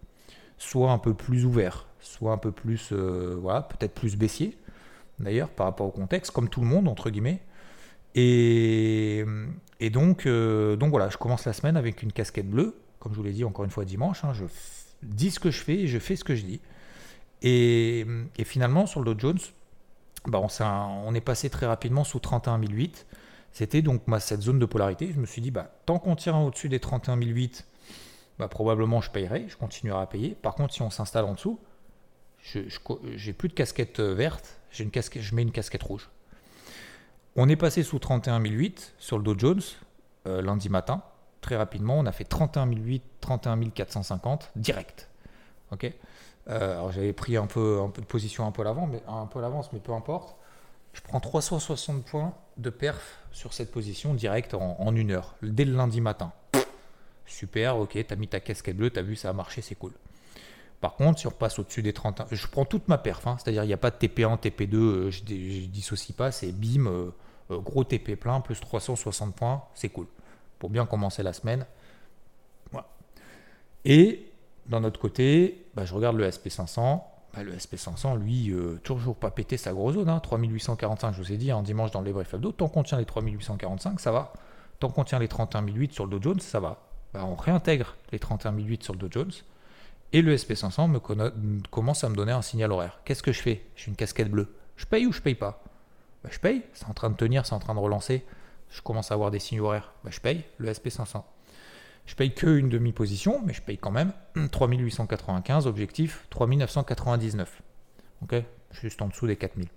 soit 0.59 0.91
un 0.91 0.97
peu 0.97 1.13
plus 1.13 1.45
ouvert, 1.45 1.87
soit 1.99 2.31
un 2.31 2.37
peu 2.37 2.51
plus, 2.51 2.93
voilà, 2.93 3.63
peut-être 3.63 3.93
plus 3.93 4.15
baissier, 4.15 4.57
d'ailleurs, 5.23 5.49
par 5.49 5.65
rapport 5.65 5.87
au 5.87 5.91
contexte, 5.91 6.31
comme 6.31 6.49
tout 6.49 6.61
le 6.61 6.67
monde, 6.67 6.87
entre 6.87 7.09
guillemets. 7.09 7.41
Et, 8.15 9.25
et 9.79 9.89
donc, 9.89 10.25
euh, 10.25 10.75
donc 10.75 10.91
voilà, 10.91 11.09
je 11.09 11.17
commence 11.17 11.45
la 11.45 11.53
semaine 11.53 11.77
avec 11.77 12.03
une 12.03 12.11
casquette 12.11 12.49
bleue, 12.49 12.75
comme 12.99 13.13
je 13.13 13.17
vous 13.17 13.23
l'ai 13.23 13.31
dit 13.31 13.43
encore 13.43 13.65
une 13.65 13.71
fois 13.71 13.85
dimanche, 13.85 14.23
hein, 14.23 14.33
je 14.33 14.45
dis 15.01 15.31
ce 15.31 15.39
que 15.39 15.51
je 15.51 15.59
fais 15.61 15.75
et 15.75 15.87
je 15.87 15.99
fais 15.99 16.15
ce 16.15 16.23
que 16.23 16.35
je 16.35 16.45
dis. 16.45 16.61
Et, 17.41 18.05
et, 18.37 18.43
finalement, 18.45 18.85
sur 18.85 19.01
le 19.01 19.13
Dow 19.13 19.19
Jones, 19.19 19.39
bah, 20.25 20.39
on, 20.39 21.13
est 21.13 21.21
passé 21.21 21.49
très 21.49 21.65
rapidement 21.65 22.03
sous 22.03 22.19
31 22.19 22.61
008. 22.61 23.05
C'était 23.51 23.81
donc 23.81 24.01
cette 24.19 24.41
zone 24.41 24.59
de 24.59 24.65
polarité. 24.65 25.11
Je 25.13 25.19
me 25.19 25.25
suis 25.25 25.41
dit, 25.41 25.51
bah, 25.51 25.69
tant 25.85 25.99
qu'on 25.99 26.15
tient 26.15 26.37
au-dessus 26.37 26.69
des 26.69 26.79
31 26.79 27.17
008, 27.17 27.65
bah, 28.39 28.47
probablement 28.47 29.01
je 29.01 29.11
payerai, 29.11 29.45
je 29.49 29.57
continuerai 29.57 30.01
à 30.01 30.05
payer. 30.05 30.35
Par 30.41 30.55
contre, 30.55 30.73
si 30.73 30.81
on 30.81 30.89
s'installe 30.89 31.25
en 31.25 31.33
dessous, 31.33 31.59
je 32.39 32.59
j'ai 33.15 33.33
plus 33.33 33.49
de 33.49 33.53
casquette 33.53 33.99
euh, 33.99 34.13
verte, 34.13 34.59
une 34.79 34.91
casquette, 34.91 35.21
je 35.21 35.35
mets 35.35 35.43
une 35.43 35.51
casquette 35.51 35.83
rouge. 35.83 36.09
On 37.35 37.49
est 37.49 37.55
passé 37.55 37.83
sous 37.83 37.99
31 37.99 38.41
008 38.41 38.93
sur 38.97 39.17
le 39.17 39.23
Dow 39.23 39.37
Jones 39.37 39.61
euh, 40.27 40.41
lundi 40.41 40.69
matin. 40.69 41.03
Très 41.41 41.55
rapidement, 41.55 41.99
on 41.99 42.05
a 42.05 42.11
fait 42.11 42.23
31 42.23 42.67
008, 42.67 43.03
31 43.19 43.69
450 43.69 44.51
direct. 44.55 45.09
Euh, 46.49 46.73
alors 46.73 46.91
j'avais 46.91 47.13
pris 47.13 47.37
un 47.37 47.47
peu, 47.47 47.79
de 47.95 48.05
position 48.05 48.45
un 48.45 48.51
peu 48.51 48.61
à 48.61 48.65
l'avance, 48.65 48.89
mais 48.91 49.01
un 49.07 49.25
peu 49.25 49.41
l'avance, 49.41 49.71
mais 49.73 49.79
peu 49.79 49.93
importe. 49.93 50.35
Je 50.93 51.01
prends 51.01 51.19
360 51.19 52.05
points 52.05 52.33
de 52.57 52.69
perf 52.69 53.19
sur 53.31 53.53
cette 53.53 53.71
position 53.71 54.13
direct 54.13 54.53
en, 54.53 54.95
une 54.95 55.11
heure, 55.11 55.35
dès 55.41 55.65
le 55.65 55.75
lundi 55.75 56.01
matin. 56.01 56.31
Super, 57.25 57.77
ok, 57.77 57.97
t'as 58.07 58.15
mis 58.15 58.27
ta 58.27 58.39
casquette 58.39 58.77
bleue, 58.77 58.91
t'as 58.91 59.01
vu, 59.01 59.15
ça 59.15 59.29
a 59.29 59.33
marché, 59.33 59.61
c'est 59.61 59.75
cool. 59.75 59.93
Par 60.83 60.95
contre, 60.95 61.17
si 61.17 61.27
on 61.27 61.29
repasse 61.29 61.59
au-dessus 61.59 61.81
des 61.81 61.93
31, 61.93 62.25
je 62.29 62.45
prends 62.45 62.65
toute 62.65 62.89
ma 62.89 62.97
perf, 62.97 63.25
hein, 63.25 63.37
c'est-à-dire 63.39 63.63
il 63.63 63.67
n'y 63.67 63.73
a 63.73 63.77
pas 63.77 63.89
de 63.89 63.95
TP1, 63.95 64.37
TP2, 64.37 64.75
euh, 64.75 65.09
je, 65.11 65.19
je, 65.19 65.65
dissocie 65.67 66.13
pas, 66.13 66.29
c'est 66.33 66.51
bim, 66.51 66.87
euh, 66.87 67.11
gros 67.49 67.85
TP 67.85 68.17
plein, 68.17 68.41
plus 68.41 68.59
360 68.59 69.33
points, 69.33 69.63
c'est 69.75 69.87
cool. 69.87 70.07
Pour 70.59 70.69
bien 70.69 70.85
commencer 70.85 71.23
la 71.23 71.31
semaine. 71.31 71.65
Et 73.85 74.29
d'un 74.65 74.83
autre 74.83 74.99
côté, 74.99 75.65
bah, 75.73 75.85
je 75.85 75.93
regarde 75.93 76.17
le 76.17 76.27
SP500. 76.27 77.01
Bah, 77.33 77.43
le 77.43 77.53
SP500, 77.53 78.19
lui, 78.19 78.51
euh, 78.51 78.77
toujours 78.83 79.15
pas 79.15 79.31
pété 79.31 79.55
sa 79.55 79.71
grosse 79.71 79.93
zone. 79.93 80.09
Hein, 80.09 80.19
3845, 80.19 81.13
je 81.13 81.21
vous 81.21 81.31
ai 81.31 81.37
dit, 81.37 81.49
un 81.49 81.59
hein, 81.59 81.63
dimanche 81.63 81.91
dans 81.91 82.01
les 82.01 82.11
briefs 82.11 82.33
hebdo. 82.33 82.51
Tant 82.51 82.67
qu'on 82.67 82.83
tient 82.83 82.97
les 82.97 83.05
3845, 83.05 84.01
ça 84.01 84.11
va. 84.11 84.33
Tant 84.81 84.89
qu'on 84.89 85.05
tient 85.05 85.19
les 85.19 85.29
31008 85.29 85.93
sur 85.93 86.07
le 86.07 86.19
Dow 86.19 86.21
Jones, 86.21 86.41
ça 86.41 86.59
va. 86.59 86.81
Bah, 87.13 87.23
on 87.23 87.35
réintègre 87.35 87.95
les 88.11 88.19
31008 88.19 88.83
sur 88.83 88.91
le 88.91 88.99
Dow 88.99 89.07
Jones. 89.09 89.31
Et 90.13 90.21
le 90.21 90.35
SP500 90.35 90.91
me 90.91 90.99
commence 91.69 92.03
à 92.03 92.09
me 92.09 92.15
donner 92.15 92.31
un 92.31 92.43
signal 92.43 92.71
horaire. 92.71 93.01
Qu'est-ce 93.03 93.23
que 93.23 93.31
je 93.31 93.41
fais? 93.41 93.65
J'ai 93.75 93.87
une 93.87 93.95
casquette 93.95 94.29
bleue. 94.29 94.55
Je 94.77 94.85
paye 94.85 95.07
ou 95.07 95.11
je 95.11 95.21
paye 95.21 95.33
pas? 95.33 95.63
Je 96.29 96.37
paye. 96.37 96.61
C'est 96.73 96.87
en 96.87 96.93
train 96.93 97.09
de 97.09 97.15
tenir, 97.15 97.47
c'est 97.47 97.53
en 97.55 97.59
train 97.59 97.73
de 97.73 97.79
relancer. 97.79 98.23
Je 98.69 98.81
commence 98.83 99.11
à 99.11 99.15
avoir 99.15 99.31
des 99.31 99.39
signaux 99.39 99.65
horaires. 99.65 99.91
je 100.07 100.19
paye 100.19 100.43
le 100.59 100.71
SP500. 100.71 101.23
Je 102.05 102.15
paye 102.15 102.33
que 102.33 102.45
une 102.45 102.69
demi-position, 102.69 103.41
mais 103.43 103.53
je 103.53 103.61
paye 103.61 103.79
quand 103.79 103.91
même 103.91 104.13
3895, 104.51 105.65
objectif 105.65 106.27
3999. 106.29 107.61
Ok? 108.21 108.35
Juste 108.71 109.01
en 109.01 109.07
dessous 109.07 109.25
des 109.25 109.35
4000. 109.35 109.67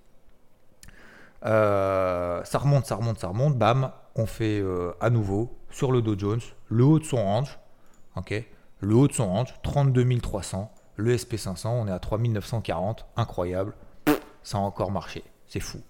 Euh, 1.46 2.44
ça 2.44 2.59
remonte, 2.59 2.85
ça 2.85 2.96
remonte, 2.96 3.18
ça 3.18 3.29
remonte. 3.29 3.57
Bam, 3.57 3.90
on 4.16 4.27
fait 4.27 4.61
euh, 4.61 4.92
à 5.01 5.09
nouveau 5.09 5.57
sur 5.70 5.92
le 5.92 6.03
Dow 6.03 6.18
Jones 6.18 6.40
le 6.68 6.85
haut 6.85 6.99
de 6.99 7.05
son 7.05 7.22
range. 7.22 7.59
Ok? 8.16 8.44
Le 8.80 8.94
haut 8.94 9.08
de 9.08 9.12
son 9.12 9.28
range, 9.28 9.54
32 9.62 10.18
300. 10.20 10.72
Le 10.96 11.16
SP500, 11.16 11.68
on 11.68 11.88
est 11.88 11.92
à 11.92 11.98
3940. 11.98 13.06
Incroyable. 13.16 13.74
Ça 14.42 14.58
a 14.58 14.60
encore 14.60 14.90
marché. 14.90 15.24
C'est 15.46 15.60
fou. 15.60 15.80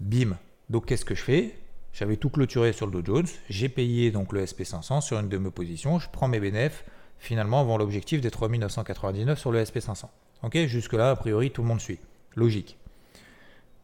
Bim. 0.00 0.36
Donc 0.70 0.86
qu'est-ce 0.86 1.04
que 1.04 1.14
je 1.14 1.22
fais? 1.22 1.58
J'avais 1.92 2.16
tout 2.16 2.30
clôturé 2.30 2.72
sur 2.72 2.86
le 2.86 3.02
Dow 3.02 3.14
Jones. 3.14 3.26
J'ai 3.48 3.68
payé 3.68 4.10
donc 4.10 4.32
le 4.32 4.44
SP500 4.44 5.00
sur 5.00 5.18
une 5.18 5.28
de 5.28 5.38
mes 5.38 5.50
positions. 5.50 5.98
Je 5.98 6.08
prends 6.10 6.28
mes 6.28 6.40
bénéfices 6.40 6.84
finalement 7.18 7.60
avant 7.60 7.78
l'objectif 7.78 8.20
des 8.20 8.30
3999 8.30 9.38
sur 9.38 9.52
le 9.52 9.62
SP500. 9.62 10.06
Ok, 10.42 10.56
jusque-là, 10.66 11.10
a 11.10 11.16
priori, 11.16 11.52
tout 11.52 11.62
le 11.62 11.68
monde 11.68 11.80
suit. 11.80 12.00
Logique. 12.34 12.78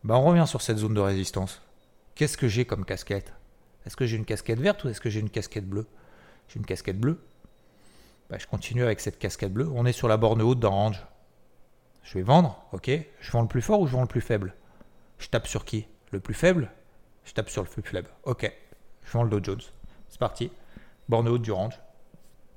Bah, 0.02 0.16
on 0.16 0.24
revient 0.24 0.46
sur 0.46 0.60
cette 0.60 0.78
zone 0.78 0.94
de 0.94 1.00
résistance. 1.00 1.62
Qu'est-ce 2.14 2.36
que 2.36 2.48
j'ai 2.48 2.64
comme 2.64 2.84
casquette? 2.84 3.32
Est-ce 3.86 3.96
que 3.96 4.06
j'ai 4.06 4.16
une 4.16 4.24
casquette 4.24 4.58
verte 4.58 4.82
ou 4.84 4.88
est-ce 4.88 5.00
que 5.00 5.08
j'ai 5.08 5.20
une 5.20 5.30
casquette 5.30 5.68
bleue? 5.68 5.86
J'ai 6.48 6.58
une 6.58 6.66
casquette 6.66 6.98
bleue. 6.98 7.20
Bah, 8.30 8.36
je 8.38 8.46
continue 8.46 8.82
avec 8.82 9.00
cette 9.00 9.18
casquette 9.18 9.52
bleue. 9.52 9.70
On 9.74 9.86
est 9.86 9.92
sur 9.92 10.08
la 10.08 10.16
borne 10.16 10.42
haute 10.42 10.60
d'orange. 10.60 11.06
Je 12.02 12.14
vais 12.14 12.22
vendre, 12.22 12.62
ok. 12.72 12.90
Je 13.20 13.30
vends 13.30 13.42
le 13.42 13.48
plus 13.48 13.62
fort 13.62 13.80
ou 13.80 13.86
je 13.86 13.92
vends 13.92 14.02
le 14.02 14.08
plus 14.08 14.20
faible? 14.20 14.54
Je 15.18 15.28
tape 15.28 15.46
sur 15.46 15.64
qui? 15.64 15.86
Le 16.10 16.20
plus 16.20 16.34
faible? 16.34 16.70
Je 17.24 17.32
tape 17.32 17.48
sur 17.48 17.62
le 17.62 17.68
plus 17.68 17.82
faible. 17.82 18.08
Ok. 18.24 18.50
Je 19.02 19.12
vends 19.12 19.22
le 19.22 19.30
Dow 19.30 19.42
Jones. 19.42 19.60
C'est 20.08 20.18
parti. 20.18 20.50
Borne 21.08 21.28
haute 21.28 21.42
du 21.42 21.52
range. 21.52 21.78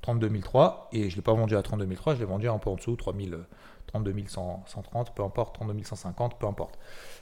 32 0.02 0.42
003. 0.42 0.90
Et 0.92 1.10
je 1.10 1.14
ne 1.14 1.16
l'ai 1.18 1.22
pas 1.22 1.34
vendu 1.34 1.56
à 1.56 1.62
32 1.62 1.96
003. 1.96 2.16
Je 2.16 2.20
l'ai 2.20 2.26
vendu 2.26 2.50
un 2.50 2.58
peu 2.58 2.70
en 2.70 2.76
dessous. 2.76 2.96
3000, 2.96 3.40
32 3.88 4.16
130. 4.28 5.16
Peu 5.16 5.24
importe. 5.24 5.56
32 5.56 5.84
150. 5.84 6.38
Peu 6.38 6.48
importe. 6.48 6.80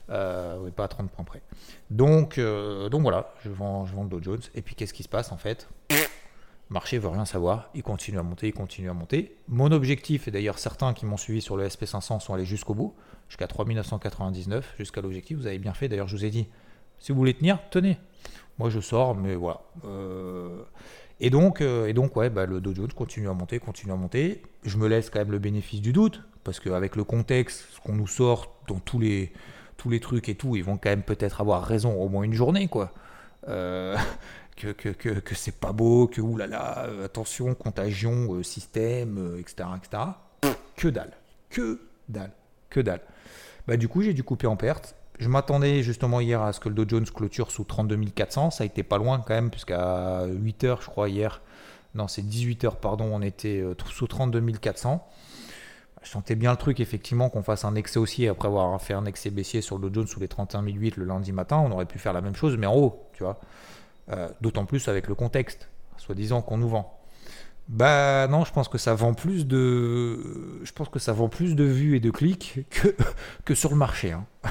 Euh, 0.10 0.70
pas 0.72 0.86
à 0.86 0.88
30 0.88 1.10
points 1.12 1.26
près. 1.26 1.42
Donc, 1.90 2.38
euh, 2.38 2.90
donc 2.90 3.02
voilà. 3.02 3.34
Je 3.44 3.50
vends, 3.50 3.86
je 3.86 3.94
vends 3.94 4.04
le 4.04 4.10
Dow 4.10 4.22
Jones. 4.22 4.42
Et 4.56 4.62
puis 4.64 4.76
qu'est-ce 4.76 4.94
qui 4.94 5.04
se 5.04 5.10
passe 5.10 5.32
en 5.32 5.38
fait? 5.38 5.68
Marché 6.70 6.98
veut 7.00 7.10
rien 7.10 7.26
savoir, 7.26 7.70
il 7.74 7.84
continue 7.84 8.20
à 8.20 8.24
monter, 8.24 8.48
il 8.48 8.54
continue 8.54 8.90
à 8.90 8.94
monter. 8.94 9.36
Mon 9.48 9.72
objectif, 9.72 10.28
et 10.28 10.32
d'ailleurs 10.32 10.60
certains 10.60 10.94
qui 10.94 11.06
m'ont 11.06 11.18
suivi 11.18 11.42
sur 11.42 11.58
le 11.58 11.68
SP500 11.68 12.20
sont 12.20 12.34
allés 12.34 12.46
jusqu'au 12.46 12.74
bout, 12.74 12.94
jusqu'à 13.28 13.48
3999, 13.48 14.76
jusqu'à 14.78 15.02
l'objectif, 15.02 15.38
vous 15.38 15.48
avez 15.48 15.60
bien 15.60 15.74
fait, 15.74 15.88
d'ailleurs 15.88 16.08
je 16.08 16.16
vous 16.16 16.26
ai 16.26 16.30
dit, 16.30 16.48
si 17.00 17.12
vous 17.12 17.18
voulez 17.18 17.34
tenir, 17.34 17.60
tenez. 17.72 17.98
Moi, 18.60 18.70
je 18.70 18.82
sors, 18.82 19.16
mais 19.16 19.36
voilà. 19.36 19.62
Euh, 19.86 20.64
et 21.22 21.30
donc, 21.30 21.62
euh, 21.62 21.88
et 21.88 21.94
donc 21.94 22.16
ouais, 22.18 22.30
bah, 22.30 22.46
le 22.46 22.60
Dow 22.60 22.74
continue 22.94 23.30
à 23.30 23.34
monter, 23.34 23.60
continue 23.60 23.94
à 23.94 23.96
monter. 23.96 24.42
Je 24.64 24.78
me 24.78 24.88
laisse 24.88 25.10
quand 25.10 25.20
même 25.20 25.32
le 25.32 25.40
bénéfice 25.40 25.82
du 25.82 25.94
doute, 25.94 26.22
parce 26.44 26.60
qu'avec 26.60 26.96
le 26.96 27.06
contexte, 27.06 27.66
ce 27.72 27.80
qu'on 27.80 27.94
nous 27.94 28.08
sort 28.08 28.54
dans 28.68 28.80
tous 28.80 29.00
les, 29.00 29.32
tous 29.78 29.90
les 29.90 30.02
trucs 30.02 30.28
et 30.28 30.36
tout, 30.36 30.58
ils 30.58 30.64
vont 30.64 30.78
quand 30.78 30.90
même 30.90 31.04
peut-être 31.04 31.40
avoir 31.40 31.64
raison 31.64 31.94
au 32.02 32.10
moins 32.10 32.24
une 32.24 32.34
journée, 32.34 32.68
quoi. 32.68 32.92
Euh, 33.48 33.98
que, 34.60 35.36
c'est 35.36 35.60
pas 35.60 35.72
beau, 35.72 36.08
que 36.08 36.22
oulala, 36.22 36.88
attention, 37.04 37.56
contagion, 37.56 38.42
système, 38.44 39.38
etc., 39.40 39.70
etc. 39.78 40.04
Que 40.76 40.88
dalle, 40.88 41.12
que 41.50 41.80
dalle, 42.08 42.32
que 42.70 42.80
dalle. 42.80 43.02
Bah, 43.68 43.78
du 43.78 43.88
coup, 43.88 44.02
j'ai 44.02 44.14
dû 44.14 44.24
couper 44.24 44.48
en 44.48 44.56
perte. 44.56 44.96
Je 45.20 45.28
m'attendais 45.28 45.84
justement 45.84 46.22
hier 46.22 46.42
à 46.42 46.54
ce 46.54 46.60
que 46.60 46.70
le 46.70 46.76
Dow 46.76 46.86
Jones 46.88 47.06
clôture 47.06 47.52
sous 47.52 47.66
32 47.66 47.98
400. 48.16 48.52
Ça 48.52 48.64
a 48.64 48.66
été 48.66 48.84
pas 48.84 48.98
loin 48.98 49.20
quand 49.20 49.34
même, 49.34 49.50
puisqu'à 49.50 50.26
8 50.26 50.64
h 50.64 50.82
je 50.82 50.86
crois, 50.88 51.10
hier, 51.10 51.42
non, 51.94 52.08
c'est 52.08 52.22
18 52.22 52.64
h 52.64 52.76
pardon, 52.78 53.10
on 53.12 53.22
était 53.22 53.60
euh, 53.60 53.76
sous 53.92 54.08
32 54.08 54.42
400. 54.54 55.06
Je 56.02 56.10
sentais 56.10 56.36
bien 56.36 56.52
le 56.52 56.58
truc, 56.58 56.80
effectivement, 56.80 57.30
qu'on 57.30 57.44
fasse 57.44 57.66
un 57.66 57.76
excès 57.76 58.00
haussier 58.00 58.30
après 58.30 58.48
avoir 58.48 58.82
fait 58.82 58.94
un 58.94 59.06
excès 59.06 59.30
baissier 59.30 59.60
sur 59.62 59.78
le 59.78 59.90
Dow 59.90 60.02
Jones 60.02 60.08
sous 60.08 60.22
les 60.22 60.30
31 60.30 60.64
008 60.64 60.96
le 60.96 61.04
lundi 61.04 61.34
matin. 61.34 61.58
On 61.58 61.72
aurait 61.72 61.86
pu 61.86 62.00
faire 62.00 62.14
la 62.14 62.22
même 62.22 62.36
chose, 62.36 62.56
mais 62.58 62.68
en 62.68 62.76
haut, 62.76 63.10
tu 63.14 63.24
vois. 63.24 63.42
Euh, 64.12 64.28
d'autant 64.42 64.66
plus 64.66 64.88
avec 64.88 65.08
le 65.08 65.14
contexte, 65.14 65.70
soi-disant 65.98 66.42
qu'on 66.42 66.58
nous 66.58 66.70
vend. 66.70 67.00
Bah 67.68 68.28
non, 68.28 68.44
je 68.44 68.52
pense 68.52 68.68
que 68.68 68.80
ça 68.80 68.96
vend 68.96 69.14
plus 69.14 69.46
de, 69.46 70.60
je 70.64 70.72
pense 70.72 70.90
que 70.90 70.98
ça 70.98 71.14
vend 71.14 71.30
plus 71.30 71.56
de 71.56 71.64
vues 71.64 71.96
et 71.96 72.00
de 72.00 72.10
clics 72.10 72.66
que, 72.72 72.96
que 73.46 73.54
sur 73.54 73.70
le 73.70 73.76
marché. 73.76 74.12
Hein. 74.12 74.26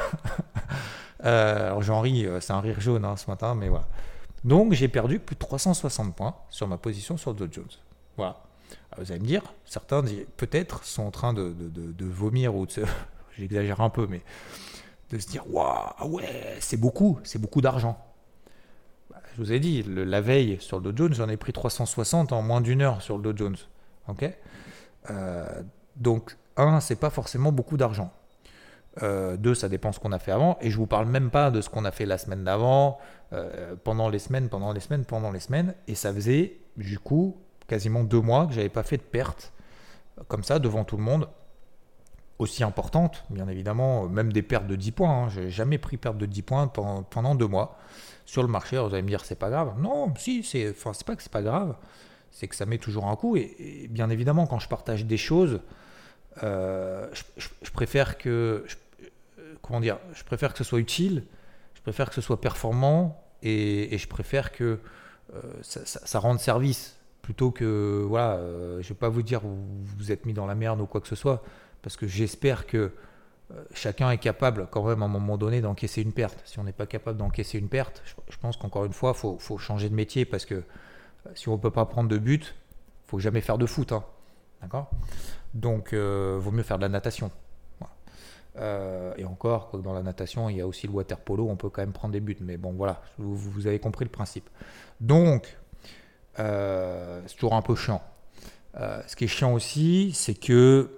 Euh, 1.24 1.66
alors 1.66 1.82
j'en 1.82 2.00
ris, 2.00 2.24
euh, 2.24 2.38
c'est 2.38 2.52
un 2.52 2.60
rire 2.60 2.80
jaune 2.80 3.04
hein, 3.04 3.16
ce 3.16 3.28
matin, 3.28 3.56
mais 3.56 3.68
voilà. 3.68 3.88
Donc 4.44 4.72
j'ai 4.72 4.86
perdu 4.86 5.18
plus 5.18 5.34
de 5.34 5.40
360 5.40 6.14
points 6.14 6.36
sur 6.48 6.68
ma 6.68 6.78
position 6.78 7.16
sur 7.16 7.34
Dow 7.34 7.48
Jones. 7.50 7.66
Voilà. 8.16 8.40
vous 8.96 9.10
allez 9.10 9.18
me 9.20 9.26
dire, 9.26 9.42
certains 9.64 10.04
peut-être 10.36 10.84
sont 10.84 11.02
en 11.02 11.10
train 11.10 11.32
de, 11.32 11.52
de, 11.58 12.04
vomir 12.04 12.54
ou 12.54 12.66
de 12.66 12.70
se, 12.70 12.80
j'exagère 13.36 13.80
un 13.80 13.90
peu, 13.90 14.06
mais 14.08 14.22
de 15.10 15.18
se 15.18 15.26
dire 15.26 15.42
waouh, 15.52 15.88
ah 15.98 16.06
ouais, 16.06 16.56
c'est 16.60 16.76
beaucoup, 16.76 17.18
c'est 17.24 17.40
beaucoup 17.40 17.62
d'argent 17.62 18.07
je 19.38 19.44
vous 19.44 19.52
ai 19.52 19.60
dit, 19.60 19.84
la 19.84 20.20
veille 20.20 20.56
sur 20.58 20.80
le 20.80 20.92
Dow 20.92 20.96
Jones, 21.04 21.14
j'en 21.14 21.28
ai 21.28 21.36
pris 21.36 21.52
360 21.52 22.32
en 22.32 22.42
moins 22.42 22.60
d'une 22.60 22.82
heure 22.82 23.02
sur 23.02 23.16
le 23.18 23.22
Dow 23.22 23.36
Jones. 23.36 23.56
Ok? 24.08 24.28
Euh, 25.10 25.62
Donc, 25.94 26.36
un, 26.56 26.80
c'est 26.80 26.96
pas 26.96 27.10
forcément 27.10 27.52
beaucoup 27.52 27.76
d'argent. 27.76 28.12
Euh, 29.04 29.36
deux, 29.36 29.54
ça 29.54 29.68
dépend 29.68 29.92
ce 29.92 30.00
qu'on 30.00 30.10
a 30.10 30.18
fait 30.18 30.32
avant. 30.32 30.58
Et 30.60 30.70
je 30.70 30.76
vous 30.76 30.88
parle 30.88 31.06
même 31.06 31.30
pas 31.30 31.52
de 31.52 31.60
ce 31.60 31.70
qu'on 31.70 31.84
a 31.84 31.92
fait 31.92 32.04
la 32.04 32.18
semaine 32.18 32.42
d'avant, 32.42 32.98
euh, 33.32 33.76
pendant 33.84 34.08
les 34.08 34.18
semaines, 34.18 34.48
pendant 34.48 34.72
les 34.72 34.80
semaines, 34.80 35.04
pendant 35.04 35.30
les 35.30 35.38
semaines. 35.38 35.76
Et 35.86 35.94
ça 35.94 36.12
faisait, 36.12 36.58
du 36.76 36.98
coup, 36.98 37.36
quasiment 37.68 38.02
deux 38.02 38.20
mois 38.20 38.48
que 38.48 38.54
j'avais 38.54 38.68
pas 38.68 38.82
fait 38.82 38.96
de 38.96 39.02
perte 39.02 39.52
comme 40.26 40.42
ça 40.42 40.58
devant 40.58 40.82
tout 40.82 40.96
le 40.96 41.04
monde 41.04 41.28
aussi 42.40 42.64
importante, 42.64 43.24
bien 43.30 43.46
évidemment, 43.46 44.08
même 44.08 44.32
des 44.32 44.42
pertes 44.42 44.66
de 44.66 44.74
10 44.74 44.90
points. 44.90 45.10
Hein. 45.10 45.28
J'ai 45.28 45.48
jamais 45.48 45.78
pris 45.78 45.96
perte 45.96 46.18
de 46.18 46.26
10 46.26 46.42
points 46.42 46.66
pendant 46.66 47.36
deux 47.36 47.46
mois 47.46 47.78
sur 48.28 48.42
le 48.42 48.48
marché. 48.48 48.76
vous 48.76 48.92
allez 48.92 49.00
me 49.00 49.08
dire, 49.08 49.24
c'est 49.24 49.38
pas 49.38 49.48
grave. 49.48 49.80
Non, 49.80 50.14
si, 50.16 50.44
c'est 50.44 50.68
enfin, 50.68 50.92
pas 51.06 51.16
que 51.16 51.22
c'est 51.22 51.32
pas 51.32 51.40
grave, 51.40 51.74
c'est 52.30 52.46
que 52.46 52.54
ça 52.54 52.66
met 52.66 52.76
toujours 52.76 53.06
un 53.06 53.16
coup. 53.16 53.36
Et, 53.36 53.88
bien 53.88 54.10
évidemment, 54.10 54.46
quand 54.46 54.58
je 54.58 54.68
partage 54.68 55.06
des 55.06 55.16
choses, 55.16 55.60
euh, 56.42 57.08
je, 57.38 57.70
préfère 57.70 58.18
que. 58.18 58.66
comment 59.62 59.80
dire 59.80 59.98
Je 60.12 60.24
préfère 60.24 60.52
que 60.52 60.58
ce 60.58 60.64
soit 60.64 60.78
utile, 60.78 61.24
je 61.72 61.80
préfère 61.80 62.10
que 62.10 62.14
ce 62.14 62.20
soit 62.20 62.38
performant 62.38 63.24
et, 63.42 63.96
je 63.96 64.06
préfère 64.06 64.52
que 64.52 64.78
euh, 65.34 65.40
ça, 65.62 66.18
rende 66.18 66.38
service 66.38 66.98
plutôt 67.22 67.50
que. 67.50 68.04
Voilà, 68.06 68.34
euh, 68.34 68.82
je 68.82 68.90
vais 68.90 68.94
pas 68.94 69.08
vous 69.08 69.22
dire 69.22 69.40
vous, 69.40 69.56
vous 69.96 70.12
êtes 70.12 70.26
mis 70.26 70.34
dans 70.34 70.46
la 70.46 70.54
merde 70.54 70.82
ou 70.82 70.86
quoi 70.86 71.00
que 71.00 71.08
ce 71.08 71.16
soit, 71.16 71.42
parce 71.80 71.96
que 71.96 72.06
j'espère 72.06 72.66
que 72.66 72.76
euh, 72.76 72.90
chacun 73.72 74.10
est 74.10 74.18
capable 74.18 74.68
quand 74.70 74.84
même 74.84 75.02
à 75.02 75.06
un 75.06 75.08
moment 75.08 75.38
donné 75.38 75.60
d'encaisser 75.60 76.02
une 76.02 76.12
perte. 76.12 76.40
Si 76.44 76.58
on 76.58 76.64
n'est 76.64 76.72
pas 76.72 76.86
capable 76.86 77.18
d'encaisser 77.18 77.58
une 77.58 77.68
perte, 77.68 78.02
je, 78.28 78.36
pense 78.36 78.56
qu'encore 78.56 78.84
une 78.84 78.92
fois, 78.92 79.14
il 79.16 79.38
faut, 79.38 79.58
changer 79.58 79.88
de 79.88 79.94
métier 79.94 80.24
parce 80.24 80.44
que 80.44 80.54
euh, 80.54 80.62
si 81.34 81.48
on 81.48 81.52
ne 81.52 81.60
peut 81.60 81.70
pas 81.70 81.86
prendre 81.86 82.08
de 82.08 82.18
but, 82.18 82.54
il 83.06 83.10
faut 83.10 83.18
jamais 83.18 83.40
faire 83.40 83.58
de 83.58 83.66
foot. 83.66 83.92
Hein. 83.92 84.04
Donc, 85.54 85.92
euh, 85.92 86.36
vaut 86.38 86.50
mieux 86.50 86.62
faire 86.62 86.78
de 86.78 86.82
la 86.82 86.88
natation. 86.88 87.30
et 89.16 89.24
encore, 89.24 89.78
dans 89.78 89.94
la 89.94 90.02
natation, 90.02 90.50
il 90.50 90.56
y 90.56 90.60
a 90.60 90.66
aussi 90.66 90.86
le 90.86 90.92
water 90.92 91.18
polo, 91.18 91.48
on 91.48 91.56
peut 91.56 91.70
quand 91.70 91.82
même 91.82 91.92
prendre 91.92 92.12
des 92.12 92.20
buts. 92.20 92.36
Mais 92.40 92.56
bon, 92.56 92.72
voilà, 92.72 93.00
vous, 93.16 93.66
avez 93.66 93.78
compris 93.78 94.04
le 94.04 94.10
principe. 94.10 94.48
Donc, 95.00 95.56
c'est 96.36 97.34
toujours 97.34 97.54
un 97.54 97.62
peu 97.62 97.76
chiant. 97.76 98.02
ce 98.74 99.16
qui 99.16 99.24
est 99.24 99.28
chiant 99.28 99.54
aussi, 99.54 100.12
c'est 100.12 100.34
que 100.34 100.97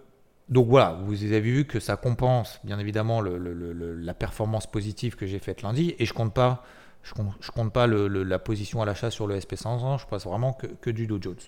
donc 0.51 0.67
voilà, 0.67 0.99
vous 1.05 1.23
avez 1.25 1.41
vu 1.41 1.65
que 1.65 1.79
ça 1.79 1.97
compense 1.97 2.59
bien 2.65 2.79
évidemment 2.81 3.23
la 3.23 4.15
performance 4.15 4.67
positive 4.67 5.15
que 5.15 5.25
j'ai 5.25 5.39
faite 5.39 5.63
lundi 5.63 5.95
et 6.01 6.05
je 6.05 6.13
compte 6.13 6.35
pas, 6.35 6.65
je 7.03 7.13
compte, 7.53 7.73
pas 7.73 7.87
la 7.87 8.39
position 8.41 8.83
à 8.83 8.85
l'achat 8.85 9.13
sur 9.13 9.29
le 9.29 9.39
SP500, 9.39 10.01
je 10.01 10.07
passe 10.07 10.25
vraiment 10.25 10.53
que, 10.53 10.91
du 10.91 11.07
Dow 11.07 11.19
Jones. 11.23 11.39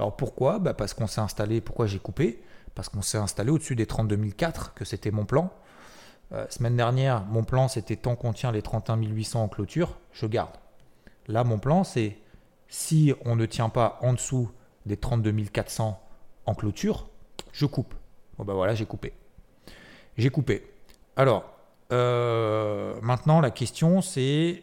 Alors 0.00 0.16
pourquoi? 0.16 0.58
Bah 0.58 0.74
Parce 0.74 0.94
qu'on 0.94 1.06
s'est 1.06 1.20
installé, 1.20 1.60
pourquoi 1.60 1.86
j'ai 1.86 2.00
coupé? 2.00 2.42
Parce 2.74 2.88
qu'on 2.88 3.02
s'est 3.02 3.18
installé 3.18 3.50
au-dessus 3.50 3.76
des 3.76 3.86
32 3.86 4.18
004, 4.36 4.74
que 4.74 4.84
c'était 4.84 5.12
mon 5.12 5.24
plan. 5.24 5.52
Euh, 6.32 6.44
semaine 6.48 6.76
dernière, 6.76 7.24
mon 7.26 7.44
plan 7.44 7.68
c'était 7.68 7.96
tant 7.96 8.16
qu'on 8.16 8.32
tient 8.32 8.50
les 8.50 8.62
31 8.62 8.96
800 8.96 9.44
en 9.44 9.48
clôture, 9.48 9.96
je 10.12 10.26
garde. 10.26 10.56
Là, 11.28 11.44
mon 11.44 11.60
plan 11.60 11.84
c'est 11.84 12.18
si 12.66 13.14
on 13.24 13.36
ne 13.36 13.46
tient 13.46 13.68
pas 13.68 14.00
en 14.02 14.12
dessous 14.12 14.50
des 14.86 14.96
32 14.96 15.32
400 15.52 16.00
en 16.46 16.54
clôture, 16.54 17.08
je 17.52 17.66
coupe. 17.66 17.94
Bon 18.40 18.46
bah 18.46 18.54
voilà, 18.54 18.74
j'ai 18.74 18.86
coupé. 18.86 19.12
J'ai 20.16 20.30
coupé. 20.30 20.66
Alors, 21.14 21.44
euh, 21.92 22.94
maintenant 23.02 23.42
la 23.42 23.50
question 23.50 24.00
c'est 24.00 24.62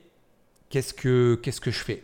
qu'est-ce 0.69 0.95
que, 0.95 1.35
qu'est-ce 1.43 1.61
que 1.61 1.69
je 1.69 1.83
fais? 1.83 2.03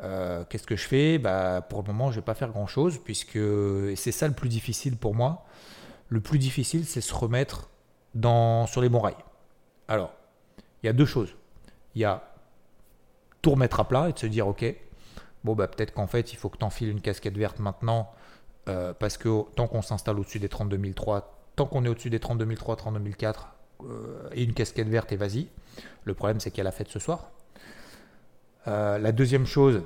Euh, 0.00 0.42
Qu'est-ce 0.50 0.66
que 0.66 0.74
je 0.74 0.82
fais? 0.84 1.18
Bah, 1.18 1.60
Pour 1.60 1.82
le 1.82 1.86
moment, 1.86 2.10
je 2.10 2.16
ne 2.16 2.20
vais 2.20 2.24
pas 2.24 2.34
faire 2.34 2.48
grand-chose, 2.48 2.98
puisque 2.98 3.38
c'est 3.94 4.10
ça 4.10 4.26
le 4.26 4.34
plus 4.34 4.48
difficile 4.48 4.96
pour 4.96 5.14
moi. 5.14 5.44
Le 6.08 6.20
plus 6.20 6.40
difficile, 6.40 6.84
c'est 6.84 7.00
se 7.00 7.14
remettre 7.14 7.70
dans, 8.16 8.66
sur 8.66 8.80
les 8.80 8.88
bons 8.88 8.98
rails. 8.98 9.14
Alors, 9.86 10.12
il 10.82 10.86
y 10.86 10.88
a 10.88 10.92
deux 10.92 11.06
choses. 11.06 11.36
Il 11.94 12.02
y 12.02 12.04
a 12.04 12.24
tout 13.40 13.52
remettre 13.52 13.78
à 13.78 13.86
plat 13.86 14.08
et 14.08 14.12
de 14.14 14.18
se 14.18 14.26
dire, 14.26 14.48
ok, 14.48 14.64
bon, 15.44 15.54
bah, 15.54 15.68
peut-être 15.68 15.94
qu'en 15.94 16.08
fait, 16.08 16.32
il 16.32 16.36
faut 16.36 16.48
que 16.48 16.58
tu 16.58 16.64
enfiles 16.64 16.88
une 16.88 17.00
casquette 17.00 17.38
verte 17.38 17.60
maintenant 17.60 18.10
euh, 18.68 18.92
parce 18.92 19.16
que 19.16 19.28
tant 19.54 19.66
qu'on 19.66 19.82
s'installe 19.82 20.18
au-dessus 20.18 20.38
des 20.38 20.48
32 20.48 20.80
tant 21.56 21.66
qu'on 21.66 21.84
est 21.84 21.88
au-dessus 21.88 22.10
des 22.10 22.20
32 22.20 22.54
003, 22.54 22.76
32 22.76 23.12
et 24.32 24.44
une 24.44 24.54
casquette 24.54 24.88
verte 24.88 25.12
et 25.12 25.16
vas-y. 25.16 25.48
Le 26.04 26.14
problème, 26.14 26.40
c'est 26.40 26.50
qu'il 26.50 26.58
y 26.58 26.60
a 26.62 26.64
la 26.64 26.72
fête 26.72 26.88
ce 26.88 26.98
soir. 26.98 27.30
Euh, 28.68 28.98
la 28.98 29.12
deuxième 29.12 29.46
chose, 29.46 29.82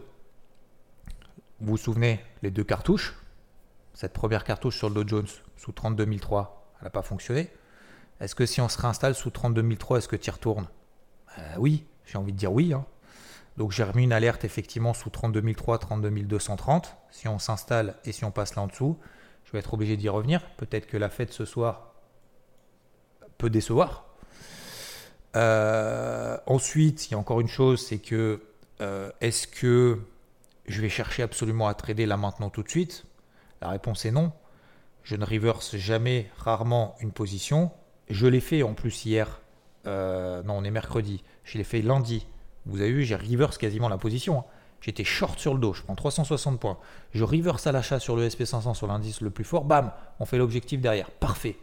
vous 1.60 1.70
vous 1.72 1.76
souvenez, 1.76 2.20
les 2.42 2.50
deux 2.50 2.64
cartouches. 2.64 3.14
Cette 3.94 4.12
première 4.12 4.44
cartouche 4.44 4.76
sur 4.76 4.90
le 4.90 4.94
Dow 4.96 5.08
Jones 5.08 5.26
sous 5.56 5.72
32 5.72 6.04
elle 6.04 6.18
n'a 6.82 6.90
pas 6.90 7.02
fonctionné. 7.02 7.50
Est-ce 8.20 8.34
que 8.34 8.44
si 8.44 8.60
on 8.60 8.68
se 8.68 8.78
réinstalle 8.78 9.14
sous 9.14 9.30
32 9.30 9.62
est-ce 9.96 10.08
que 10.08 10.16
tu 10.16 10.28
y 10.28 10.30
retournes? 10.30 10.68
Euh, 11.38 11.54
Oui, 11.58 11.86
j'ai 12.04 12.18
envie 12.18 12.32
de 12.32 12.38
dire 12.38 12.52
oui. 12.52 12.74
Hein. 12.74 12.84
Donc 13.56 13.72
j'ai 13.72 13.82
remis 13.84 14.04
une 14.04 14.12
alerte 14.12 14.44
effectivement 14.44 14.92
sous 14.92 15.10
32003, 15.10 15.78
32230. 15.78 16.96
Si 17.10 17.28
on 17.28 17.38
s'installe 17.38 17.96
et 18.04 18.12
si 18.12 18.24
on 18.24 18.30
passe 18.30 18.54
là 18.54 18.62
en 18.62 18.66
dessous, 18.66 18.98
je 19.44 19.52
vais 19.52 19.58
être 19.58 19.74
obligé 19.74 19.96
d'y 19.96 20.08
revenir. 20.08 20.44
Peut-être 20.56 20.86
que 20.86 20.96
la 20.96 21.08
fête 21.08 21.32
ce 21.32 21.44
soir 21.44 21.94
peut 23.38 23.50
décevoir. 23.50 24.04
Euh, 25.36 26.38
ensuite, 26.46 27.08
il 27.08 27.12
y 27.12 27.14
a 27.14 27.18
encore 27.18 27.40
une 27.40 27.48
chose, 27.48 27.84
c'est 27.84 27.98
que 27.98 28.42
euh, 28.80 29.10
est-ce 29.20 29.46
que 29.46 30.00
je 30.66 30.80
vais 30.80 30.88
chercher 30.88 31.22
absolument 31.22 31.68
à 31.68 31.74
trader 31.74 32.06
là 32.06 32.16
maintenant 32.16 32.50
tout 32.50 32.62
de 32.62 32.68
suite? 32.68 33.04
La 33.60 33.68
réponse 33.68 34.04
est 34.04 34.10
non. 34.10 34.32
Je 35.02 35.16
ne 35.16 35.24
reverse 35.24 35.76
jamais, 35.76 36.30
rarement 36.36 36.96
une 37.00 37.12
position. 37.12 37.70
Je 38.10 38.26
l'ai 38.26 38.40
fait 38.40 38.62
en 38.62 38.74
plus 38.74 39.04
hier. 39.04 39.40
Euh, 39.86 40.42
non, 40.42 40.58
on 40.58 40.64
est 40.64 40.70
mercredi. 40.70 41.22
Je 41.44 41.58
l'ai 41.58 41.64
fait 41.64 41.80
lundi 41.80 42.26
vous 42.66 42.80
avez 42.80 42.92
vu, 42.92 43.04
j'ai 43.04 43.16
reverse 43.16 43.58
quasiment 43.58 43.88
la 43.88 43.98
position. 43.98 44.40
Hein. 44.40 44.44
J'étais 44.80 45.04
short 45.04 45.38
sur 45.38 45.54
le 45.54 45.60
dos, 45.60 45.72
je 45.72 45.82
prends 45.82 45.94
360 45.94 46.60
points. 46.60 46.78
Je 47.12 47.24
reverse 47.24 47.66
à 47.66 47.72
l'achat 47.72 47.98
sur 47.98 48.16
le 48.16 48.28
SP500 48.28 48.74
sur 48.74 48.86
l'indice 48.86 49.20
le 49.20 49.30
plus 49.30 49.44
fort. 49.44 49.64
Bam, 49.64 49.92
on 50.20 50.26
fait 50.26 50.38
l'objectif 50.38 50.80
derrière. 50.80 51.10
Parfait. 51.10 51.56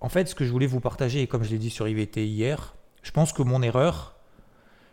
En 0.00 0.08
fait, 0.08 0.28
ce 0.28 0.34
que 0.34 0.44
je 0.44 0.50
voulais 0.50 0.66
vous 0.66 0.80
partager, 0.80 1.22
et 1.22 1.26
comme 1.26 1.44
je 1.44 1.50
l'ai 1.50 1.58
dit 1.58 1.70
sur 1.70 1.86
IVT 1.86 2.26
hier, 2.26 2.74
je 3.02 3.12
pense 3.12 3.32
que 3.32 3.42
mon 3.42 3.62
erreur, 3.62 4.16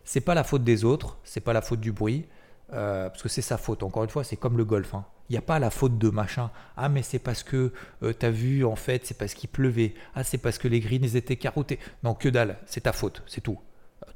c'est 0.04 0.20
pas 0.20 0.34
la 0.34 0.44
faute 0.44 0.62
des 0.62 0.84
autres, 0.84 1.18
c'est 1.24 1.40
pas 1.40 1.52
la 1.52 1.62
faute 1.62 1.80
du 1.80 1.92
bruit, 1.92 2.26
euh, 2.72 3.08
parce 3.08 3.22
que 3.22 3.28
c'est 3.28 3.42
sa 3.42 3.58
faute. 3.58 3.82
Encore 3.82 4.04
une 4.04 4.10
fois, 4.10 4.22
c'est 4.22 4.36
comme 4.36 4.56
le 4.56 4.64
golf. 4.64 4.94
Hein. 4.94 5.04
Il 5.28 5.32
n'y 5.32 5.38
a 5.38 5.42
pas 5.42 5.58
la 5.58 5.70
faute 5.70 5.98
de 5.98 6.10
machin. 6.10 6.50
Ah, 6.76 6.88
mais 6.88 7.02
c'est 7.02 7.18
parce 7.18 7.42
que 7.42 7.72
euh, 8.02 8.12
tu 8.18 8.24
as 8.24 8.30
vu, 8.30 8.64
en 8.64 8.76
fait, 8.76 9.04
c'est 9.04 9.18
parce 9.18 9.34
qu'il 9.34 9.50
pleuvait. 9.50 9.94
Ah, 10.14 10.22
c'est 10.22 10.38
parce 10.38 10.58
que 10.58 10.68
les 10.68 10.80
greens 10.80 11.16
étaient 11.16 11.36
carottés. 11.36 11.80
Non, 12.04 12.14
que 12.14 12.28
dalle, 12.28 12.58
c'est 12.66 12.82
ta 12.82 12.92
faute, 12.92 13.22
c'est 13.26 13.40
tout 13.40 13.58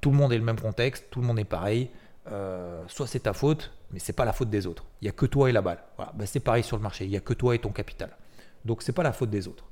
tout 0.00 0.10
le 0.10 0.16
monde 0.16 0.32
est 0.32 0.38
le 0.38 0.44
même 0.44 0.60
contexte, 0.60 1.06
tout 1.10 1.20
le 1.20 1.26
monde 1.26 1.38
est 1.38 1.44
pareil. 1.44 1.90
Euh, 2.30 2.82
soit 2.88 3.06
c'est 3.06 3.20
ta 3.20 3.32
faute, 3.32 3.72
mais 3.90 3.98
c'est 3.98 4.14
pas 4.14 4.24
la 4.24 4.32
faute 4.32 4.48
des 4.48 4.66
autres. 4.66 4.84
Il 5.02 5.06
y 5.06 5.08
a 5.08 5.12
que 5.12 5.26
toi 5.26 5.50
et 5.50 5.52
la 5.52 5.62
balle. 5.62 5.82
Voilà. 5.96 6.12
Ben, 6.14 6.26
c'est 6.26 6.40
pareil 6.40 6.62
sur 6.62 6.76
le 6.76 6.82
marché. 6.82 7.04
Il 7.04 7.10
y 7.10 7.16
a 7.16 7.20
que 7.20 7.34
toi 7.34 7.54
et 7.54 7.58
ton 7.58 7.70
capital. 7.70 8.16
Donc 8.64 8.82
c'est 8.82 8.92
pas 8.92 9.02
la 9.02 9.12
faute 9.12 9.30
des 9.30 9.46
autres. 9.46 9.64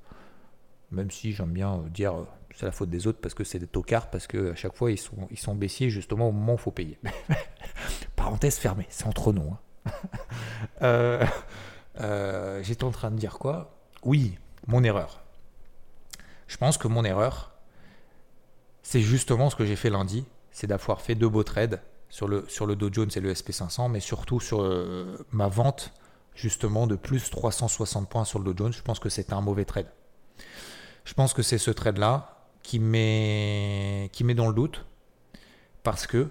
Même 0.91 1.11
si 1.11 1.33
j'aime 1.33 1.53
bien 1.53 1.75
euh, 1.75 1.89
dire 1.89 2.15
euh, 2.15 2.27
c'est 2.55 2.67
la 2.67 2.73
faute 2.73 2.91
des 2.91 3.07
autres 3.07 3.21
parce 3.21 3.33
que 3.33 3.45
c'est 3.45 3.59
des 3.59 3.67
tocards, 3.67 4.11
parce 4.11 4.27
que 4.27 4.53
à 4.53 4.55
chaque 4.55 4.77
fois 4.77 4.91
ils 4.91 4.99
sont, 4.99 5.29
ils 5.31 5.55
baissiers 5.55 5.89
justement 5.89 6.29
au 6.29 6.33
moment 6.33 6.53
où 6.53 6.57
il 6.57 6.61
faut 6.61 6.71
payer. 6.71 6.99
Parenthèse 8.17 8.59
fermée, 8.59 8.87
c'est 8.91 9.07
entre 9.07 9.33
nous. 9.33 9.57
Hein. 10.81 11.21
J'étais 12.63 12.85
en 12.85 12.91
train 12.91 13.11
de 13.11 13.17
dire 13.17 13.39
quoi? 13.39 13.79
Oui, 14.05 14.39
mon 14.67 14.85
erreur. 14.85 15.23
Je 16.47 16.59
pense 16.59 16.77
que 16.77 16.87
mon 16.87 17.03
erreur, 17.05 17.52
c'est 18.83 19.01
justement 19.01 19.51
ce 19.51 19.57
que 19.57 19.65
j'ai 19.65 19.77
fait 19.77 19.91
lundi, 19.91 20.25
c'est 20.51 20.67
d'avoir 20.67 21.01
fait 21.01 21.15
deux 21.15 21.29
beaux 21.29 21.45
trades 21.45 21.81
sur 22.09 22.29
le, 22.29 22.45
sur 22.49 22.67
Dow 22.67 22.93
Jones 22.93 23.11
et 23.15 23.21
le 23.21 23.33
SP500, 23.33 23.91
mais 23.91 24.01
surtout 24.01 24.41
sur 24.41 24.63
euh, 24.63 25.25
ma 25.31 25.49
vente 25.49 25.93
justement 26.35 26.87
de 26.87 26.97
plus 26.97 27.31
360 27.31 28.09
points 28.09 28.25
sur 28.25 28.39
le 28.39 28.45
Dow 28.53 28.65
Jones. 28.65 28.73
Je 28.73 28.83
pense 28.83 28.99
que 28.99 29.09
c'était 29.09 29.35
un 29.35 29.41
mauvais 29.41 29.65
trade. 29.65 29.87
Je 31.05 31.15
pense 31.15 31.33
que 31.33 31.43
c'est 31.43 31.59
ce 31.59 31.71
trade-là 31.71 32.47
qui 32.63 32.79
met, 32.79 34.11
qui 34.13 34.25
met 34.25 34.35
dans 34.35 34.49
le 34.49 34.55
doute 34.55 34.85
parce 35.83 36.07
que, 36.07 36.29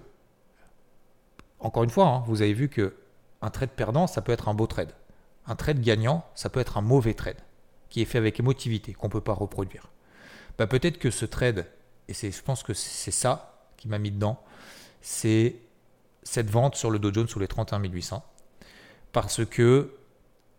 encore 1.60 1.84
une 1.84 1.90
fois, 1.90 2.06
hein, 2.08 2.24
vous 2.28 2.42
avez 2.42 2.54
vu 2.54 2.70
que 2.70 2.96
un 3.42 3.50
trade 3.50 3.72
perdant, 3.72 4.08
ça 4.08 4.22
peut 4.22 4.32
être 4.32 4.48
un 4.48 4.54
beau 4.54 4.68
trade. 4.68 4.94
Un 5.48 5.56
trade 5.56 5.82
gagnant, 5.82 6.26
ça 6.36 6.50
peut 6.50 6.60
être 6.60 6.78
un 6.78 6.82
mauvais 6.82 7.14
trade 7.14 7.42
qui 7.90 8.02
est 8.02 8.06
fait 8.06 8.18
avec 8.18 8.40
émotivité, 8.40 8.94
qu'on 8.94 9.08
ne 9.08 9.12
peut 9.12 9.22
pas 9.22 9.34
reproduire. 9.34 9.90
Bah, 10.58 10.68
peut-être 10.68 10.98
que 10.98 11.12
ce 11.12 11.26
trade 11.26 11.68
et 12.12 12.32
je 12.32 12.42
pense 12.42 12.64
que 12.64 12.74
c'est 12.74 13.12
ça 13.12 13.68
qui 13.78 13.88
m'a 13.88 13.98
mis 13.98 14.12
dedans, 14.12 14.42
c'est 15.02 15.56
cette 16.24 16.50
vente 16.50 16.76
sur 16.76 16.92
le 16.92 17.00
Dow 17.00 17.14
Jones 17.14 17.28
sous 17.28 17.40
les 17.40 17.48
31 17.48 17.84
800. 17.84 18.24
Parce 19.12 19.46
que, 19.46 19.94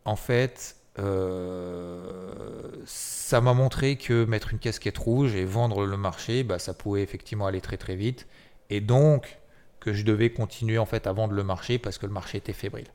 en 0.05 0.17
fait, 0.17 0.77
euh, 0.99 2.83
ça 2.85 3.41
m'a 3.41 3.55
montré 3.55 3.97
que 3.97 4.25
mettre 4.25 4.53
une 4.53 4.59
casquette 4.59 4.99
rouge 4.99 5.35
et 5.35 5.45
vendre 5.45 5.87
le 5.87 5.97
marché, 5.97 6.43
bah, 6.43 6.59
ça 6.59 6.75
pouvait 6.75 7.03
effectivement 7.03 7.47
aller 7.47 7.61
très 7.61 7.77
très 7.77 7.97
vite. 7.97 8.27
Et 8.69 8.81
donc, 8.81 9.39
que 9.81 9.93
je 9.93 10.05
devais 10.05 10.31
continuer 10.31 10.79
en 10.79 10.87
fait 10.87 11.07
à 11.07 11.13
vendre 11.13 11.35
le 11.35 11.43
marché 11.43 11.79
parce 11.79 11.99
que 11.99 12.07
le 12.07 12.13
marché 12.13 12.39
était 12.39 12.53
fébrile. 12.53 12.87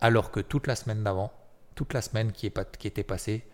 Alors 0.00 0.30
que 0.30 0.40
toute 0.40 0.66
la 0.66 0.76
semaine 0.76 1.02
d'avant, 1.02 1.32
toute 1.74 1.92
la 1.92 2.00
semaine 2.00 2.32
qui, 2.32 2.46
était 2.46 3.02
passée, 3.02 3.44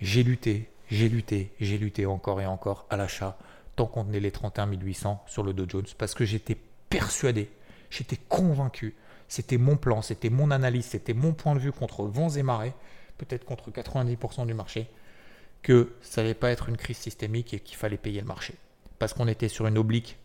j'ai 0.00 0.22
lutté, 0.22 0.70
j'ai 0.90 1.08
lutté, 1.08 1.52
j'ai 1.60 1.78
lutté 1.78 2.06
encore 2.06 2.40
et 2.40 2.46
encore 2.46 2.86
à 2.90 2.96
l'achat 2.96 3.38
tant 3.78 3.86
qu'on 3.86 4.04
tenait 4.04 4.18
les 4.18 4.32
31 4.32 4.72
800 4.72 5.22
sur 5.28 5.44
le 5.44 5.52
Dow 5.52 5.66
Jones, 5.68 5.86
parce 5.98 6.14
que 6.14 6.24
j'étais 6.24 6.56
persuadé, 6.90 7.48
j'étais 7.90 8.18
convaincu, 8.28 8.96
c'était 9.28 9.56
mon 9.56 9.76
plan, 9.76 10.02
c'était 10.02 10.30
mon 10.30 10.50
analyse, 10.50 10.86
c'était 10.86 11.14
mon 11.14 11.32
point 11.32 11.54
de 11.54 11.60
vue 11.60 11.70
contre 11.70 12.02
vents 12.02 12.30
et 12.30 12.42
marées, 12.42 12.74
peut-être 13.18 13.44
contre 13.44 13.70
90% 13.70 14.46
du 14.46 14.54
marché, 14.54 14.90
que 15.62 15.94
ça 16.00 16.22
n'allait 16.22 16.34
pas 16.34 16.50
être 16.50 16.68
une 16.68 16.76
crise 16.76 16.98
systémique 16.98 17.54
et 17.54 17.60
qu'il 17.60 17.76
fallait 17.76 17.98
payer 17.98 18.20
le 18.20 18.26
marché. 18.26 18.54
Parce 18.98 19.14
qu'on 19.14 19.28
était 19.28 19.48
sur 19.48 19.68
une 19.68 19.78
oblique 19.78 20.18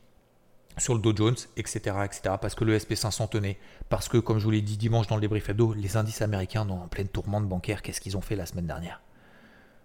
sur 0.80 0.96
le 0.96 1.00
Dow 1.00 1.16
Jones, 1.16 1.36
etc., 1.56 1.98
etc., 2.04 2.38
parce 2.42 2.56
que 2.56 2.64
le 2.64 2.76
SP500 2.76 3.30
tenait, 3.30 3.60
parce 3.88 4.10
que, 4.10 4.18
comme 4.18 4.40
je 4.40 4.46
vous 4.46 4.52
l'ai 4.52 4.64
dit 4.64 4.78
dimanche 4.78 5.06
dans 5.06 5.16
le 5.16 5.22
débrief 5.22 5.48
hebdo, 5.48 5.74
les 5.74 5.96
indices 5.96 6.24
américains 6.24 6.66
sont 6.68 6.74
en 6.74 6.88
pleine 6.88 7.08
tourmente 7.08 7.48
bancaire, 7.48 7.84
qu'est-ce 7.84 8.02
qu'ils 8.02 8.18
ont 8.18 8.22
fait 8.22 8.36
la 8.36 8.48
semaine 8.48 8.66
dernière? 8.66 9.03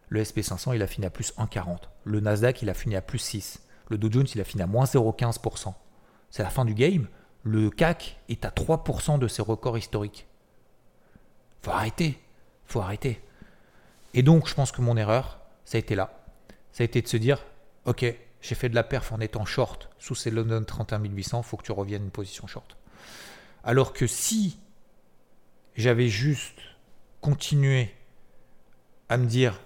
Le 0.09 0.23
SP500, 0.23 0.75
il 0.75 0.83
a 0.83 0.87
fini 0.87 1.07
à 1.07 1.11
plus 1.11 1.33
1,40. 1.37 1.79
Le 2.05 2.21
Nasdaq, 2.21 2.63
il 2.63 2.71
a 2.71 2.75
fini 2.75 2.97
à 2.97 3.03
plus 3.03 3.19
6. 3.19 3.63
Le 3.89 3.99
Dow 3.99 4.11
Jones, 4.11 4.27
il 4.35 4.41
a 4.41 4.45
fini 4.45 4.63
à 4.63 4.67
moins 4.67 4.85
0,15%. 4.85 5.75
C'est 6.31 6.43
la 6.43 6.51
fin 6.51 6.65
du 6.65 6.75
game. 6.75 7.09
Le 7.43 7.71
CAC 7.71 8.19
est 8.29 8.45
à 8.45 8.51
3% 8.51 9.19
de 9.19 9.29
ses 9.29 9.43
records 9.43 9.79
historiques. 9.79 10.27
Faut 11.63 11.71
arrêter. 11.71 12.19
Faut 12.67 12.81
arrêter. 12.81 13.23
Et 14.15 14.23
donc, 14.23 14.49
je 14.49 14.55
pense 14.55 14.73
que 14.73 14.81
mon 14.81 14.97
erreur, 14.97 15.41
ça 15.65 15.77
a 15.77 15.79
été 15.79 15.95
là. 15.95 16.25
ça 16.73 16.83
a 16.83 16.85
été 16.85 17.03
de 17.03 17.09
se 17.09 17.17
dire, 17.17 17.45
ok, 17.85 18.05
j'ai 18.41 18.55
fait 18.55 18.69
de 18.69 18.75
la 18.75 18.83
perf 18.85 19.13
en 19.13 19.21
étant 19.21 19.45
short 19.45 19.91
sous 19.99 20.15
ces 20.15 20.31
London 20.31 20.65
31800, 20.65 21.43
faut 21.43 21.57
que 21.57 21.65
tu 21.65 21.73
reviennes 21.73 22.05
une 22.05 22.11
position 22.11 22.47
short. 22.47 22.77
Alors 23.65 23.93
que 23.93 24.07
si 24.07 24.59
j'avais 25.77 26.09
juste 26.09 26.59
continué 27.21 27.95
à 29.09 29.17
me 29.17 29.27
dire, 29.27 29.61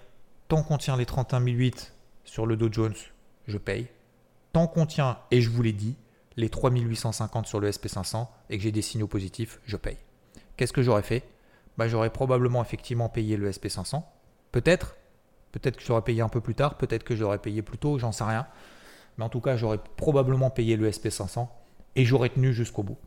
tant 0.53 0.61
qu'on 0.61 0.77
tient 0.77 0.97
les 0.97 1.07
31008 1.07 1.95
sur 2.25 2.45
le 2.45 2.55
Dow 2.55 2.71
Jones, 2.71 2.93
je 3.47 3.57
paye. 3.57 3.87
Tant 4.51 4.67
qu'on 4.67 4.85
tient, 4.85 5.17
et 5.31 5.41
je 5.41 5.49
vous 5.49 5.63
l'ai 5.63 5.73
dit, 5.73 5.95
les 6.37 6.47
3850 6.47 7.47
sur 7.47 7.59
le 7.59 7.71
SP500 7.71 8.27
et 8.51 8.57
que 8.57 8.63
j'ai 8.63 8.71
des 8.71 8.83
signaux 8.83 9.07
positifs, 9.07 9.59
je 9.65 9.77
paye. 9.77 9.97
Qu'est-ce 10.55 10.71
que 10.71 10.83
j'aurais 10.83 11.01
fait? 11.01 11.23
Bah, 11.75 11.87
J'aurais 11.87 12.11
probablement 12.11 12.61
effectivement 12.61 13.09
payé 13.09 13.35
le 13.35 13.49
SP500. 13.49 14.03
Peut-être. 14.51 14.95
Peut-être 15.53 15.77
que 15.77 15.83
j'aurais 15.83 16.03
payé 16.03 16.21
un 16.21 16.29
peu 16.29 16.39
plus 16.39 16.53
tard. 16.53 16.77
Peut-être 16.77 17.03
que 17.03 17.15
j'aurais 17.15 17.39
payé 17.39 17.63
plus 17.63 17.79
tôt. 17.79 17.97
J'en 17.97 18.11
sais 18.11 18.23
rien. 18.23 18.45
Mais 19.17 19.23
en 19.23 19.29
tout 19.29 19.41
cas, 19.41 19.57
j'aurais 19.57 19.79
probablement 19.97 20.51
payé 20.51 20.77
le 20.77 20.87
SP500 20.87 21.47
et 21.95 22.05
j'aurais 22.05 22.29
tenu 22.29 22.53
jusqu'au 22.53 22.83
bout. 22.83 22.99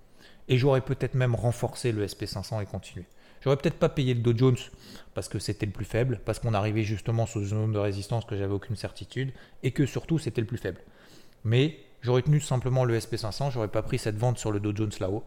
Et 0.49 0.59
j'aurais 0.59 0.81
peut-être 0.81 1.15
même 1.15 1.37
renforcé 1.37 1.93
le 1.93 2.05
SP500 2.09 2.61
et 2.61 2.67
continué. 2.67 3.07
J'aurais 3.43 3.57
peut-être 3.57 3.79
pas 3.79 3.89
payé 3.89 4.15
le 4.15 4.21
Dow 4.21 4.37
Jones 4.37 4.57
parce 5.15 5.29
que 5.29 5.39
c'était 5.39 5.67
le 5.67 5.73
plus 5.73 5.85
faible, 5.85 6.21
parce 6.25 6.39
qu'on 6.39 6.55
arrivait 6.55 6.83
justement 6.83 7.27
sous 7.27 7.41
une 7.41 7.47
zone 7.47 7.73
de 7.73 7.79
résistance 7.79 8.25
que 8.25 8.37
j'avais 8.37 8.53
aucune 8.53 8.77
certitude 8.77 9.33
et 9.63 9.71
que 9.71 9.87
surtout 9.87 10.19
c'était 10.19 10.41
le 10.41 10.47
plus 10.47 10.59
faible. 10.59 10.81
Mais 11.45 11.79
j'aurais 12.03 12.23
tenu 12.23 12.41
simplement 12.41 12.85
le 12.85 12.99
SP500, 12.99 13.53
j'aurais 13.53 13.69
pas 13.69 13.83
pris 13.83 13.99
cette 13.99 14.17
vente 14.17 14.39
sur 14.39 14.53
le 14.53 14.61
Dow 14.61 14.75
Jones 14.75 14.93
là-haut 15.01 15.25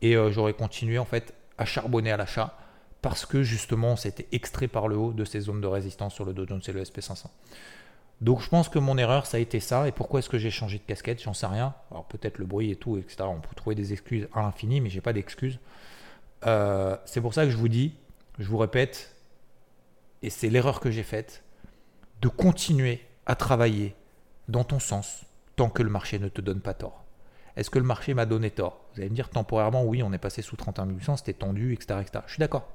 et 0.00 0.16
euh, 0.16 0.30
j'aurais 0.30 0.54
continué 0.54 0.98
en 0.98 1.04
fait 1.04 1.34
à 1.58 1.64
charbonner 1.64 2.12
à 2.12 2.16
l'achat 2.16 2.56
parce 3.00 3.26
que 3.26 3.42
justement 3.42 3.96
c'était 3.96 4.28
extrait 4.32 4.68
par 4.68 4.86
le 4.86 4.96
haut 4.96 5.12
de 5.12 5.24
ces 5.24 5.40
zones 5.40 5.60
de 5.60 5.66
résistance 5.66 6.14
sur 6.14 6.24
le 6.24 6.32
Dow 6.32 6.46
Jones 6.46 6.62
et 6.66 6.72
le 6.72 6.82
SP500. 6.82 7.26
Donc 8.22 8.40
je 8.40 8.48
pense 8.48 8.68
que 8.68 8.78
mon 8.78 8.96
erreur, 8.98 9.26
ça 9.26 9.36
a 9.36 9.40
été 9.40 9.58
ça. 9.58 9.88
Et 9.88 9.92
pourquoi 9.92 10.20
est-ce 10.20 10.28
que 10.28 10.38
j'ai 10.38 10.52
changé 10.52 10.78
de 10.78 10.84
casquette? 10.84 11.20
J'en 11.20 11.34
sais 11.34 11.46
rien. 11.46 11.74
Alors 11.90 12.04
peut-être 12.04 12.38
le 12.38 12.46
bruit 12.46 12.70
et 12.70 12.76
tout, 12.76 12.96
etc. 12.96 13.16
On 13.22 13.40
peut 13.40 13.54
trouver 13.56 13.74
des 13.74 13.92
excuses 13.92 14.28
à 14.32 14.42
l'infini, 14.42 14.80
mais 14.80 14.90
j'ai 14.90 15.00
pas 15.00 15.12
d'excuses. 15.12 15.58
Euh, 16.46 16.96
c'est 17.04 17.20
pour 17.20 17.34
ça 17.34 17.44
que 17.44 17.50
je 17.50 17.56
vous 17.56 17.68
dis, 17.68 17.94
je 18.38 18.48
vous 18.48 18.58
répète, 18.58 19.14
et 20.22 20.30
c'est 20.30 20.48
l'erreur 20.48 20.80
que 20.80 20.90
j'ai 20.90 21.02
faite, 21.02 21.42
de 22.20 22.28
continuer 22.28 23.00
à 23.26 23.34
travailler 23.34 23.94
dans 24.48 24.64
ton 24.64 24.78
sens 24.78 25.24
tant 25.56 25.68
que 25.68 25.82
le 25.82 25.90
marché 25.90 26.18
ne 26.18 26.28
te 26.28 26.40
donne 26.40 26.60
pas 26.60 26.74
tort. 26.74 27.04
Est-ce 27.56 27.70
que 27.70 27.78
le 27.78 27.84
marché 27.84 28.14
m'a 28.14 28.24
donné 28.24 28.50
tort? 28.50 28.80
Vous 28.94 29.00
allez 29.00 29.10
me 29.10 29.14
dire 29.14 29.28
temporairement, 29.28 29.84
oui, 29.84 30.02
on 30.02 30.12
est 30.12 30.18
passé 30.18 30.42
sous 30.42 30.56
31 30.56 30.86
800, 30.86 31.18
c'était 31.18 31.34
tendu, 31.34 31.74
etc., 31.74 32.00
etc. 32.00 32.24
Je 32.26 32.32
suis 32.32 32.40
d'accord. 32.40 32.68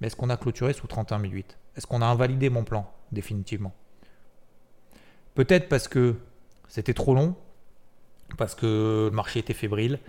Mais 0.00 0.08
est-ce 0.08 0.16
qu'on 0.16 0.30
a 0.30 0.36
clôturé 0.36 0.72
sous 0.72 0.86
31 0.86 1.20
008 1.20 1.58
Est-ce 1.76 1.86
qu'on 1.86 2.02
a 2.02 2.06
invalidé 2.06 2.50
mon 2.50 2.64
plan 2.64 2.90
définitivement? 3.12 3.72
Peut-être 5.34 5.68
parce 5.68 5.86
que 5.86 6.16
c'était 6.66 6.94
trop 6.94 7.14
long, 7.14 7.36
parce 8.36 8.54
que 8.54 9.08
le 9.10 9.14
marché 9.14 9.38
était 9.38 9.54
fébrile, 9.54 10.00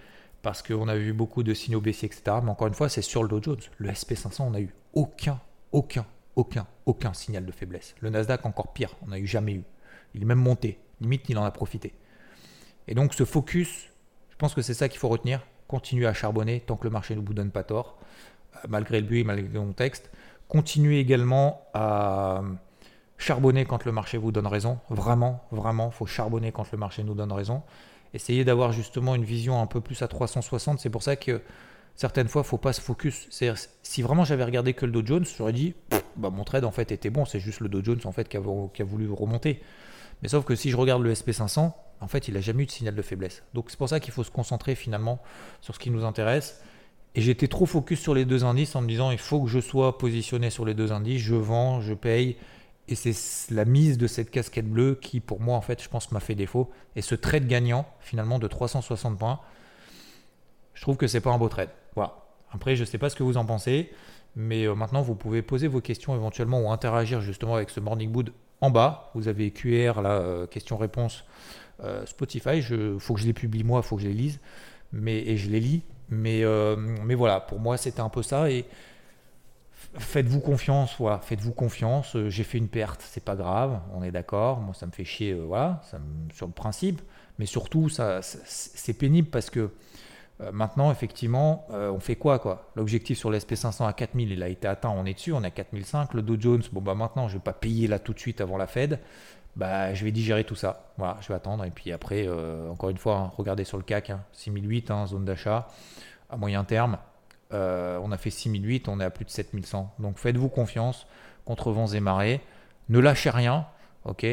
parce 0.41 0.61
qu'on 0.61 0.87
a 0.87 0.95
vu 0.95 1.13
beaucoup 1.13 1.43
de 1.43 1.53
signaux 1.53 1.81
baissiers, 1.81 2.07
etc. 2.07 2.37
Mais 2.43 2.49
encore 2.49 2.67
une 2.67 2.73
fois, 2.73 2.89
c'est 2.89 3.01
sur 3.01 3.23
le 3.23 3.29
Dow 3.29 3.41
Jones. 3.41 3.61
Le 3.77 3.89
SP500, 3.89 4.43
on 4.43 4.51
n'a 4.51 4.61
eu 4.61 4.73
aucun, 4.93 5.39
aucun, 5.71 6.05
aucun, 6.35 6.67
aucun 6.85 7.13
signal 7.13 7.45
de 7.45 7.51
faiblesse. 7.51 7.95
Le 7.99 8.09
Nasdaq, 8.09 8.45
encore 8.45 8.73
pire, 8.73 8.95
on 9.03 9.07
n'a 9.07 9.19
eu 9.19 9.27
jamais 9.27 9.53
eu. 9.53 9.63
Il 10.13 10.21
est 10.21 10.25
même 10.25 10.39
monté. 10.39 10.79
Limite, 11.01 11.29
il 11.29 11.37
en 11.37 11.43
a 11.43 11.51
profité. 11.51 11.93
Et 12.87 12.95
donc, 12.95 13.13
ce 13.13 13.25
focus, 13.25 13.89
je 14.29 14.35
pense 14.37 14.53
que 14.53 14.61
c'est 14.61 14.73
ça 14.73 14.89
qu'il 14.89 14.99
faut 14.99 15.09
retenir. 15.09 15.45
Continuer 15.67 16.07
à 16.07 16.13
charbonner 16.13 16.61
tant 16.61 16.77
que 16.77 16.85
le 16.85 16.89
marché 16.89 17.15
ne 17.15 17.21
vous 17.21 17.33
donne 17.33 17.51
pas 17.51 17.63
tort, 17.63 17.99
euh, 18.55 18.59
malgré 18.67 18.99
le 18.99 19.05
but 19.05 19.23
malgré 19.23 19.47
le 19.47 19.59
contexte. 19.59 20.09
Continuez 20.47 20.99
également 20.99 21.61
à 21.75 22.41
charbonner 23.19 23.65
quand 23.65 23.85
le 23.85 23.91
marché 23.91 24.17
vous 24.17 24.31
donne 24.31 24.47
raison. 24.47 24.79
Vraiment, 24.89 25.43
vraiment, 25.51 25.89
il 25.91 25.95
faut 25.95 26.07
charbonner 26.07 26.51
quand 26.51 26.71
le 26.71 26.77
marché 26.79 27.03
nous 27.03 27.13
donne 27.13 27.31
raison. 27.31 27.61
Essayez 28.13 28.43
d'avoir 28.43 28.71
justement 28.71 29.15
une 29.15 29.23
vision 29.23 29.61
un 29.61 29.67
peu 29.67 29.81
plus 29.81 30.01
à 30.01 30.07
360. 30.07 30.79
C'est 30.79 30.89
pour 30.89 31.03
ça 31.03 31.15
que 31.15 31.41
certaines 31.95 32.27
fois, 32.27 32.41
il 32.41 32.45
ne 32.45 32.49
faut 32.49 32.57
pas 32.57 32.73
se 32.73 32.81
focus. 32.81 33.27
si 33.83 34.01
vraiment 34.01 34.23
j'avais 34.23 34.43
regardé 34.43 34.73
que 34.73 34.85
le 34.85 34.91
Dow 34.91 35.05
Jones, 35.05 35.25
j'aurais 35.37 35.53
dit, 35.53 35.75
bah, 36.15 36.29
mon 36.29 36.43
trade 36.43 36.65
en 36.65 36.71
fait 36.71 36.91
était 36.91 37.09
bon. 37.09 37.25
C'est 37.25 37.39
juste 37.39 37.59
le 37.59 37.69
Dow 37.69 37.83
Jones 37.83 37.99
en 38.05 38.11
fait 38.11 38.27
qui 38.27 38.37
a, 38.37 38.41
qui 38.73 38.81
a, 38.81 38.85
voulu 38.85 39.09
remonter. 39.11 39.61
Mais 40.21 40.29
sauf 40.29 40.43
que 40.45 40.55
si 40.55 40.69
je 40.69 40.77
regarde 40.77 41.03
le 41.03 41.13
SP500, 41.13 41.71
en 42.01 42.07
fait, 42.07 42.27
il 42.27 42.33
n'a 42.33 42.41
jamais 42.41 42.63
eu 42.63 42.65
de 42.65 42.71
signal 42.71 42.95
de 42.95 43.01
faiblesse. 43.01 43.43
Donc 43.53 43.65
c'est 43.69 43.77
pour 43.77 43.89
ça 43.89 43.99
qu'il 43.99 44.13
faut 44.13 44.23
se 44.23 44.31
concentrer 44.31 44.75
finalement 44.75 45.21
sur 45.61 45.75
ce 45.75 45.79
qui 45.79 45.89
nous 45.91 46.05
intéresse. 46.05 46.61
Et 47.15 47.21
j'étais 47.21 47.47
trop 47.47 47.65
focus 47.65 47.99
sur 47.99 48.13
les 48.13 48.25
deux 48.25 48.43
indices 48.45 48.75
en 48.75 48.81
me 48.81 48.87
disant, 48.87 49.11
il 49.11 49.17
faut 49.17 49.41
que 49.41 49.49
je 49.49 49.59
sois 49.59 49.97
positionné 49.97 50.49
sur 50.49 50.63
les 50.65 50.73
deux 50.73 50.91
indices. 50.91 51.21
Je 51.21 51.35
vends, 51.35 51.81
je 51.81 51.93
paye 51.93 52.37
et 52.89 52.95
c'est 52.95 53.53
la 53.53 53.65
mise 53.65 53.97
de 53.97 54.07
cette 54.07 54.31
casquette 54.31 54.67
bleue 54.67 54.97
qui, 54.99 55.19
pour 55.19 55.39
moi, 55.39 55.55
en 55.55 55.61
fait, 55.61 55.81
je 55.81 55.87
pense, 55.89 56.11
m'a 56.11 56.19
fait 56.19 56.33
défaut. 56.33 56.71
Et 56.95 57.01
ce 57.01 57.13
trade 57.13 57.47
gagnant, 57.47 57.85
finalement, 57.99 58.39
de 58.39 58.47
360 58.47 59.17
points, 59.17 59.39
je 60.73 60.81
trouve 60.81 60.97
que 60.97 61.05
c'est 61.05 61.21
pas 61.21 61.31
un 61.31 61.37
beau 61.37 61.49
trade. 61.49 61.69
Voilà. 61.95 62.15
Après, 62.51 62.75
je 62.75 62.81
ne 62.81 62.85
sais 62.85 62.97
pas 62.97 63.09
ce 63.09 63.15
que 63.15 63.21
vous 63.21 63.37
en 63.37 63.45
pensez, 63.45 63.91
mais 64.35 64.65
euh, 64.65 64.73
maintenant, 64.73 65.03
vous 65.03 65.13
pouvez 65.13 65.43
poser 65.43 65.67
vos 65.67 65.81
questions 65.81 66.15
éventuellement 66.15 66.61
ou 66.61 66.71
interagir 66.71 67.21
justement 67.21 67.55
avec 67.55 67.69
ce 67.69 67.79
Morning 67.79 68.11
Mood 68.11 68.33
en 68.61 68.71
bas. 68.71 69.11
Vous 69.13 69.27
avez 69.27 69.51
QR, 69.51 70.01
la 70.01 70.13
euh, 70.13 70.47
question-réponse 70.47 71.25
euh, 71.83 72.05
Spotify. 72.07 72.57
Il 72.57 72.99
faut 72.99 73.13
que 73.13 73.19
je 73.19 73.27
les 73.27 73.33
publie 73.33 73.63
moi, 73.63 73.81
il 73.83 73.87
faut 73.87 73.97
que 73.97 74.01
je 74.01 74.07
les 74.07 74.13
lise, 74.15 74.39
mais, 74.91 75.19
et 75.19 75.37
je 75.37 75.49
les 75.49 75.59
lis. 75.59 75.83
Mais, 76.11 76.43
mais 77.05 77.13
voilà, 77.13 77.39
pour 77.39 77.59
moi, 77.59 77.77
c'était 77.77 78.01
un 78.01 78.09
peu 78.09 78.23
ça. 78.23 78.49
Et 78.49 78.65
faites-vous 79.97 80.39
confiance, 80.39 80.95
voilà, 80.99 81.19
faites-vous 81.19 81.53
confiance. 81.53 82.15
Euh, 82.15 82.29
j'ai 82.29 82.43
fait 82.43 82.57
une 82.57 82.67
perte, 82.67 83.01
c'est 83.01 83.23
pas 83.23 83.35
grave, 83.35 83.79
on 83.93 84.03
est 84.03 84.11
d'accord. 84.11 84.59
Moi, 84.59 84.73
ça 84.73 84.85
me 84.85 84.91
fait 84.91 85.05
chier, 85.05 85.31
euh, 85.31 85.71
sur 86.33 86.47
le 86.47 86.53
principe. 86.53 87.01
Mais 87.39 87.45
surtout, 87.45 87.89
ça, 87.89 88.19
c'est 88.21 88.93
pénible 88.93 89.29
parce 89.29 89.49
que 89.49 89.71
euh, 90.41 90.51
maintenant, 90.51 90.91
effectivement, 90.91 91.65
on 91.69 91.99
fait 91.99 92.17
quoi, 92.17 92.37
quoi? 92.39 92.69
L'objectif 92.75 93.17
sur 93.17 93.31
l'SP500 93.31 93.87
à 93.87 93.93
4000, 93.93 94.31
il 94.31 94.43
a 94.43 94.49
été 94.49 94.67
atteint, 94.67 94.89
on 94.89 95.05
est 95.05 95.13
dessus, 95.13 95.31
on 95.31 95.43
est 95.43 95.47
à 95.47 95.51
4005. 95.51 96.13
Le 96.13 96.21
Dow 96.21 96.39
Jones, 96.39 96.63
bon 96.73 96.81
bah 96.81 96.95
maintenant, 96.95 97.29
je 97.29 97.35
vais 97.35 97.43
pas 97.43 97.53
payer 97.53 97.87
là 97.87 97.97
tout 97.97 98.13
de 98.13 98.19
suite 98.19 98.41
avant 98.41 98.57
la 98.57 98.67
Fed. 98.67 98.99
Bah, 99.55 99.93
je 99.93 100.03
vais 100.05 100.11
digérer 100.11 100.43
tout 100.43 100.55
ça. 100.55 100.91
Voilà, 100.97 101.17
je 101.21 101.29
vais 101.29 101.33
attendre. 101.33 101.63
Et 101.63 101.71
puis 101.71 101.91
après, 101.93 102.27
encore 102.69 102.89
une 102.89 102.97
fois, 102.97 103.17
hein, 103.17 103.31
regardez 103.37 103.63
sur 103.63 103.77
le 103.77 103.83
CAC, 103.83 104.11
6008, 104.33 104.91
hein, 104.91 105.07
zone 105.07 105.25
d'achat 105.25 105.67
à 106.29 106.37
moyen 106.37 106.63
terme. 106.63 106.97
Euh, 107.51 107.99
on 108.03 108.11
a 108.11 108.17
fait 108.17 108.29
6008, 108.29 108.87
on 108.87 108.99
est 108.99 109.03
à 109.03 109.09
plus 109.09 109.25
de 109.25 109.29
7100. 109.29 109.95
Donc 109.99 110.17
faites-vous 110.17 110.49
confiance 110.49 111.07
contre 111.45 111.71
vents 111.71 111.87
et 111.87 111.99
marées. 111.99 112.41
Ne 112.89 112.99
lâchez 112.99 113.29
rien, 113.29 113.65
ok? 114.05 114.23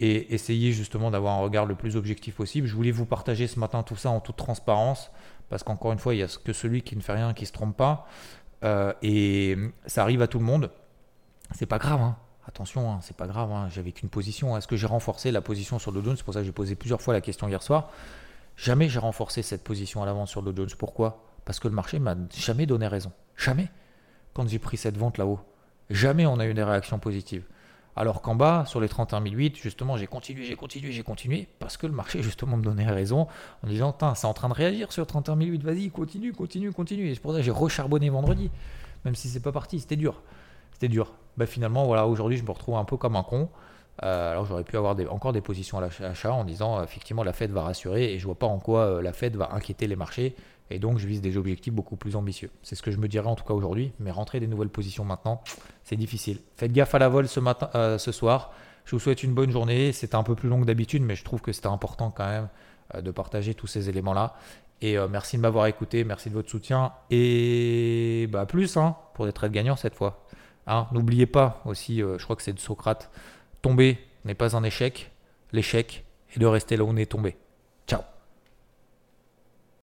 Et 0.00 0.34
essayez 0.34 0.72
justement 0.72 1.10
d'avoir 1.10 1.34
un 1.34 1.40
regard 1.40 1.66
le 1.66 1.74
plus 1.74 1.96
objectif 1.96 2.36
possible. 2.36 2.66
Je 2.66 2.74
voulais 2.74 2.90
vous 2.90 3.06
partager 3.06 3.46
ce 3.46 3.58
matin 3.58 3.82
tout 3.82 3.96
ça 3.96 4.10
en 4.10 4.20
toute 4.20 4.36
transparence, 4.36 5.10
parce 5.48 5.62
qu'encore 5.62 5.92
une 5.92 5.98
fois, 5.98 6.14
il 6.14 6.18
n'y 6.18 6.22
a 6.22 6.38
que 6.42 6.52
celui 6.52 6.82
qui 6.82 6.96
ne 6.96 7.00
fait 7.00 7.14
rien 7.14 7.34
qui 7.34 7.42
ne 7.44 7.48
se 7.48 7.52
trompe 7.52 7.76
pas. 7.76 8.06
Euh, 8.64 8.92
et 9.02 9.56
ça 9.86 10.02
arrive 10.02 10.22
à 10.22 10.28
tout 10.28 10.38
le 10.38 10.44
monde. 10.44 10.70
C'est 11.52 11.66
pas 11.66 11.78
grave, 11.78 12.00
hein. 12.00 12.16
Attention, 12.46 12.90
hein, 12.90 12.98
c'est 13.02 13.16
pas 13.16 13.26
grave, 13.26 13.52
hein. 13.52 13.68
j'avais 13.70 13.92
qu'une 13.92 14.08
position. 14.08 14.56
Est-ce 14.56 14.66
que 14.66 14.76
j'ai 14.76 14.86
renforcé 14.86 15.30
la 15.30 15.42
position 15.42 15.78
sur 15.78 15.92
le 15.92 16.00
Dow 16.00 16.16
C'est 16.16 16.22
pour 16.22 16.32
ça 16.32 16.40
que 16.40 16.46
j'ai 16.46 16.52
posé 16.52 16.76
plusieurs 16.76 17.02
fois 17.02 17.12
la 17.12 17.20
question 17.20 17.46
hier 17.46 17.62
soir. 17.62 17.90
Jamais 18.56 18.88
j'ai 18.88 18.98
renforcé 18.98 19.42
cette 19.42 19.62
position 19.62 20.02
à 20.02 20.06
l'avance 20.06 20.30
sur 20.30 20.42
le 20.42 20.54
Jones. 20.54 20.68
Pourquoi? 20.78 21.27
Parce 21.48 21.60
que 21.60 21.68
le 21.68 21.72
marché 21.72 21.98
m'a 21.98 22.14
jamais 22.36 22.66
donné 22.66 22.86
raison. 22.86 23.10
Jamais. 23.34 23.70
Quand 24.34 24.46
j'ai 24.46 24.58
pris 24.58 24.76
cette 24.76 24.98
vente 24.98 25.16
là-haut, 25.16 25.40
jamais 25.88 26.26
on 26.26 26.38
a 26.40 26.46
eu 26.46 26.52
des 26.52 26.62
réactions 26.62 26.98
positives. 26.98 27.44
Alors 27.96 28.20
qu'en 28.20 28.34
bas, 28.34 28.64
sur 28.66 28.82
les 28.82 28.88
31 28.90 29.22
008, 29.24 29.56
justement, 29.56 29.96
j'ai 29.96 30.06
continué, 30.06 30.44
j'ai 30.44 30.56
continué, 30.56 30.92
j'ai 30.92 31.02
continué, 31.02 31.48
parce 31.58 31.78
que 31.78 31.86
le 31.86 31.94
marché, 31.94 32.22
justement, 32.22 32.58
me 32.58 32.62
donnait 32.62 32.84
raison, 32.84 33.28
en 33.64 33.66
disant, 33.66 33.96
c'est 34.14 34.26
en 34.26 34.34
train 34.34 34.50
de 34.50 34.52
réagir 34.52 34.92
sur 34.92 35.06
31 35.06 35.36
008, 35.36 35.62
vas-y, 35.62 35.88
continue, 35.88 36.34
continue, 36.34 36.70
continue. 36.70 37.08
Et 37.08 37.14
c'est 37.14 37.20
pour 37.22 37.32
ça 37.32 37.38
que 37.38 37.44
j'ai 37.44 37.50
recharbonné 37.50 38.10
vendredi, 38.10 38.50
même 39.06 39.14
si 39.14 39.30
c'est 39.30 39.40
pas 39.40 39.50
parti, 39.50 39.80
c'était 39.80 39.96
dur. 39.96 40.20
C'était 40.74 40.88
dur. 40.88 41.14
Bah, 41.38 41.46
finalement, 41.46 41.86
voilà, 41.86 42.06
aujourd'hui, 42.06 42.36
je 42.36 42.44
me 42.44 42.50
retrouve 42.50 42.76
un 42.76 42.84
peu 42.84 42.98
comme 42.98 43.16
un 43.16 43.22
con. 43.22 43.48
Euh, 44.04 44.32
alors 44.32 44.44
j'aurais 44.44 44.64
pu 44.64 44.76
avoir 44.76 44.94
encore 45.10 45.32
des 45.32 45.40
positions 45.40 45.78
à 45.78 45.88
l'achat 46.00 46.32
en 46.32 46.44
disant 46.44 46.80
effectivement 46.84 47.24
la 47.24 47.32
Fed 47.32 47.50
va 47.50 47.62
rassurer 47.62 48.12
et 48.12 48.20
je 48.20 48.26
vois 48.26 48.38
pas 48.38 48.46
en 48.46 48.60
quoi 48.60 48.82
euh, 48.82 49.02
la 49.02 49.12
Fed 49.12 49.34
va 49.34 49.50
inquiéter 49.54 49.88
les 49.88 49.96
marchés 49.96 50.36
et 50.70 50.78
donc, 50.78 50.98
je 50.98 51.06
vise 51.06 51.20
des 51.20 51.36
objectifs 51.36 51.72
beaucoup 51.72 51.96
plus 51.96 52.16
ambitieux. 52.16 52.50
C'est 52.62 52.74
ce 52.74 52.82
que 52.82 52.90
je 52.90 52.98
me 52.98 53.08
dirais 53.08 53.26
en 53.26 53.34
tout 53.34 53.44
cas 53.44 53.54
aujourd'hui. 53.54 53.92
Mais 54.00 54.10
rentrer 54.10 54.40
des 54.40 54.46
nouvelles 54.46 54.68
positions 54.68 55.04
maintenant, 55.04 55.42
c'est 55.84 55.96
difficile. 55.96 56.40
Faites 56.56 56.72
gaffe 56.72 56.94
à 56.94 56.98
la 56.98 57.08
vol 57.08 57.26
euh, 57.74 57.98
ce 57.98 58.12
soir. 58.12 58.52
Je 58.84 58.92
vous 58.92 59.00
souhaite 59.00 59.22
une 59.22 59.32
bonne 59.32 59.50
journée. 59.50 59.92
C'était 59.92 60.16
un 60.16 60.22
peu 60.22 60.34
plus 60.34 60.48
long 60.48 60.60
que 60.60 60.66
d'habitude, 60.66 61.02
mais 61.02 61.16
je 61.16 61.24
trouve 61.24 61.40
que 61.40 61.52
c'était 61.52 61.68
important 61.68 62.10
quand 62.10 62.26
même 62.26 62.48
euh, 62.94 63.00
de 63.00 63.10
partager 63.10 63.54
tous 63.54 63.66
ces 63.66 63.88
éléments-là. 63.88 64.34
Et 64.80 64.98
euh, 64.98 65.08
merci 65.08 65.36
de 65.36 65.42
m'avoir 65.42 65.66
écouté. 65.66 66.04
Merci 66.04 66.28
de 66.28 66.34
votre 66.34 66.50
soutien. 66.50 66.92
Et 67.10 68.28
bah, 68.30 68.44
plus 68.44 68.76
hein, 68.76 68.96
pour 69.14 69.24
des 69.24 69.32
trades 69.32 69.52
gagnants 69.52 69.76
cette 69.76 69.94
fois. 69.94 70.26
Hein, 70.66 70.86
N'oubliez 70.92 71.26
pas 71.26 71.62
aussi, 71.64 72.00
je 72.00 72.22
crois 72.22 72.36
que 72.36 72.42
c'est 72.42 72.52
de 72.52 72.60
Socrate, 72.60 73.10
tomber 73.62 73.98
n'est 74.26 74.34
pas 74.34 74.54
un 74.54 74.62
échec. 74.64 75.10
L'échec 75.52 76.04
est 76.36 76.38
de 76.38 76.44
rester 76.44 76.76
là 76.76 76.84
où 76.84 76.88
on 76.90 76.96
est 76.96 77.10
tombé. 77.10 77.38